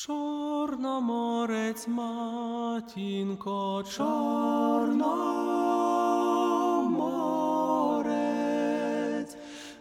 Чорноморець, 0.00 1.88
матінко, 1.88 3.82
Чорноморець, 3.96 4.96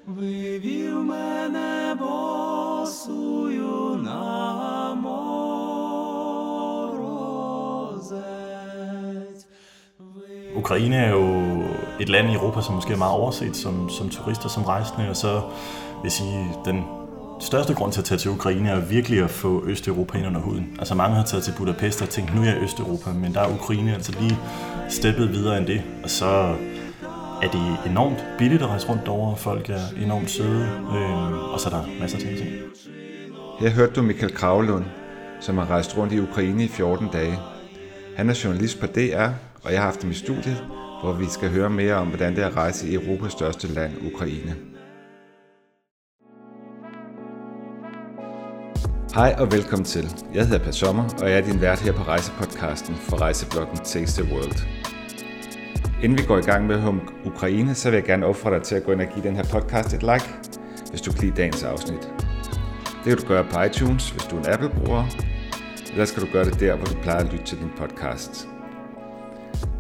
вивів 0.08 1.04
мене 1.04 1.96
босую 2.00 3.96
на 4.04 4.96
морозець. 4.96 5.46
Ukraine 10.56 10.96
er 10.96 11.10
jo 11.10 11.26
et 12.00 12.10
land 12.10 12.30
i 12.30 12.34
Europa, 12.34 12.62
som 12.62 12.76
måske 12.76 12.94
er 12.94 12.98
meget 12.98 13.14
overset 13.14 13.56
som, 13.56 13.90
som 13.90 14.10
turister, 14.10 14.50
som 14.50 14.64
rejsende, 14.64 15.10
og 15.10 15.16
så 15.16 15.34
vil 16.02 16.04
jeg 16.04 16.12
sige, 16.12 16.56
den 16.66 16.99
største 17.41 17.75
grund 17.75 17.93
til 17.93 18.01
at 18.01 18.05
tage 18.05 18.19
til 18.19 18.31
Ukraine 18.31 18.69
er 18.69 18.81
virkelig 18.81 19.25
at 19.25 19.31
få 19.31 19.65
Østeuropa 19.67 20.19
ind 20.19 20.27
under 20.27 20.41
huden. 20.41 20.77
Altså 20.79 20.95
mange 20.95 21.17
har 21.17 21.25
taget 21.25 21.45
til 21.45 21.55
Budapest 21.59 22.03
og 22.03 22.09
tænkt, 22.09 22.35
nu 22.35 22.41
er 22.41 22.47
jeg 22.47 22.57
i 22.57 22.65
Østeuropa, 22.65 23.13
men 23.13 23.35
der 23.35 23.41
er 23.41 23.55
Ukraine 23.55 23.95
altså 23.95 24.13
lige 24.21 24.39
steppet 24.89 25.33
videre 25.33 25.59
end 25.59 25.67
det, 25.67 25.83
og 26.03 26.11
så 26.11 26.55
er 27.43 27.49
det 27.53 27.91
enormt 27.91 28.25
billigt 28.39 28.63
at 28.63 28.69
rejse 28.69 28.89
rundt 28.89 29.09
over, 29.09 29.37
folk 29.37 29.71
er 29.71 30.03
enormt 30.03 30.31
søde, 30.31 30.69
øh, 30.95 31.53
og 31.53 31.61
så 31.61 31.69
er 31.69 31.73
der 31.73 31.85
masser 32.01 32.19
af 32.19 32.37
ting. 32.37 32.51
Her 33.61 33.71
hørte 33.71 33.93
du 33.93 34.03
Michael 34.03 34.35
Kravlund, 34.35 34.85
som 35.41 35.59
har 35.59 35.71
rejst 35.71 35.97
rundt 35.97 36.13
i 36.13 36.21
Ukraine 36.21 36.65
i 36.65 36.69
14 36.69 37.09
dage. 37.13 37.39
Han 38.17 38.31
er 38.31 38.41
journalist 38.45 38.81
på 38.81 38.87
DR, 38.87 39.29
og 39.63 39.73
jeg 39.73 39.81
har 39.81 39.87
haft 39.87 40.03
ham 40.03 40.11
i 40.11 40.15
studiet, 40.15 40.65
hvor 41.03 41.13
vi 41.13 41.27
skal 41.27 41.51
høre 41.51 41.71
mere 41.71 41.95
om, 41.95 42.07
hvordan 42.07 42.37
det 42.37 42.43
er 42.45 42.49
at 42.49 42.57
rejse 42.57 42.89
i 42.89 42.95
Europas 42.95 43.33
største 43.33 43.69
land, 43.69 43.93
Ukraine. 44.15 44.70
Hej 49.15 49.35
og 49.39 49.53
velkommen 49.53 49.85
til. 49.85 50.09
Jeg 50.35 50.47
hedder 50.47 50.65
Per 50.65 50.71
Sommer, 50.71 51.05
og 51.23 51.31
jeg 51.31 51.39
er 51.39 51.45
din 51.45 51.61
vært 51.61 51.81
her 51.81 51.93
på 51.93 52.03
rejsepodcasten 52.03 52.95
for 52.95 53.17
rejsebloggen 53.21 53.77
Taste 53.77 54.23
the 54.23 54.35
World. 54.35 54.67
Inden 56.03 56.19
vi 56.19 56.23
går 56.23 56.39
i 56.39 56.43
gang 56.43 56.67
med 56.67 56.85
om 56.85 57.01
Ukraine, 57.25 57.75
så 57.75 57.91
vil 57.91 57.97
jeg 57.97 58.05
gerne 58.05 58.27
opfordre 58.27 58.57
dig 58.57 58.65
til 58.65 58.75
at 58.75 58.85
gå 58.85 58.93
ind 58.93 59.01
og 59.01 59.07
give 59.15 59.25
den 59.25 59.37
her 59.37 59.45
podcast 59.45 59.95
et 59.95 60.03
like, 60.03 60.29
hvis 60.91 61.01
du 61.01 61.13
kan 61.13 61.21
lide 61.21 61.37
dagens 61.37 61.63
afsnit. 61.63 62.13
Det 62.83 63.05
kan 63.05 63.17
du 63.17 63.27
gøre 63.27 63.45
på 63.45 63.63
iTunes, 63.63 64.11
hvis 64.11 64.25
du 64.25 64.37
er 64.37 64.41
en 64.41 64.47
Apple-bruger, 64.47 65.05
eller 65.93 66.05
skal 66.05 66.23
du 66.23 66.29
gøre 66.33 66.45
det 66.45 66.61
der, 66.61 66.77
hvor 66.77 66.87
du 66.87 66.95
plejer 67.03 67.19
at 67.25 67.33
lytte 67.33 67.45
til 67.45 67.59
din 67.59 67.71
podcast. 67.77 68.49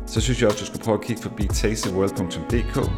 Så 0.06 0.20
synes 0.20 0.40
jeg 0.40 0.48
også, 0.48 0.60
du 0.60 0.66
skal 0.66 0.80
prøve 0.80 0.98
at 0.98 1.04
kigge 1.04 1.22
forbi 1.22 1.46
tastetheworld.dk. 1.46 2.90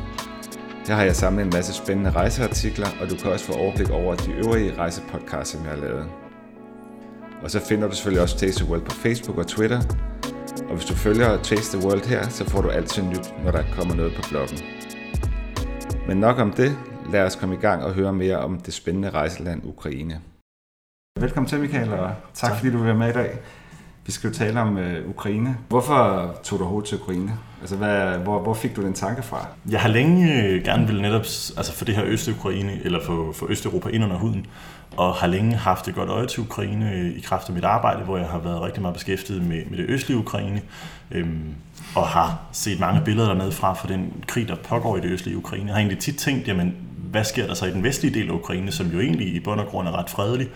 Her 0.86 0.94
har 0.94 1.02
jeg 1.02 1.16
samlet 1.16 1.44
en 1.44 1.50
masse 1.54 1.72
spændende 1.72 2.10
rejseartikler, 2.10 2.86
og 3.00 3.10
du 3.10 3.16
kan 3.16 3.32
også 3.32 3.44
få 3.44 3.52
overblik 3.52 3.90
over 3.90 4.14
de 4.14 4.32
øvrige 4.32 4.74
rejsepodcasts, 4.78 5.50
som 5.50 5.64
jeg 5.64 5.70
har 5.70 5.80
lavet. 5.80 6.06
Og 7.42 7.50
så 7.50 7.60
finder 7.60 7.88
du 7.88 7.94
selvfølgelig 7.94 8.22
også 8.22 8.38
Taste 8.38 8.64
the 8.64 8.70
World 8.70 8.84
på 8.84 8.90
Facebook 8.90 9.38
og 9.38 9.46
Twitter. 9.46 9.80
Og 10.68 10.74
hvis 10.76 10.84
du 10.84 10.94
følger 10.94 11.42
Taste 11.42 11.78
the 11.78 11.86
World 11.86 12.06
her, 12.06 12.28
så 12.28 12.50
får 12.50 12.62
du 12.62 12.68
altid 12.68 13.02
nyt, 13.02 13.34
når 13.44 13.50
der 13.50 13.62
kommer 13.76 13.94
noget 13.94 14.14
på 14.14 14.22
bloggen. 14.28 14.58
Men 16.08 16.16
nok 16.16 16.38
om 16.38 16.52
det. 16.52 16.78
Lad 17.12 17.22
os 17.24 17.36
komme 17.36 17.54
i 17.54 17.58
gang 17.58 17.84
og 17.84 17.92
høre 17.92 18.12
mere 18.12 18.36
om 18.38 18.60
det 18.60 18.74
spændende 18.74 19.10
rejseland 19.10 19.60
Ukraine. 19.64 20.20
Velkommen 21.20 21.48
til, 21.48 21.60
Michael, 21.60 21.92
og 21.92 22.10
tak, 22.34 22.50
tak. 22.50 22.58
fordi 22.58 22.72
du 22.72 22.76
vil 22.76 22.86
være 22.86 22.98
med 22.98 23.08
i 23.08 23.12
dag. 23.12 23.38
Vi 24.06 24.12
skal 24.12 24.30
jo 24.30 24.34
tale 24.34 24.60
om 24.60 24.78
øh, 24.78 25.08
Ukraine. 25.08 25.56
Hvorfor 25.68 26.30
tog 26.42 26.58
du 26.58 26.64
hovedet 26.64 26.88
til 26.88 26.98
Ukraine? 27.00 27.38
Altså, 27.62 27.76
hvad, 27.76 28.18
hvor, 28.18 28.42
hvor 28.42 28.54
fik 28.54 28.76
du 28.76 28.82
den 28.82 28.92
tanke 28.92 29.22
fra? 29.22 29.46
Jeg 29.70 29.80
har 29.80 29.88
længe 29.88 30.42
øh, 30.42 30.64
gerne 30.64 30.86
vil 30.86 31.02
netop 31.02 31.20
altså 31.56 31.72
for 31.72 31.84
det 31.84 31.94
her 31.94 32.04
Østukraine, 32.04 32.80
eller 32.84 33.00
for, 33.04 33.32
for 33.32 33.46
Østeuropa 33.50 33.88
ind 33.88 34.04
under 34.04 34.16
huden, 34.16 34.46
og 34.96 35.14
har 35.14 35.26
længe 35.26 35.56
haft 35.56 35.88
et 35.88 35.94
godt 35.94 36.08
øje 36.08 36.26
til 36.26 36.40
Ukraine 36.40 36.92
øh, 36.92 37.18
i 37.18 37.20
kraft 37.20 37.48
af 37.48 37.54
mit 37.54 37.64
arbejde, 37.64 38.04
hvor 38.04 38.16
jeg 38.16 38.26
har 38.26 38.38
været 38.38 38.62
rigtig 38.62 38.82
meget 38.82 38.94
beskæftiget 38.94 39.42
med, 39.42 39.62
med 39.70 39.78
det 39.78 39.84
østlige 39.88 40.18
Ukraine, 40.18 40.62
øhm, 41.10 41.54
og 41.94 42.06
har 42.06 42.38
set 42.52 42.80
mange 42.80 43.00
billeder 43.04 43.28
dernede 43.28 43.52
fra 43.52 43.74
for 43.74 43.86
den 43.86 44.12
krig, 44.26 44.48
der 44.48 44.56
pågår 44.56 44.96
i 44.96 45.00
det 45.00 45.10
østlige 45.10 45.36
Ukraine. 45.36 45.66
Jeg 45.66 45.74
har 45.74 45.78
egentlig 45.78 45.98
tit 45.98 46.16
tænkt, 46.16 46.48
jamen, 46.48 46.74
hvad 47.10 47.24
sker 47.24 47.46
der 47.46 47.54
så 47.54 47.66
i 47.66 47.70
den 47.70 47.82
vestlige 47.82 48.14
del 48.14 48.28
af 48.28 48.32
Ukraine, 48.34 48.72
som 48.72 48.86
jo 48.86 49.00
egentlig 49.00 49.34
i 49.34 49.40
bund 49.40 49.60
og 49.60 49.66
grund 49.66 49.88
er 49.88 49.98
ret 49.98 50.10
fredelig, 50.10 50.48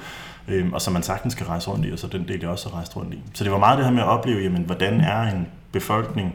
øhm, 0.49 0.73
og 0.73 0.83
som 0.83 0.93
man 0.93 1.03
sagtens 1.03 1.35
kan 1.35 1.49
rejse 1.49 1.71
rundt 1.71 1.87
i, 1.87 1.93
og 1.93 1.99
så 1.99 2.07
den 2.07 2.29
del, 2.29 2.41
jeg 2.41 2.49
også 2.49 2.69
har 2.69 2.77
rejst 2.77 2.97
rundt 2.97 3.15
i. 3.15 3.23
Så 3.35 3.45
det 3.45 3.53
var 3.53 3.59
meget 3.59 3.79
det 3.79 3.87
her 3.87 3.93
med 3.93 4.03
at 4.03 4.09
opleve, 4.09 4.43
jamen, 4.43 4.63
hvordan 4.63 5.01
er 5.01 5.21
en 5.21 5.47
befolkning 5.73 6.35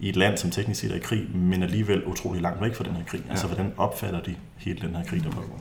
i 0.00 0.08
et 0.08 0.16
land, 0.16 0.36
som 0.36 0.50
teknisk 0.50 0.80
set 0.80 0.92
er 0.92 0.96
i 0.96 0.98
krig, 0.98 1.36
men 1.36 1.62
alligevel 1.62 2.04
utrolig 2.04 2.42
langt 2.42 2.62
væk 2.62 2.74
fra 2.74 2.84
den 2.84 2.92
her 2.92 3.04
krig. 3.04 3.22
Ja. 3.26 3.30
Altså, 3.30 3.46
hvordan 3.46 3.72
opfatter 3.76 4.20
de 4.20 4.34
hele 4.56 4.80
den 4.80 4.96
her 4.96 5.04
krig, 5.04 5.24
der 5.24 5.30
pågår? 5.30 5.60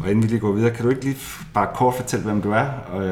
Og 0.00 0.10
inden 0.10 0.22
vi 0.22 0.28
lige 0.28 0.40
går 0.40 0.52
videre, 0.52 0.70
kan 0.70 0.84
du 0.84 0.90
ikke 0.90 1.04
lige 1.04 1.16
bare 1.54 1.68
kort 1.74 1.94
fortælle, 1.94 2.24
hvem 2.24 2.42
du 2.42 2.50
er? 2.50 2.64
Og 2.64 3.04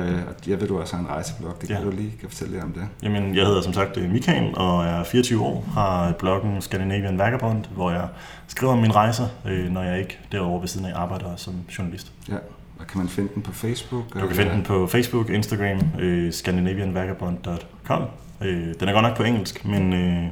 jeg 0.47 0.61
ved, 0.61 0.69
du 0.69 0.81
også 0.81 0.97
har 0.97 1.03
en 1.03 1.09
rejseblog. 1.09 1.57
Det 1.61 1.69
kan 1.69 1.79
ja. 1.79 1.85
du 1.85 1.91
lige 1.91 2.13
kan 2.21 2.29
fortælle 2.29 2.53
lidt 2.53 2.65
om 2.65 2.73
det. 2.73 2.83
Jamen, 3.03 3.35
jeg 3.35 3.47
hedder 3.47 3.61
som 3.63 3.73
sagt 3.73 3.97
øh, 3.97 4.11
Michael, 4.11 4.59
og 4.59 4.85
er 4.85 5.05
24 5.05 5.43
år. 5.43 5.65
Har 5.73 6.13
bloggen 6.13 6.63
Scandinavian 6.63 7.19
Vagabond, 7.19 7.65
hvor 7.75 7.91
jeg 7.91 8.09
skriver 8.47 8.73
om 8.73 8.79
mine 8.79 8.95
rejser, 8.95 9.27
øh, 9.47 9.71
når 9.71 9.83
jeg 9.83 9.99
ikke 9.99 10.19
derovre 10.33 10.61
ved 10.61 10.69
siden 10.69 10.87
af 10.87 10.93
arbejder 10.95 11.37
som 11.37 11.55
journalist. 11.79 12.13
Ja, 12.29 12.37
og 12.79 12.87
kan 12.87 12.99
man 12.99 13.09
finde 13.09 13.31
den 13.35 13.43
på 13.43 13.53
Facebook? 13.53 14.05
Du 14.15 14.27
kan 14.27 14.37
finde 14.37 14.53
den 14.53 14.63
på 14.63 14.87
Facebook, 14.87 15.31
Instagram, 15.31 15.81
øh, 16.01 16.33
scandinavianvagabond.com. 16.33 18.03
Øh, 18.45 18.75
Den 18.81 18.89
er 18.89 18.93
godt 18.93 19.03
nok 19.03 19.17
på 19.17 19.23
engelsk, 19.23 19.65
men 19.65 19.93
øh, 19.93 20.25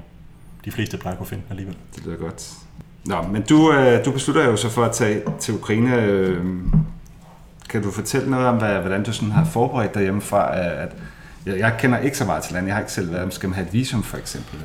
de 0.65 0.71
fleste 0.71 0.97
plejer 0.99 1.13
at 1.13 1.19
kunne 1.19 1.27
finde 1.27 1.43
den 1.43 1.51
alligevel. 1.53 1.77
Det 1.97 2.05
lyder 2.05 2.17
godt. 2.17 2.51
Nå, 3.05 3.23
men 3.23 3.43
du, 3.43 3.73
øh, 3.73 4.05
du 4.05 4.11
beslutter 4.11 4.45
jo 4.45 4.57
så 4.57 4.69
for 4.69 4.85
at 4.85 4.93
tage 4.93 5.23
til 5.41 5.55
Ukraine. 5.55 6.03
Øh, 6.03 6.45
kan 7.69 7.83
du 7.83 7.91
fortælle 7.91 8.31
noget 8.31 8.47
om, 8.47 8.57
hvad, 8.57 8.75
hvordan 8.75 9.03
du 9.03 9.13
sådan 9.13 9.31
har 9.31 9.45
forberedt 9.45 9.95
dig 9.95 10.03
hjemmefra? 10.03 10.57
At, 10.59 10.97
jeg, 11.47 11.59
jeg 11.59 11.75
kender 11.79 11.99
ikke 11.99 12.19
så 12.19 12.25
meget 12.25 12.43
til 12.43 12.55
landet. 12.55 12.69
Jeg 12.69 12.75
har 12.75 12.81
ikke 12.81 12.93
selv 12.93 13.13
været. 13.13 13.35
Skal 13.35 13.49
man 13.49 13.55
have 13.55 13.67
et 13.67 13.73
visum, 13.73 14.03
for 14.03 14.17
eksempel? 14.17 14.59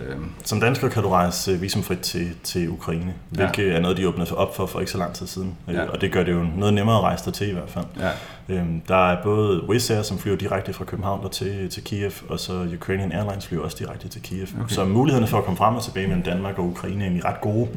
Som 0.44 0.60
dansker 0.60 0.90
kan 0.90 1.04
du 1.04 1.10
rejse 1.10 1.60
visumfrit 1.60 2.00
til, 2.00 2.36
til 2.44 2.70
Ukraine, 2.70 3.14
hvilket 3.30 3.68
ja. 3.68 3.74
er 3.74 3.80
noget, 3.80 3.98
de 3.98 4.08
åbnede 4.08 4.38
op 4.38 4.56
for 4.56 4.66
for 4.66 4.80
ikke 4.80 4.92
så 4.92 4.98
lang 4.98 5.14
tid 5.14 5.28
siden. 5.28 5.56
Ja. 5.68 5.84
Og 5.84 6.02
det 6.02 6.12
gør 6.12 6.24
det 6.24 6.32
jo 6.32 6.46
noget 6.58 6.74
nemmere 6.74 6.96
at 6.96 7.02
rejse 7.02 7.26
der 7.26 7.32
til 7.32 7.50
i 7.50 7.54
hvert 7.54 7.70
fald. 7.70 7.86
Ja. 8.00 8.10
Øhm, 8.56 8.82
der 8.88 9.12
er 9.12 9.24
både 9.24 9.70
Wizz 9.70 9.92
Air, 9.92 10.02
som 10.02 10.20
flyver 10.20 10.38
direkte 10.38 10.74
fra 10.74 10.86
København 10.86 11.24
der 11.24 11.30
til, 11.30 11.70
til 11.70 11.84
Kiev, 11.84 12.12
og 12.30 12.40
så 12.40 12.68
Ukrainian 12.76 13.12
Airlines 13.12 13.48
flyver 13.48 13.64
også 13.64 13.78
direkte 13.80 14.08
til 14.08 14.22
Kiev. 14.22 14.48
Okay. 14.60 14.76
Så 14.76 14.86
mulighederne 14.86 15.28
for 15.28 15.38
at 15.38 15.44
komme 15.44 15.58
frem 15.58 15.76
og 15.76 15.84
tilbage 15.84 16.08
mellem 16.08 16.24
Danmark 16.24 16.60
og 16.60 16.66
Ukraine 16.66 17.00
er 17.00 17.08
egentlig 17.08 17.26
ret 17.26 17.42
gode. 17.42 17.68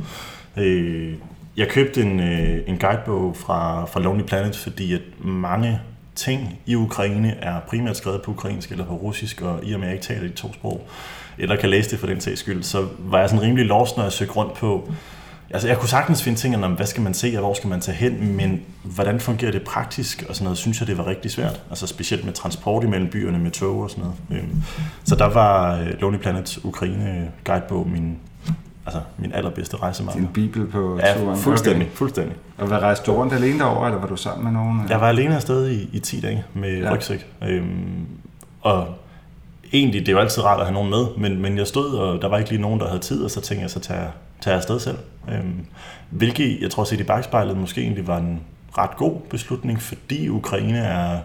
Øh, 0.57 1.15
jeg 1.57 1.69
købte 1.69 2.03
en, 2.03 2.21
øh, 2.21 2.59
en 2.67 2.79
guidebog 2.79 3.37
fra, 3.37 3.85
fra 3.85 4.01
Lonely 4.01 4.23
Planet, 4.23 4.57
fordi 4.57 4.95
at 4.95 5.01
mange 5.19 5.81
ting 6.15 6.59
i 6.67 6.75
Ukraine 6.75 7.37
er 7.41 7.61
primært 7.61 7.97
skrevet 7.97 8.23
på 8.23 8.31
ukrainsk 8.31 8.71
eller 8.71 8.85
på 8.85 8.95
russisk, 8.95 9.43
og 9.43 9.61
i 9.65 9.73
og 9.73 9.81
med 9.81 9.89
at 9.89 9.91
jeg 9.91 9.95
ikke 9.95 10.07
taler 10.07 10.29
de 10.29 10.35
to 10.35 10.53
sprog, 10.53 10.89
eller 11.39 11.57
kan 11.57 11.71
læse 11.71 11.91
det 11.91 11.99
for 11.99 12.07
den 12.07 12.21
sags 12.21 12.41
skyld, 12.41 12.63
så 12.63 12.87
var 12.99 13.19
jeg 13.19 13.29
sådan 13.29 13.43
rimelig 13.43 13.67
lost, 13.67 13.97
når 13.97 14.05
jeg 14.05 14.13
søgte 14.13 14.35
rundt 14.35 14.55
på 14.55 14.91
Altså, 15.53 15.69
jeg 15.69 15.79
kunne 15.79 15.89
sagtens 15.89 16.23
finde 16.23 16.39
ting 16.39 16.65
om, 16.65 16.73
hvad 16.73 16.87
skal 16.87 17.03
man 17.03 17.15
se, 17.15 17.33
og 17.35 17.41
hvor 17.41 17.55
skal 17.55 17.69
man 17.69 17.81
tage 17.81 17.97
hen, 17.97 18.37
men 18.37 18.63
hvordan 18.83 19.21
fungerer 19.21 19.53
det 19.53 19.63
praktisk, 19.63 20.25
og 20.29 20.35
sådan 20.35 20.45
noget, 20.45 20.59
synes 20.59 20.81
jeg, 20.81 20.87
det 20.89 20.99
var 20.99 21.07
rigtig 21.07 21.31
svært. 21.31 21.63
Altså, 21.71 21.87
specielt 21.87 22.25
med 22.25 22.33
transport 22.33 22.85
imellem 22.85 23.11
byerne, 23.11 23.39
med 23.39 23.51
tog 23.51 23.81
og 23.81 23.91
sådan 23.91 24.05
noget. 24.05 24.43
Øhm, 24.43 24.63
så 25.05 25.15
der 25.15 25.25
var 25.25 25.81
øh, 25.81 26.01
Lonely 26.01 26.19
Planets 26.19 26.65
Ukraine 26.65 27.31
guidebog 27.45 27.89
min, 27.89 28.19
altså 28.91 29.09
min 29.19 29.33
allerbedste 29.33 29.77
rejsemarker. 29.77 30.21
Din 30.21 30.29
bibel 30.29 30.67
på 30.67 30.99
ja, 31.03 31.15
turen? 31.19 31.37
fuldstændig, 31.37 31.87
okay. 31.87 31.97
fuldstændig. 31.97 32.37
Og 32.59 32.67
hvad 32.67 32.79
rejste 32.79 33.07
du 33.07 33.17
rundt 33.17 33.33
alene 33.33 33.59
derovre, 33.59 33.87
eller 33.87 34.01
var 34.01 34.07
du 34.07 34.17
sammen 34.17 34.45
med 34.45 34.53
nogen? 34.53 34.81
Jeg 34.89 35.01
var 35.01 35.09
alene 35.09 35.35
afsted 35.35 35.71
i, 35.71 35.89
i 35.93 35.99
10 35.99 36.21
dage 36.21 36.45
med 36.55 36.83
ja. 36.83 36.95
rygsæk. 36.95 37.27
Øhm, 37.43 38.07
og 38.61 38.87
egentlig, 39.73 40.01
det 40.01 40.09
er 40.09 40.13
jo 40.13 40.19
altid 40.19 40.45
rart 40.45 40.61
at 40.61 40.67
have 40.67 40.75
nogen 40.75 40.91
med, 40.91 41.07
men, 41.17 41.43
men 41.43 41.59
jeg 41.59 41.67
stod, 41.67 41.95
og 41.95 42.23
der 42.23 42.29
var 42.29 42.39
ikke 42.39 42.51
lige 42.51 42.63
nogen, 42.63 42.81
der 42.81 42.87
havde 42.87 43.01
tid, 43.01 43.25
og 43.25 43.31
så 43.31 43.41
tænkte 43.41 43.63
jeg, 43.63 43.71
så 43.71 43.81
tager, 43.81 44.09
tager 44.41 44.55
jeg 44.55 44.59
afsted 44.59 44.81
selv. 44.81 44.99
Øhm, 45.33 45.67
hvilket, 46.11 46.59
jeg 46.61 46.71
tror, 46.71 46.85
set 46.85 47.01
i 47.01 47.05
bagspejlet, 47.05 47.57
måske 47.57 47.81
egentlig 47.81 48.07
var 48.07 48.19
en 48.19 48.41
ret 48.79 48.97
god 48.97 49.21
beslutning, 49.31 49.83
fordi 49.83 50.29
Ukraine 50.29 50.79
er 50.79 51.19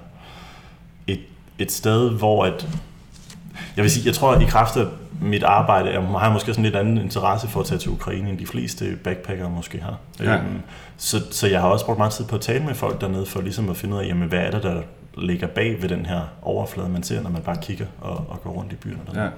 et, 1.08 1.20
et 1.60 1.72
sted, 1.72 2.10
hvor 2.10 2.46
at, 2.46 2.68
jeg 3.76 3.84
vil 3.84 3.92
sige, 3.92 4.06
jeg 4.06 4.14
tror, 4.14 4.32
at 4.32 4.42
i 4.42 4.46
kraft 4.46 4.78
af 4.78 4.86
mit 5.22 5.44
arbejde, 5.44 5.90
jeg 5.90 6.02
har 6.02 6.34
måske 6.34 6.54
sådan 6.54 6.64
lidt 6.64 6.76
anden 6.76 6.98
interesse 6.98 7.48
for 7.48 7.60
at 7.60 7.66
tage 7.66 7.80
til 7.80 7.92
Ukraine, 7.92 8.30
end 8.30 8.38
de 8.38 8.48
fleste 8.48 8.98
backpackere 9.04 9.50
måske 9.50 9.82
har. 9.82 9.98
Ja. 10.20 10.36
Øhm, 10.36 10.62
så, 10.98 11.18
så 11.32 11.48
jeg 11.48 11.62
har 11.62 11.68
også 11.68 11.86
brugt 11.86 11.98
meget 11.98 12.14
tid 12.14 12.26
på 12.26 12.36
at 12.36 12.42
tale 12.42 12.64
med 12.66 12.76
folk 12.76 13.02
dernede, 13.02 13.26
for 13.26 13.42
ligesom 13.42 13.70
at 13.70 13.78
finde 13.78 13.96
ud 13.96 14.02
af, 14.02 14.08
jamen, 14.08 14.30
hvad 14.30 14.40
er 14.40 14.52
det, 14.52 14.64
der 14.64 14.82
ligger 15.18 15.48
bag 15.48 15.82
ved 15.82 15.90
den 15.90 16.06
her 16.06 16.22
overflade, 16.42 16.90
man 16.90 17.04
ser, 17.04 17.22
når 17.22 17.30
man 17.30 17.42
bare 17.42 17.58
kigger 17.62 17.86
og, 18.02 18.26
og 18.30 18.42
går 18.44 18.50
rundt 18.50 18.74
i 18.74 18.76
byerne. 18.76 19.00
Dernede. 19.06 19.24
Ja. 19.24 19.30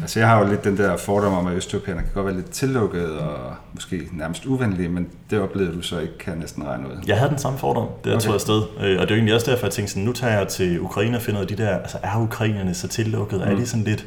Altså 0.00 0.18
jeg 0.18 0.28
har 0.28 0.38
jo 0.38 0.50
lidt 0.50 0.64
den 0.64 0.76
der 0.76 0.96
fordom 0.96 1.32
om, 1.32 1.46
at 1.46 1.56
østeuropæerne 1.56 2.00
kan 2.00 2.10
godt 2.14 2.26
være 2.26 2.34
lidt 2.34 2.50
tillukket 2.50 3.18
og 3.18 3.54
måske 3.74 4.08
nærmest 4.12 4.46
uvenlige, 4.46 4.88
men 4.88 5.08
det 5.30 5.40
oplevede 5.40 5.76
du 5.76 5.82
så 5.82 5.98
ikke, 5.98 6.18
kan 6.18 6.38
næsten 6.38 6.66
regne 6.66 6.88
ud. 6.88 6.92
Jeg 7.06 7.18
havde 7.18 7.30
den 7.30 7.38
samme 7.38 7.58
fordom, 7.58 7.86
det 8.04 8.10
jeg 8.10 8.16
okay. 8.16 8.26
tog 8.26 8.34
afsted. 8.34 8.62
Øh, 8.80 8.80
og 8.80 8.84
det 8.84 8.98
er 9.00 9.00
jo 9.00 9.14
egentlig 9.14 9.34
også 9.34 9.50
derfor, 9.50 9.66
jeg 9.66 9.72
tænkte 9.72 9.92
sådan, 9.92 10.04
nu 10.04 10.12
tager 10.12 10.38
jeg 10.38 10.48
til 10.48 10.80
Ukraine 10.80 11.16
og 11.16 11.22
finder 11.22 11.40
ud 11.40 11.44
af 11.44 11.56
de 11.56 11.62
der, 11.62 11.76
altså 11.76 11.98
er 12.02 12.18
ukrainerne 12.18 12.74
så 12.74 12.88
tillukket? 12.88 13.38
Mm. 13.38 13.52
Er 13.52 13.56
de 13.56 13.66
sådan 13.66 13.84
lidt 13.84 14.06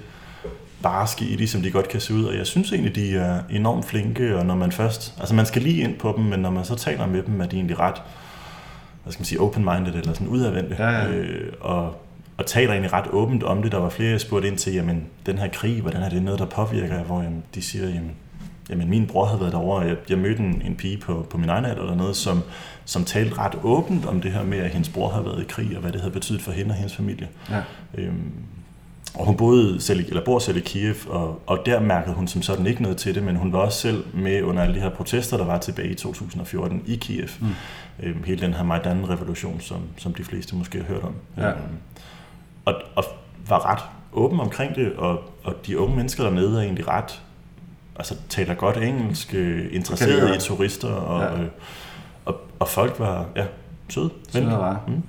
barske 0.86 1.26
i 1.26 1.36
det, 1.36 1.50
som 1.50 1.62
de 1.62 1.72
godt 1.72 1.88
kan 1.88 2.02
se 2.02 2.14
ud? 2.14 2.24
Og 2.24 2.38
jeg 2.38 2.48
synes 2.48 2.72
egentlig, 2.72 2.96
de 2.96 3.18
er 3.18 3.42
enormt 3.50 3.86
flinke, 3.86 4.38
og 4.38 4.46
når 4.46 4.56
man 4.56 4.72
først, 4.72 5.14
altså 5.20 5.36
man 5.36 5.46
skal 5.46 5.62
lige 5.62 5.84
ind 5.84 5.96
på 5.96 6.14
dem, 6.18 6.26
men 6.26 6.40
når 6.40 6.50
man 6.50 6.66
så 6.66 6.76
taler 6.76 7.08
med 7.08 7.24
dem, 7.24 7.42
er 7.42 7.46
de 7.46 7.56
egentlig 7.56 7.80
ret 7.80 8.02
hvad 9.06 9.12
skal 9.14 9.22
man 9.22 9.26
sige, 9.26 9.40
open-minded 9.40 9.96
eller 9.96 10.14
sådan 10.14 10.28
udadvendte. 10.28 10.76
Ja, 10.80 10.90
ja. 10.90 11.08
Øh, 11.08 11.54
og, 11.62 12.02
og 12.38 12.46
taler 12.46 12.72
egentlig 12.72 12.94
ret 12.94 13.08
åbent 13.12 13.44
om 13.44 13.62
det. 13.62 13.72
Der 13.72 13.78
var 13.78 13.90
flere, 13.90 14.12
jeg 14.12 14.22
spurgte 14.22 14.48
ind 14.48 14.58
til, 14.58 14.74
jamen, 14.74 15.06
den 15.26 15.38
her 15.38 15.48
krig, 15.48 15.82
hvordan 15.82 16.02
er 16.02 16.10
det 16.10 16.24
noget, 16.24 16.40
der 16.40 16.46
påvirker 16.46 17.04
Hvor 17.04 17.22
jamen, 17.22 17.44
de 17.56 17.62
siger, 17.62 17.88
jamen, 17.88 18.12
jamen, 18.70 18.90
min 18.90 19.08
bror 19.08 19.26
havde 19.26 19.40
været 19.40 19.52
derovre, 19.52 19.82
og 19.82 19.88
jeg, 19.88 19.98
jeg 20.10 20.18
mødte 20.18 20.40
en, 20.40 20.62
en 20.66 20.76
pige 20.76 20.98
på, 20.98 21.28
på 21.30 21.38
min 21.38 21.50
egen 21.50 21.66
alder 21.66 21.82
eller 21.82 21.96
noget, 21.96 22.16
som, 22.16 22.42
som 22.86 23.06
talte 23.06 23.38
ret 23.38 23.56
åbent 23.64 24.06
om 24.06 24.22
det 24.22 24.32
her 24.32 24.44
med, 24.44 24.58
at 24.58 24.70
hendes 24.70 24.90
bror 24.90 25.10
havde 25.10 25.26
været 25.26 25.42
i 25.42 25.46
krig, 25.50 25.76
og 25.76 25.82
hvad 25.82 25.92
det 25.92 26.02
havde 26.02 26.14
betydet 26.14 26.42
for 26.42 26.52
hende 26.52 26.72
og 26.72 26.76
hendes 26.76 26.96
familie. 26.96 27.28
Ja. 27.50 27.62
Øhm, 27.98 28.32
og 29.16 29.26
hun 29.26 29.38
boede 29.38 29.82
selv, 29.82 30.00
eller 30.00 30.24
bor 30.26 30.40
selv 30.40 30.58
i 30.58 30.60
Kiev, 30.60 30.96
og, 31.08 31.42
og 31.46 31.60
der 31.66 31.80
mærkede 31.80 32.16
hun 32.16 32.28
som 32.28 32.42
sådan 32.42 32.68
ikke 32.68 32.82
noget 32.82 32.98
til 32.98 33.16
det, 33.16 33.24
men 33.24 33.36
hun 33.36 33.54
var 33.54 33.60
også 33.60 33.80
selv 33.80 34.04
med 34.14 34.42
under 34.42 34.64
alle 34.64 34.76
de 34.76 34.80
her 34.80 34.90
protester, 34.90 35.38
der 35.38 35.46
var 35.46 35.58
tilbage 35.58 35.90
i 35.90 35.96
2014 35.96 36.84
i 36.86 36.96
Kiev. 36.96 37.28
Mm. 37.42 37.48
Øhm, 38.04 38.24
hele 38.24 38.42
den 38.42 38.54
her 38.54 38.64
Majdan-revolution, 38.64 39.60
som, 39.60 39.82
som 39.98 40.14
de 40.14 40.24
fleste 40.24 40.56
måske 40.56 40.78
har 40.78 40.86
hørt 40.86 41.04
om. 41.04 41.14
Ja. 41.38 41.50
Øhm, 41.50 41.60
og, 42.66 42.74
og 42.96 43.04
var 43.48 43.72
ret 43.72 43.84
åben 44.14 44.40
omkring 44.40 44.76
det, 44.76 44.94
og, 44.94 45.20
og 45.44 45.56
de 45.66 45.80
unge 45.80 45.96
mennesker 45.96 46.24
dernede 46.24 46.58
er 46.58 46.64
egentlig 46.64 46.88
ret, 46.88 47.22
altså 47.96 48.16
taler 48.30 48.54
godt 48.54 48.78
engelsk, 48.78 49.34
øh, 49.34 49.68
interesseret 49.72 50.36
i 50.36 50.40
turister, 50.40 50.92
og, 50.92 51.22
ja. 51.22 51.42
øh, 51.42 51.48
og, 52.26 52.36
og 52.60 52.68
folk 52.68 53.00
var 53.00 53.26
ja, 53.36 53.46
søde. 53.90 54.10
Søde 54.30 54.46
var. 54.46 54.82
Mm. 54.88 55.04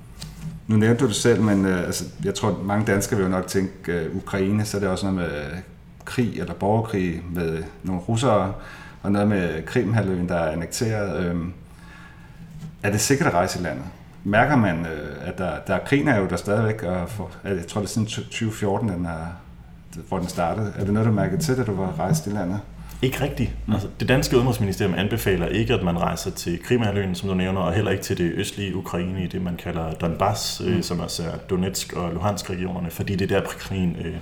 Nu 0.67 0.77
nævnte 0.77 1.03
du 1.03 1.07
det 1.07 1.15
selv, 1.15 1.41
men 1.41 1.65
øh, 1.65 1.79
altså, 1.79 2.05
jeg 2.23 2.35
tror, 2.35 2.59
mange 2.63 2.85
danskere 2.85 3.17
vil 3.17 3.23
jo 3.23 3.31
nok 3.31 3.47
tænke 3.47 3.91
øh, 3.91 4.15
Ukraine, 4.15 4.65
så 4.65 4.77
er 4.77 4.81
det 4.81 4.89
også 4.89 5.11
noget 5.11 5.31
med 5.31 5.41
øh, 5.41 5.57
krig 6.05 6.39
eller 6.39 6.53
borgerkrig 6.53 7.23
med 7.33 7.63
nogle 7.83 8.01
russere, 8.01 8.53
og 9.03 9.11
noget 9.11 9.27
med 9.27 9.65
Krimhalvøen, 9.65 10.29
der 10.29 10.35
er 10.35 10.51
annekteret. 10.51 11.25
Øh, 11.25 11.35
er 12.83 12.91
det 12.91 13.01
sikkert 13.01 13.27
at 13.27 13.33
rejse 13.33 13.59
i 13.59 13.63
landet? 13.63 13.85
Mærker 14.23 14.55
man, 14.55 14.85
øh, 14.85 15.15
at 15.21 15.37
der, 15.37 15.51
der 15.67 15.79
krigen 15.79 16.07
er 16.07 16.19
jo 16.19 16.27
der 16.27 16.35
stadigvæk, 16.35 16.83
og 16.83 17.09
for, 17.09 17.31
jeg 17.43 17.67
tror 17.67 17.81
det 17.81 17.87
er 17.87 17.91
siden 17.91 18.07
2014, 18.07 18.89
den 18.89 19.05
er, 19.05 19.25
hvor 20.07 20.19
den 20.19 20.27
startede. 20.27 20.73
Er 20.77 20.83
det 20.83 20.93
noget, 20.93 21.07
du 21.07 21.13
mærkede 21.13 21.41
til, 21.41 21.57
da 21.57 21.63
du 21.63 21.75
var 21.75 21.99
rejst 21.99 22.27
i 22.27 22.29
landet? 22.29 22.59
Ikke 23.01 23.23
rigtigt. 23.23 23.51
Mm. 23.65 23.73
Altså, 23.73 23.87
det 23.99 24.09
danske 24.09 24.35
udenrigsministerium 24.35 24.95
anbefaler 24.97 25.47
ikke, 25.47 25.73
at 25.73 25.83
man 25.83 25.99
rejser 25.99 26.31
til 26.31 26.63
Krimhaløen, 26.63 27.15
som 27.15 27.29
du 27.29 27.35
nævner, 27.35 27.61
og 27.61 27.73
heller 27.73 27.91
ikke 27.91 28.03
til 28.03 28.17
det 28.17 28.31
østlige 28.35 28.75
Ukraine, 28.75 29.23
i 29.23 29.27
det 29.27 29.41
man 29.41 29.55
kalder 29.55 29.91
Donbass, 29.93 30.61
mm. 30.61 30.67
øh, 30.67 30.83
som 30.83 31.01
altså 31.01 31.23
er 31.23 31.37
Donetsk 31.49 31.93
og 31.93 32.13
Luhansk-regionerne, 32.13 32.91
fordi 32.91 33.15
det 33.15 33.31
er 33.31 33.39
der 33.39 33.47
krigen, 33.47 33.95
øh, 34.05 34.15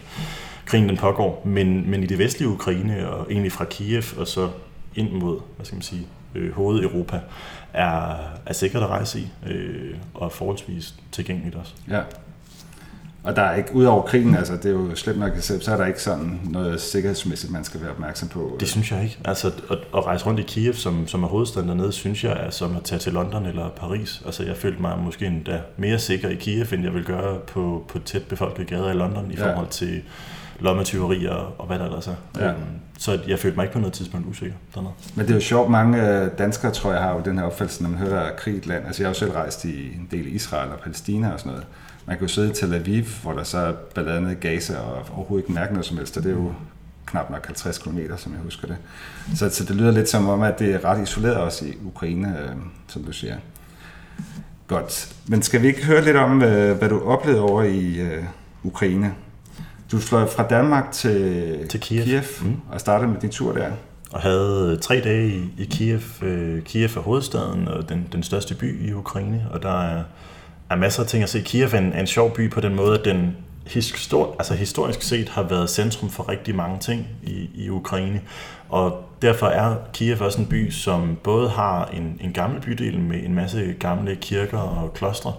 krigen 0.65 0.89
den 0.89 0.97
pågår. 0.97 1.41
Men, 1.45 1.89
men 1.89 2.03
i 2.03 2.05
det 2.05 2.17
vestlige 2.17 2.49
Ukraine, 2.49 3.09
og 3.09 3.31
egentlig 3.31 3.51
fra 3.51 3.65
Kiev, 3.65 4.03
og 4.17 4.27
så 4.27 4.49
ind 4.95 5.11
mod, 5.11 5.39
hvad 5.55 5.65
skal 5.65 5.75
man 5.75 5.81
sige, 5.81 6.07
øh, 6.35 6.53
hovedeuropa, 6.53 7.19
er, 7.73 8.15
er 8.45 8.53
sikkert 8.53 8.83
at 8.83 8.89
rejse 8.89 9.19
i, 9.19 9.27
øh, 9.47 9.95
og 10.13 10.31
forholdsvis 10.31 10.95
tilgængeligt 11.11 11.55
også. 11.55 11.73
Ja. 11.89 12.01
Og 13.25 13.35
der 13.35 13.41
er 13.41 13.55
ikke, 13.55 13.75
udover 13.75 14.01
krigen, 14.01 14.35
altså 14.35 14.53
det 14.53 14.65
er 14.65 14.69
jo 14.69 14.95
slemt 14.95 15.19
nok 15.19 15.31
så 15.37 15.71
er 15.71 15.77
der 15.77 15.85
ikke 15.85 16.01
sådan 16.01 16.39
noget 16.49 16.81
sikkerhedsmæssigt, 16.81 17.51
man 17.51 17.63
skal 17.63 17.81
være 17.81 17.91
opmærksom 17.91 18.27
på. 18.27 18.57
Det 18.59 18.67
synes 18.67 18.91
jeg 18.91 19.03
ikke. 19.03 19.17
Altså 19.25 19.47
at, 19.47 19.77
at 19.95 20.05
rejse 20.05 20.25
rundt 20.25 20.39
i 20.39 20.43
Kiev, 20.43 20.73
som, 20.73 21.07
som 21.07 21.23
er 21.23 21.27
hovedstaden 21.27 21.69
dernede, 21.69 21.91
synes 21.91 22.23
jeg 22.23 22.31
er 22.45 22.49
som 22.49 22.75
at 22.75 22.83
tage 22.83 22.99
til 22.99 23.13
London 23.13 23.45
eller 23.45 23.69
Paris. 23.69 24.21
Altså 24.25 24.43
jeg 24.43 24.57
følte 24.57 24.81
mig 24.81 24.99
måske 24.99 25.25
endda 25.25 25.61
mere 25.77 25.99
sikker 25.99 26.29
i 26.29 26.35
Kiev, 26.35 26.65
end 26.73 26.83
jeg 26.83 26.93
vil 26.93 27.03
gøre 27.03 27.39
på, 27.47 27.85
på 27.87 27.99
tæt 27.99 28.23
befolkede 28.23 28.67
gader 28.67 28.91
i 28.91 28.95
London 28.95 29.31
i 29.31 29.35
ja. 29.35 29.51
forhold 29.51 29.67
til 29.67 30.01
lommetyveri 30.59 31.25
og, 31.25 31.47
og 31.57 31.67
hvad 31.67 31.79
der 31.79 31.85
ellers 31.85 32.07
er. 32.07 32.15
Ja. 32.39 32.49
Um, 32.49 32.57
så 32.99 33.19
jeg 33.27 33.39
følte 33.39 33.55
mig 33.55 33.63
ikke 33.63 33.73
på 33.73 33.79
noget 33.79 33.93
tidspunkt 33.93 34.27
usikker 34.27 34.55
dernede. 34.75 34.93
Men 35.15 35.25
det 35.25 35.31
er 35.31 35.35
jo 35.35 35.41
sjovt, 35.41 35.71
mange 35.71 36.09
øh, 36.09 36.29
danskere 36.37 36.71
tror 36.71 36.91
jeg 36.91 37.01
har 37.01 37.13
jo 37.13 37.21
den 37.25 37.37
her 37.37 37.45
opfattelse, 37.45 37.83
når 37.83 37.89
man 37.89 37.99
hører, 37.99 38.09
der 38.09 38.21
er 38.21 38.35
krig 38.35 38.53
i 38.53 38.57
et 38.57 38.67
land. 38.67 38.85
Altså 38.85 39.03
jeg 39.03 39.07
har 39.07 39.13
jo 39.13 39.19
selv 39.19 39.31
rejst 39.31 39.65
i 39.65 39.87
en 39.87 40.07
del 40.11 40.27
i 40.27 40.29
Israel 40.29 40.71
og 40.71 40.79
Palæstina 40.79 41.33
og 41.33 41.39
sådan 41.39 41.51
noget 41.51 41.65
man 42.05 42.17
kan 42.17 42.27
jo 42.27 42.33
sidde 42.33 42.51
i 42.51 42.53
Tel 42.53 42.73
Aviv, 42.73 43.03
hvor 43.23 43.33
der 43.33 43.43
så 43.43 43.57
er 43.57 43.73
blandt 43.93 44.09
andet 44.09 44.39
Gaza, 44.39 44.77
og 44.77 45.05
overhovedet 45.15 45.43
ikke 45.43 45.53
mærke 45.53 45.73
noget 45.73 45.85
som 45.85 45.97
helst, 45.97 46.17
og 46.17 46.23
det 46.23 46.31
er 46.31 46.35
jo 46.35 46.53
knap 47.05 47.29
nok 47.29 47.45
50 47.45 47.77
km, 47.77 47.99
som 48.17 48.33
jeg 48.33 48.41
husker 48.43 48.67
det. 48.67 48.77
Så, 49.35 49.49
så 49.49 49.63
det 49.63 49.75
lyder 49.75 49.91
lidt 49.91 50.09
som 50.09 50.29
om, 50.29 50.41
at 50.41 50.59
det 50.59 50.73
er 50.73 50.85
ret 50.85 51.03
isoleret 51.03 51.35
også 51.35 51.65
i 51.65 51.73
Ukraine, 51.85 52.39
øh, 52.39 52.55
som 52.87 53.03
du 53.03 53.11
siger. 53.11 53.35
Godt. 54.67 55.15
Men 55.27 55.41
skal 55.41 55.61
vi 55.61 55.67
ikke 55.67 55.85
høre 55.85 56.03
lidt 56.03 56.17
om, 56.17 56.41
øh, 56.41 56.77
hvad 56.77 56.89
du 56.89 56.99
oplevede 56.99 57.41
over 57.41 57.63
i 57.63 57.99
øh, 57.99 58.23
Ukraine? 58.63 59.13
Du 59.91 59.99
fløj 59.99 60.27
fra 60.27 60.47
Danmark 60.47 60.91
til, 60.91 61.67
til 61.69 61.79
Kiev, 61.79 62.03
Kiev 62.03 62.23
mm. 62.41 62.55
og 62.71 62.79
startede 62.79 63.11
med 63.11 63.21
din 63.21 63.29
tur 63.29 63.53
der. 63.53 63.71
Og 64.11 64.21
havde 64.21 64.77
tre 64.81 65.01
dage 65.03 65.27
i, 65.27 65.53
i 65.57 65.65
Kiev. 65.65 66.01
Øh, 66.21 66.61
Kiev 66.61 66.89
er 66.95 66.99
hovedstaden 66.99 67.67
og 67.67 67.89
den, 67.89 68.07
den 68.11 68.23
største 68.23 68.55
by 68.55 68.87
i 68.87 68.93
Ukraine, 68.93 69.47
og 69.51 69.63
der 69.63 69.81
er 69.81 70.03
er 70.69 70.75
masser 70.75 71.03
af 71.03 71.09
ting 71.09 71.23
at 71.23 71.29
se. 71.29 71.41
Kiev 71.41 71.67
er 71.73 71.77
en, 71.77 71.93
en 71.93 72.07
sjov 72.07 72.35
by 72.35 72.49
på 72.49 72.61
den 72.61 72.75
måde, 72.75 72.99
at 72.99 73.05
den 73.05 73.37
histor, 73.67 74.35
altså 74.39 74.53
historisk 74.53 75.01
set 75.01 75.29
har 75.29 75.43
været 75.43 75.69
centrum 75.69 76.09
for 76.09 76.29
rigtig 76.29 76.55
mange 76.55 76.79
ting 76.79 77.07
i, 77.23 77.49
i 77.55 77.69
Ukraine. 77.69 78.21
Og 78.69 79.09
derfor 79.21 79.47
er 79.47 79.75
Kiev 79.93 80.21
også 80.21 80.41
en 80.41 80.47
by, 80.47 80.69
som 80.71 81.17
både 81.23 81.49
har 81.49 81.85
en, 81.85 82.17
en 82.21 82.33
gammel 82.33 82.61
bydel 82.61 82.99
med 82.99 83.23
en 83.23 83.35
masse 83.35 83.75
gamle 83.79 84.15
kirker 84.15 84.57
og 84.57 84.93
klostre, 84.93 85.33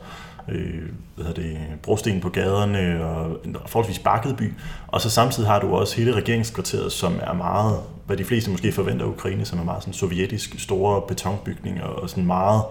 øh, 0.49 0.83
hvad 1.17 1.35
det, 1.35 1.59
brosten 1.83 2.21
på 2.21 2.29
gaderne 2.29 3.05
og 3.05 3.41
en 3.45 3.57
forholdsvis 3.67 3.99
bakket 3.99 4.37
by. 4.37 4.53
Og 4.89 5.01
så 5.01 5.11
samtidig 5.11 5.49
har 5.49 5.61
du 5.61 5.77
også 5.77 5.97
hele 5.97 6.13
regeringskvarteret, 6.13 6.93
som 6.93 7.19
er 7.23 7.33
meget, 7.33 7.81
hvad 8.07 8.17
de 8.17 8.25
fleste 8.25 8.51
måske 8.51 8.73
forventer 8.73 9.05
af 9.05 9.11
Ukraine, 9.11 9.45
som 9.45 9.59
er 9.59 9.65
meget 9.65 9.83
sådan 9.83 9.95
sovjetisk, 9.95 10.55
store 10.59 11.03
betonbygninger 11.09 11.85
og 11.85 12.11
sådan 12.11 12.27
meget 12.27 12.63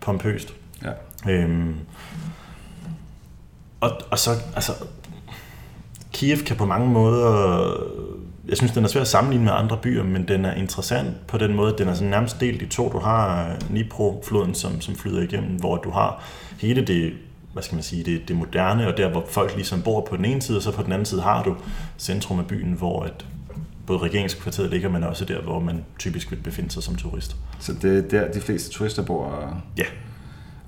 pompøst. 0.00 0.54
Ja. 0.84 0.92
Øhm, 1.32 1.74
og, 3.80 3.90
og 4.10 4.18
så, 4.18 4.30
altså, 4.54 4.72
Kiev 6.12 6.38
kan 6.38 6.56
på 6.56 6.64
mange 6.66 6.88
måder, 6.88 7.72
jeg 8.48 8.56
synes, 8.56 8.72
den 8.72 8.84
er 8.84 8.88
svær 8.88 9.00
at 9.00 9.08
sammenligne 9.08 9.44
med 9.44 9.52
andre 9.52 9.76
byer, 9.82 10.04
men 10.04 10.28
den 10.28 10.44
er 10.44 10.54
interessant 10.54 11.26
på 11.26 11.38
den 11.38 11.54
måde, 11.54 11.72
at 11.72 11.78
den 11.78 11.88
er 11.88 11.94
sådan 11.94 12.10
nærmest 12.10 12.40
delt 12.40 12.62
i 12.62 12.66
to. 12.66 12.92
Du 12.92 12.98
har 12.98 13.50
Dnipro-floden, 13.68 14.54
som, 14.54 14.80
som 14.80 14.94
flyder 14.94 15.22
igennem, 15.22 15.56
hvor 15.56 15.76
du 15.76 15.90
har 15.90 16.22
hele 16.60 16.86
det 16.86 17.12
hvad 17.52 17.62
skal 17.62 17.74
man 17.74 17.82
sige, 17.82 18.04
det, 18.04 18.28
det 18.28 18.36
moderne, 18.36 18.88
og 18.88 18.96
der 18.96 19.10
hvor 19.10 19.24
folk 19.28 19.54
ligesom 19.54 19.82
bor 19.82 20.06
på 20.10 20.16
den 20.16 20.24
ene 20.24 20.42
side, 20.42 20.58
og 20.58 20.62
så 20.62 20.72
på 20.72 20.82
den 20.82 20.92
anden 20.92 21.06
side 21.06 21.22
har 21.22 21.42
du 21.42 21.56
centrum 21.98 22.38
af 22.38 22.46
byen, 22.46 22.72
hvor 22.72 23.02
at 23.02 23.26
både 23.86 23.98
regeringskvarteret 23.98 24.70
ligger, 24.70 24.88
men 24.88 25.04
også 25.04 25.24
der, 25.24 25.42
hvor 25.42 25.60
man 25.60 25.84
typisk 25.98 26.30
vil 26.30 26.36
befinde 26.36 26.70
sig 26.70 26.82
som 26.82 26.96
turist. 26.96 27.36
Så 27.58 27.72
det 27.82 27.98
er 27.98 28.08
der, 28.08 28.32
de 28.32 28.40
fleste 28.40 28.70
turister 28.70 29.02
bor? 29.02 29.54
Ja, 29.78 29.84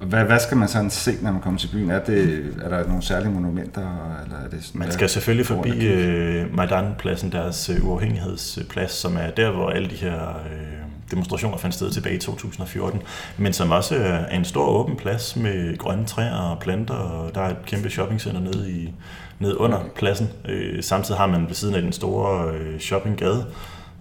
hvad, 0.06 0.24
hvad 0.24 0.40
skal 0.40 0.56
man 0.56 0.68
sådan 0.68 0.90
se, 0.90 1.12
når 1.22 1.32
man 1.32 1.40
kommer 1.40 1.60
til 1.60 1.68
byen? 1.68 1.90
Er, 1.90 2.04
det, 2.04 2.46
er 2.62 2.68
der 2.68 2.86
nogle 2.86 3.02
særlige 3.02 3.32
monumenter? 3.32 4.20
Eller 4.24 4.36
er 4.36 4.48
det 4.48 4.64
sådan, 4.64 4.78
man 4.78 4.92
skal 4.92 5.08
selvfølgelig 5.08 5.46
forbi 5.46 5.86
øh, 5.86 6.54
Majdan-pladsen, 6.56 7.32
deres 7.32 7.68
øh, 7.68 7.88
uafhængighedsplads, 7.88 8.92
som 8.92 9.16
er 9.16 9.30
der, 9.30 9.50
hvor 9.50 9.70
alle 9.70 9.90
de 9.90 9.94
her 9.94 10.28
øh, 10.52 10.82
demonstrationer 11.10 11.56
fandt 11.56 11.74
sted 11.74 11.90
tilbage 11.90 12.14
i 12.14 12.18
2014, 12.18 13.02
men 13.36 13.52
som 13.52 13.70
også 13.70 13.96
er 13.96 14.26
en 14.26 14.44
stor 14.44 14.66
åben 14.66 14.96
plads 14.96 15.36
med 15.36 15.78
grønne 15.78 16.06
træer 16.06 16.36
og 16.36 16.58
planter, 16.58 16.94
og 16.94 17.34
der 17.34 17.40
er 17.40 17.50
et 17.50 17.66
kæmpe 17.66 17.90
shoppingcenter 17.90 18.40
nede, 18.40 18.70
i, 18.70 18.92
nede 19.38 19.60
under 19.60 19.78
okay. 19.78 19.88
pladsen. 19.96 20.28
Øh, 20.48 20.82
samtidig 20.82 21.18
har 21.20 21.26
man 21.26 21.46
ved 21.48 21.54
siden 21.54 21.74
af 21.74 21.82
den 21.82 21.92
store 21.92 22.54
øh, 22.54 22.80
shoppinggade, 22.80 23.46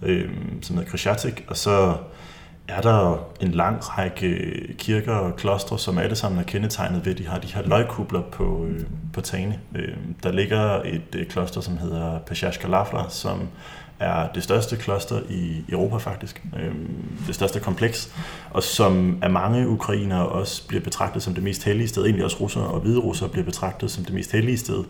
øh, 0.02 0.30
som 0.62 0.76
hedder 0.76 0.90
Krishatik, 0.90 1.44
og 1.48 1.56
så 1.56 1.94
er 2.68 2.80
der 2.80 3.26
en 3.40 3.50
lang 3.50 3.78
række 3.80 4.74
kirker 4.78 5.14
og 5.14 5.36
klostre, 5.36 5.78
som 5.78 5.98
alle 5.98 6.16
sammen 6.16 6.40
er 6.40 6.44
kendetegnet 6.44 7.04
ved, 7.04 7.12
at 7.12 7.18
de 7.18 7.26
har 7.26 7.38
de 7.38 7.46
her 7.46 7.62
løgkubler 7.62 8.22
på, 8.22 8.66
øh, 8.66 8.80
på 9.12 9.20
tagene. 9.20 9.60
Øh, 9.74 9.96
der 10.22 10.32
ligger 10.32 10.82
et 10.82 11.14
øh, 11.16 11.26
kloster, 11.26 11.60
som 11.60 11.78
hedder 11.78 12.18
Peshashka 12.18 12.68
Lafra, 12.68 13.10
som 13.10 13.48
er 14.02 14.28
det 14.34 14.42
største 14.42 14.76
kloster 14.76 15.20
i 15.28 15.64
Europa 15.68 15.96
faktisk, 15.96 16.42
øh, 16.56 16.74
det 17.26 17.34
største 17.34 17.60
kompleks, 17.60 18.12
og 18.50 18.62
som 18.62 19.18
af 19.22 19.30
mange 19.30 19.68
ukrainere 19.68 20.28
også 20.28 20.68
bliver 20.68 20.82
betragtet 20.82 21.22
som 21.22 21.34
det 21.34 21.42
mest 21.42 21.64
hellige 21.64 21.88
sted, 21.88 22.04
egentlig 22.04 22.24
også 22.24 22.36
russere 22.40 22.64
og 22.64 22.80
hvide 22.80 22.98
russere 22.98 23.28
bliver 23.28 23.44
betragtet 23.44 23.90
som 23.90 24.04
det 24.04 24.14
mest 24.14 24.32
hellige 24.32 24.58
sted 24.58 24.84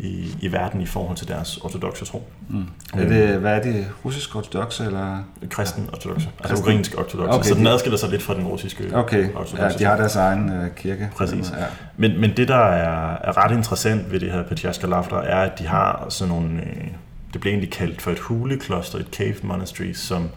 i, 0.00 0.36
i 0.40 0.52
verden 0.52 0.80
i 0.80 0.86
forhold 0.86 1.16
til 1.16 1.28
deres 1.28 1.56
ortodoxe 1.56 2.04
tro. 2.04 2.22
Mm. 2.48 2.64
Er 2.94 3.08
det, 3.08 3.38
hvad 3.38 3.56
er 3.56 3.62
det, 3.62 3.86
russisk 4.04 4.36
ortodoxe 4.36 4.84
eller? 4.84 5.18
Kristen 5.50 5.88
ortodoxe, 5.92 6.28
altså 6.40 6.62
ukrainsk 6.62 6.98
ortodoxe, 6.98 7.38
okay, 7.38 7.48
så 7.48 7.54
den 7.54 7.66
adskiller 7.66 7.98
sig 7.98 8.10
lidt 8.10 8.22
fra 8.22 8.34
den 8.34 8.46
russiske 8.46 8.96
Okay, 8.96 9.28
ja, 9.58 9.68
de 9.68 9.84
har 9.84 9.96
deres 9.96 10.16
egen 10.16 10.48
uh, 10.48 10.74
kirke. 10.76 11.10
Præcis. 11.16 11.50
Ja. 11.50 11.64
Men, 11.96 12.20
men 12.20 12.36
det, 12.36 12.48
der 12.48 12.56
er, 12.56 13.16
er 13.24 13.44
ret 13.44 13.56
interessant 13.56 14.12
ved 14.12 14.20
det 14.20 14.32
her 14.32 14.42
Petyaska 14.42 14.86
Lafra, 14.86 15.26
er, 15.26 15.40
at 15.40 15.58
de 15.58 15.66
har 15.66 16.06
sådan 16.08 16.34
nogle... 16.34 16.60
Øh, 16.60 16.86
det 17.32 17.40
blev 17.40 17.50
egentlig 17.50 17.72
kaldt 17.72 18.02
for 18.02 18.10
et 18.10 18.18
hulekloster, 18.18 18.98
et 18.98 19.08
cave 19.12 19.34
monastery, 19.42 19.92
som, 19.92 20.28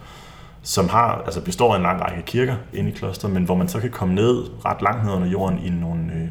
som 0.61 0.89
har, 0.89 1.21
altså 1.25 1.41
består 1.41 1.73
af 1.73 1.77
en 1.77 1.83
lang 1.83 2.01
række 2.01 2.21
kirker 2.21 2.55
inde 2.73 2.89
i 2.89 2.93
klosteret, 2.93 3.33
men 3.33 3.43
hvor 3.43 3.55
man 3.55 3.67
så 3.67 3.79
kan 3.79 3.91
komme 3.91 4.15
ned 4.15 4.65
ret 4.65 4.81
langt 4.81 5.05
ned 5.05 5.13
under 5.13 5.27
jorden 5.27 5.59
i 5.59 5.69
nogle, 5.69 6.13
øh, 6.13 6.27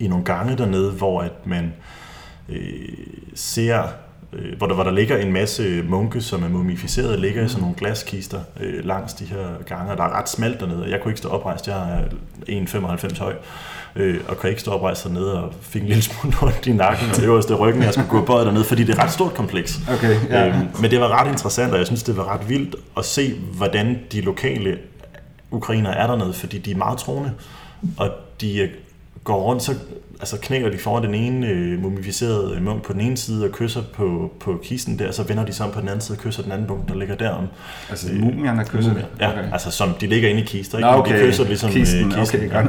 i 0.00 0.08
nogle 0.08 0.24
gange 0.24 0.56
dernede, 0.56 0.92
hvor 0.92 1.22
at 1.22 1.46
man 1.46 1.72
øh, 2.48 2.88
ser 3.34 3.88
øh, 4.34 4.58
hvor, 4.58 4.66
der, 4.66 4.74
hvor 4.74 4.84
der 4.84 4.90
ligger 4.90 5.16
en 5.16 5.32
masse 5.32 5.82
munke, 5.82 6.20
som 6.20 6.42
er 6.42 6.48
mumificeret, 6.48 7.18
ligger 7.20 7.44
i 7.44 7.48
sådan 7.48 7.60
nogle 7.60 7.76
glaskister 7.76 8.40
øh, 8.60 8.84
langs 8.84 9.14
de 9.14 9.24
her 9.24 9.46
gange, 9.66 9.92
og 9.92 9.98
der 9.98 10.04
er 10.04 10.18
ret 10.18 10.28
smalt 10.28 10.60
dernede. 10.60 10.90
Jeg 10.90 11.00
kunne 11.00 11.12
ikke 11.12 11.18
stå 11.18 11.28
oprejst, 11.28 11.68
jeg 11.68 11.76
er 11.76 12.02
1,95 12.48 13.18
høj, 13.18 13.34
øh, 13.96 14.20
og 14.28 14.38
kan 14.38 14.50
ikke 14.50 14.60
stå 14.60 14.70
oprejst 14.70 15.04
dernede, 15.04 15.44
og 15.44 15.52
fik 15.60 15.82
en 15.82 15.88
lille 15.88 16.02
smule 16.02 16.36
ondt 16.42 16.66
i 16.66 16.72
nakken 16.72 17.08
og 17.10 17.22
øverste 17.22 17.54
ryggen, 17.54 17.82
jeg 17.82 17.92
skulle 17.92 18.08
gå 18.08 18.24
bøjet 18.24 18.46
dernede, 18.46 18.64
fordi 18.64 18.84
det 18.84 18.90
er 18.90 18.98
et 18.98 19.04
ret 19.04 19.12
stort 19.12 19.34
kompleks. 19.34 19.80
Okay, 19.92 20.16
ja. 20.28 20.48
øhm, 20.48 20.68
men 20.80 20.90
det 20.90 21.00
var 21.00 21.20
ret 21.20 21.30
interessant, 21.30 21.72
og 21.72 21.78
jeg 21.78 21.86
synes, 21.86 22.02
det 22.02 22.16
var 22.16 22.34
ret 22.34 22.48
vildt 22.48 22.76
at 22.96 23.04
se, 23.04 23.34
hvordan 23.56 23.98
de 24.12 24.20
lokale 24.20 24.78
ukrainer 25.50 25.90
er 25.90 26.06
dernede, 26.06 26.32
fordi 26.32 26.58
de 26.58 26.70
er 26.70 26.76
meget 26.76 26.98
troende, 26.98 27.32
og 27.96 28.10
de 28.40 28.58
øh, 28.58 28.68
går 29.24 29.42
rundt, 29.42 29.62
så 29.62 29.74
altså 30.20 30.38
knækker 30.42 30.70
de 30.70 30.78
foran 30.78 31.02
den 31.04 31.14
ene 31.14 31.46
øh, 31.46 31.82
mumificerede 31.82 32.60
munk 32.60 32.82
på 32.82 32.92
den 32.92 33.00
ene 33.00 33.16
side 33.16 33.44
og 33.44 33.50
kysser 33.50 33.82
på, 33.94 34.32
på 34.40 34.60
kisten 34.62 34.98
der, 34.98 35.12
så 35.12 35.22
vender 35.22 35.44
de 35.44 35.52
så 35.52 35.68
på 35.68 35.80
den 35.80 35.88
anden 35.88 36.00
side 36.00 36.18
og 36.18 36.22
kysser 36.22 36.42
den 36.42 36.52
anden 36.52 36.66
munk, 36.68 36.88
der 36.88 36.94
ligger 36.94 37.14
derom. 37.14 37.46
Altså 37.90 38.12
øh, 38.12 38.20
mumierne 38.20 38.64
kysser? 38.64 38.90
Mumier. 38.90 39.06
Ja, 39.20 39.30
okay. 39.32 39.52
altså 39.52 39.70
som 39.70 39.94
de 40.00 40.06
ligger 40.06 40.28
inde 40.28 40.40
i 40.40 40.44
kister, 40.44 40.78
ikke? 40.78 40.90
Nå, 40.90 40.96
okay. 40.96 41.22
de 41.22 41.26
kysser 41.26 41.44
ligesom 41.44 41.70
kisten, 41.70 42.12
øh, 42.12 42.18
kisten. 42.18 42.40
Okay, 42.40 42.50
ja. 42.50 42.60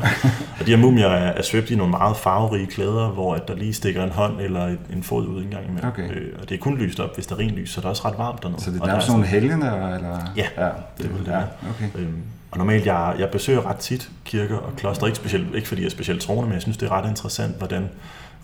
og 0.60 0.66
de 0.66 0.72
her 0.72 0.78
mumier 0.78 1.08
er, 1.08 1.32
er 1.32 1.42
svøbt 1.42 1.72
i 1.72 1.76
nogle 1.76 1.92
meget 1.92 2.18
farverige 2.18 2.68
klæder, 2.68 3.10
hvor 3.10 3.36
at 3.36 3.48
der 3.48 3.56
lige 3.56 3.74
stikker 3.74 4.04
en 4.04 4.12
hånd 4.12 4.42
eller 4.42 4.76
en 4.94 5.04
fod 5.04 5.28
ud 5.28 5.44
en 5.44 5.50
gang 5.50 5.64
imellem. 5.70 5.90
Okay. 5.90 6.10
Øh, 6.10 6.34
og 6.42 6.50
det 6.50 6.56
er 6.56 6.60
kun 6.60 6.78
lyst 6.78 7.00
op, 7.00 7.16
hvis 7.16 7.28
der 7.28 7.36
er 7.36 7.42
lys, 7.42 7.70
så 7.70 7.82
det 7.82 7.86
er 7.86 7.90
også 7.90 8.08
ret 8.08 8.18
varmt 8.18 8.44
dernede. 8.44 8.62
Så 8.62 8.72
det 8.72 8.82
er 8.82 8.86
nærmest 8.86 9.10
nogle 9.10 9.26
helgene? 9.26 9.66
Eller? 9.66 10.32
Ja, 10.38 10.46
ja, 10.58 10.66
det, 10.66 10.72
det, 10.98 11.12
det 11.26 11.32
ja, 11.32 11.42
okay. 11.70 12.02
Øhm, 12.02 12.22
og 12.56 12.60
normalt, 12.60 12.86
jeg, 12.86 13.16
jeg 13.20 13.30
besøger 13.30 13.66
ret 13.66 13.78
tit 13.78 14.10
kirker 14.26 14.58
og 14.58 14.76
kloster, 14.76 15.06
ikke, 15.06 15.18
specielt, 15.18 15.56
ikke 15.56 15.68
fordi 15.68 15.82
jeg 15.82 15.86
er 15.86 15.92
specielt 15.92 16.22
troende, 16.22 16.48
men 16.48 16.54
jeg 16.54 16.62
synes, 16.62 16.78
det 16.78 16.86
er 16.86 16.92
ret 16.92 17.10
interessant, 17.10 17.58
hvordan 17.58 17.90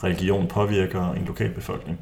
religion 0.04 0.48
påvirker 0.48 1.12
en 1.12 1.26
lokalbefolkning. 1.26 2.00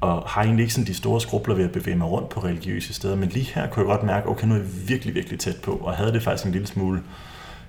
Og 0.00 0.22
har 0.22 0.42
egentlig 0.42 0.62
ikke 0.62 0.74
sådan 0.74 0.86
de 0.86 0.94
store 0.94 1.20
skrubler 1.20 1.54
ved 1.54 1.64
at 1.64 1.72
bevæge 1.72 1.96
mig 1.96 2.10
rundt 2.10 2.28
på 2.28 2.40
religiøse 2.40 2.94
steder, 2.94 3.16
men 3.16 3.28
lige 3.28 3.50
her 3.54 3.68
kunne 3.68 3.80
jeg 3.80 3.86
godt 3.86 4.06
mærke, 4.06 4.28
okay, 4.28 4.46
nu 4.46 4.54
er 4.54 4.58
jeg 4.58 4.88
virkelig, 4.88 5.14
virkelig 5.14 5.38
tæt 5.38 5.56
på, 5.56 5.72
og 5.72 5.94
havde 5.94 6.12
det 6.12 6.22
faktisk 6.22 6.46
en 6.46 6.52
lille 6.52 6.66
smule, 6.66 7.00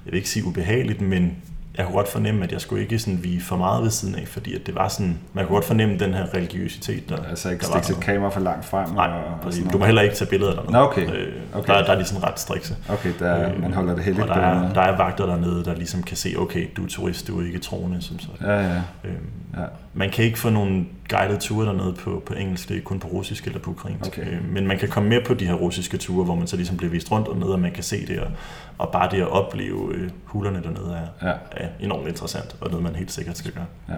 jeg 0.05 0.11
vil 0.11 0.17
ikke 0.17 0.29
sige 0.29 0.45
ubehageligt, 0.45 1.01
men 1.01 1.37
jeg 1.77 1.85
kunne 1.85 1.95
godt 1.95 2.07
fornemme, 2.07 2.43
at 2.43 2.51
jeg 2.51 2.61
skulle 2.61 2.81
ikke 2.81 2.99
sådan 2.99 3.23
vige 3.23 3.41
for 3.41 3.57
meget 3.57 3.83
ved 3.83 3.89
siden 3.89 4.15
af, 4.15 4.27
fordi 4.27 4.55
at 4.55 4.65
det 4.65 4.75
var 4.75 4.87
sådan, 4.87 5.19
man 5.33 5.45
kunne 5.45 5.55
godt 5.55 5.65
fornemme 5.65 5.97
den 5.97 6.13
her 6.13 6.33
religiøsitet. 6.33 7.09
Der, 7.09 7.23
altså 7.29 7.49
ikke 7.49 7.65
stikke 7.65 7.87
sit 7.87 7.99
kamera 7.99 8.29
for 8.29 8.39
langt 8.39 8.65
frem? 8.65 8.89
Nej, 8.89 9.07
og, 9.07 9.47
og 9.47 9.53
du 9.73 9.77
må 9.77 9.85
heller 9.85 10.01
ikke 10.01 10.15
tage 10.15 10.29
billeder 10.29 10.53
dernede. 10.53 10.71
Nå, 10.71 10.79
okay. 10.79 11.13
Øh, 11.13 11.33
okay. 11.53 11.73
Der, 11.73 11.85
der 11.85 11.93
er 11.93 11.99
de 11.99 12.05
sådan 12.05 12.23
ret 12.23 12.39
strikse. 12.39 12.75
Okay, 12.89 13.13
der, 13.19 13.49
øh, 13.49 13.61
man 13.61 13.73
holder 13.73 13.95
det 13.95 14.03
heldigt. 14.03 14.29
Og 14.29 14.35
der 14.35 14.41
er, 14.41 14.73
der 14.73 14.81
er 14.81 14.97
vagter 14.97 15.25
dernede, 15.25 15.65
der 15.65 15.75
ligesom 15.75 16.03
kan 16.03 16.17
se, 16.17 16.35
okay, 16.37 16.67
du 16.77 16.83
er 16.83 16.87
turist, 16.89 17.27
du 17.27 17.41
er 17.41 17.45
ikke 17.45 17.59
troende, 17.59 18.01
som 18.01 18.19
sådan. 18.19 18.47
Ja, 18.47 18.59
ja. 18.59 18.81
Øh, 19.03 19.13
ja. 19.57 19.63
Man 19.99 20.09
kan 20.09 20.25
ikke 20.25 20.39
få 20.39 20.49
nogle 20.49 20.85
guided 21.09 21.39
ture 21.39 21.65
dernede 21.65 21.93
på, 21.93 22.23
på 22.25 22.33
engelsk, 22.33 22.69
det 22.69 22.77
er 22.77 22.81
kun 22.81 22.99
på 22.99 23.07
russisk 23.07 23.47
eller 23.47 23.59
på 23.59 23.71
ukrainsk. 23.71 24.07
Okay. 24.07 24.31
Øh, 24.31 24.53
men 24.53 24.67
man 24.67 24.79
kan 24.79 24.89
komme 24.89 25.09
med 25.09 25.21
på 25.25 25.33
de 25.33 25.45
her 25.45 25.53
russiske 25.53 25.97
ture, 25.97 26.25
hvor 26.25 26.35
man 26.35 26.47
så 26.47 26.55
ligesom 26.55 26.77
bliver 26.77 26.91
vist 26.91 27.11
rundt 27.11 27.27
og 27.27 27.37
ned, 27.37 27.47
og 27.47 27.59
man 27.59 27.71
kan 27.71 27.83
se 27.83 28.07
det, 28.07 28.19
og, 28.19 28.31
og 28.77 28.91
bare 28.91 29.11
det 29.11 29.21
at 29.21 29.27
opleve 29.27 29.93
øh, 29.95 30.09
hulerne 30.23 30.63
dernede 30.63 30.95
er, 30.95 31.27
ja. 31.29 31.33
er 31.51 31.67
enormt 31.79 32.07
interessant, 32.07 32.55
og 32.61 32.69
noget 32.69 32.83
man 32.83 32.95
helt 32.95 33.11
sikkert 33.11 33.37
skal 33.37 33.51
gøre. 33.51 33.65
Ja. 33.89 33.93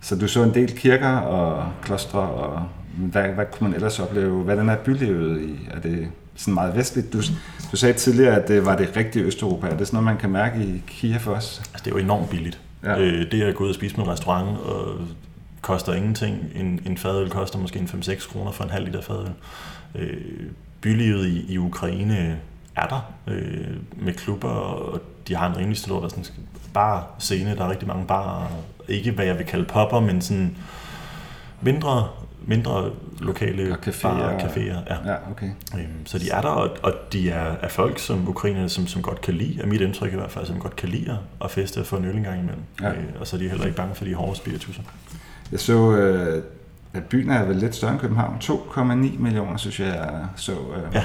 Så 0.00 0.16
du 0.16 0.28
så 0.28 0.42
en 0.42 0.54
del 0.54 0.76
kirker 0.76 1.16
og 1.16 1.72
klostre, 1.82 2.20
og 2.20 2.66
hvad, 2.96 3.28
hvad 3.28 3.44
kunne 3.52 3.68
man 3.68 3.74
ellers 3.74 4.00
opleve? 4.00 4.42
Hvordan 4.42 4.68
er 4.68 4.76
bylivet 4.76 5.40
i? 5.42 5.68
Er 5.70 5.80
det 5.80 6.08
sådan 6.34 6.54
meget 6.54 6.76
vestligt? 6.76 7.12
Du, 7.12 7.18
du 7.72 7.76
sagde 7.76 7.92
tidligere, 7.94 8.42
at 8.42 8.48
det 8.48 8.66
var 8.66 8.76
det 8.76 8.96
rigtige 8.96 9.24
Østeuropa. 9.24 9.66
Er 9.66 9.76
det 9.76 9.86
sådan 9.86 9.96
noget, 9.96 10.14
man 10.14 10.20
kan 10.20 10.30
mærke 10.30 10.64
i 10.64 10.82
Kiev 10.86 11.20
også? 11.26 11.60
Altså, 11.60 11.84
det 11.84 11.86
er 11.86 11.90
jo 11.90 11.96
enormt 11.96 12.30
billigt. 12.30 12.60
Ja. 12.84 12.98
Øh, 12.98 13.30
det 13.32 13.42
at 13.42 13.54
gå 13.54 13.64
ud 13.64 13.68
og 13.68 13.74
spise 13.74 13.94
på 13.94 14.02
en 14.02 14.08
restaurant 14.08 14.58
og 14.58 14.98
koster 15.60 15.94
ingenting. 15.94 16.52
En, 16.54 16.80
en 16.86 16.98
fadøl 16.98 17.30
koster 17.30 17.58
måske 17.58 17.78
en 17.78 17.86
5-6 17.86 18.32
kroner 18.32 18.50
for 18.50 18.64
en 18.64 18.70
halv 18.70 18.84
liter 18.84 19.00
fadøl. 19.00 19.32
Øh, 19.94 20.20
bylivet 20.80 21.26
i, 21.26 21.52
i 21.52 21.58
Ukraine 21.58 22.40
er 22.76 22.86
der 22.86 23.12
øh, 23.26 23.76
med 23.96 24.12
klubber, 24.12 24.48
og 24.48 25.00
de 25.28 25.36
har 25.36 25.50
en 25.50 25.56
rimelig 25.56 25.78
stor 25.78 26.08
sådan, 26.08 26.24
bar 26.74 27.14
scene. 27.18 27.56
Der 27.56 27.64
er 27.64 27.70
rigtig 27.70 27.88
mange 27.88 28.06
bar, 28.06 28.50
Ikke 28.88 29.10
hvad 29.10 29.24
jeg 29.24 29.38
vil 29.38 29.46
kalde 29.46 29.64
popper, 29.64 30.00
men 30.00 30.20
sådan 30.20 30.56
mindre 31.60 32.08
mindre 32.46 32.90
lokale 33.20 33.72
og 33.72 33.78
caféer. 33.86 34.02
Barer, 34.02 34.38
caféer 34.38 34.62
ja. 34.62 35.12
ja 35.12 35.16
okay. 35.30 35.50
øhm, 35.74 36.06
så 36.06 36.18
de 36.18 36.30
er 36.30 36.40
der, 36.40 36.48
og, 36.48 36.70
og 36.82 36.92
de 37.12 37.30
er, 37.30 37.54
er 37.60 37.68
folk, 37.68 37.98
som 37.98 38.28
ukrainerne, 38.28 38.68
som, 38.68 38.86
som 38.86 39.02
godt 39.02 39.20
kan 39.20 39.34
lide, 39.34 39.62
er 39.62 39.66
mit 39.66 39.80
indtryk 39.80 40.12
i 40.12 40.16
hvert 40.16 40.30
fald, 40.30 40.46
som 40.46 40.58
godt 40.58 40.76
kan 40.76 40.88
lide 40.88 41.18
at 41.44 41.50
feste 41.50 41.80
og 41.80 41.86
få 41.86 41.96
en 41.96 42.04
øl 42.04 42.16
en 42.16 42.22
gang 42.22 42.40
imellem. 42.40 42.62
Ja. 42.82 42.90
Øh, 42.90 43.04
og 43.20 43.26
så 43.26 43.36
er 43.36 43.40
de 43.40 43.48
heller 43.48 43.64
ikke 43.64 43.76
bange 43.76 43.94
for 43.94 44.04
de 44.04 44.14
hårde 44.14 44.36
spiritusser. 44.36 44.82
Jeg 45.52 45.60
så, 45.60 45.96
øh, 45.96 46.42
at 46.94 47.04
byen 47.04 47.30
er 47.30 47.44
vel 47.44 47.56
lidt 47.56 47.74
større 47.74 47.92
end 47.92 48.00
København. 48.00 48.36
2,9 48.42 48.82
millioner, 49.18 49.56
synes 49.56 49.80
jeg, 49.80 49.86
jeg 49.86 50.26
så. 50.36 50.52
Øh. 50.52 50.94
Ja, 50.94 51.04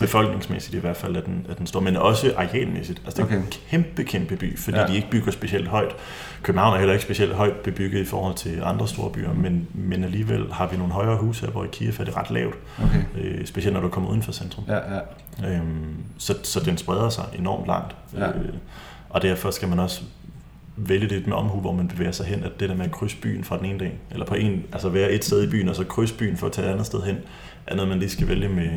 befolkningsmæssigt 0.00 0.74
i 0.74 0.78
hvert 0.78 0.96
fald 0.96 1.16
er 1.16 1.20
den, 1.20 1.46
er 1.48 1.54
den 1.54 1.66
stor, 1.66 1.80
men 1.80 1.96
også 1.96 2.34
arealmæssigt. 2.36 3.02
Altså 3.04 3.22
det 3.22 3.32
er 3.32 3.36
okay. 3.36 3.46
en 3.46 3.52
kæmpe, 3.70 4.04
kæmpe 4.04 4.36
by, 4.36 4.58
fordi 4.58 4.78
ja. 4.78 4.86
de 4.86 4.96
ikke 4.96 5.10
bygger 5.10 5.32
specielt 5.32 5.68
højt. 5.68 5.96
København 6.42 6.74
er 6.74 6.78
heller 6.78 6.92
ikke 6.92 7.04
specielt 7.04 7.34
højt 7.34 7.56
bebygget 7.56 8.00
i 8.00 8.04
forhold 8.04 8.34
til 8.34 8.60
andre 8.64 8.88
store 8.88 9.10
byer, 9.10 9.32
men, 9.32 9.68
men 9.74 10.04
alligevel 10.04 10.52
har 10.52 10.66
vi 10.66 10.76
nogle 10.76 10.92
højere 10.92 11.16
huse 11.16 11.44
her, 11.44 11.52
hvor 11.52 11.64
i 11.64 11.68
Kiev 11.72 11.92
er 12.00 12.04
det 12.04 12.16
ret 12.16 12.30
lavt. 12.30 12.54
Okay. 12.82 13.02
Øh, 13.18 13.46
specielt 13.46 13.74
når 13.74 13.80
du 13.80 13.88
kommer 13.88 14.10
uden 14.10 14.22
for 14.22 14.32
centrum. 14.32 14.64
Ja, 14.68 14.94
ja. 14.94 15.00
Øhm, 15.54 15.96
så, 16.18 16.34
så 16.42 16.60
den 16.60 16.78
spreder 16.78 17.08
sig 17.08 17.24
enormt 17.38 17.66
langt. 17.66 17.96
Ja. 18.16 18.28
Øh, 18.28 18.54
og 19.10 19.22
derfor 19.22 19.50
skal 19.50 19.68
man 19.68 19.78
også 19.78 20.02
vælge 20.76 21.08
det 21.08 21.26
med 21.26 21.36
omhu, 21.36 21.60
hvor 21.60 21.72
man 21.72 21.88
bevæger 21.88 22.12
sig 22.12 22.26
hen, 22.26 22.44
at 22.44 22.60
det 22.60 22.68
der 22.68 22.74
med 22.74 22.84
at 22.84 22.90
krydse 22.90 23.16
byen 23.16 23.44
fra 23.44 23.58
den 23.58 23.64
ene 23.64 23.78
dag, 23.78 23.98
eller 24.10 24.26
på 24.26 24.34
en, 24.34 24.64
altså 24.72 24.88
være 24.88 25.10
et 25.10 25.24
sted 25.24 25.42
i 25.42 25.50
byen, 25.50 25.68
og 25.68 25.76
så 25.76 25.84
krydse 25.84 26.14
byen 26.14 26.36
for 26.36 26.46
at 26.46 26.52
tage 26.52 26.68
et 26.68 26.72
andet 26.72 26.86
sted 26.86 27.02
hen, 27.02 27.16
er 27.66 27.74
noget, 27.74 27.88
man 27.88 27.98
lige 27.98 28.10
skal 28.10 28.28
vælge 28.28 28.48
med, 28.48 28.70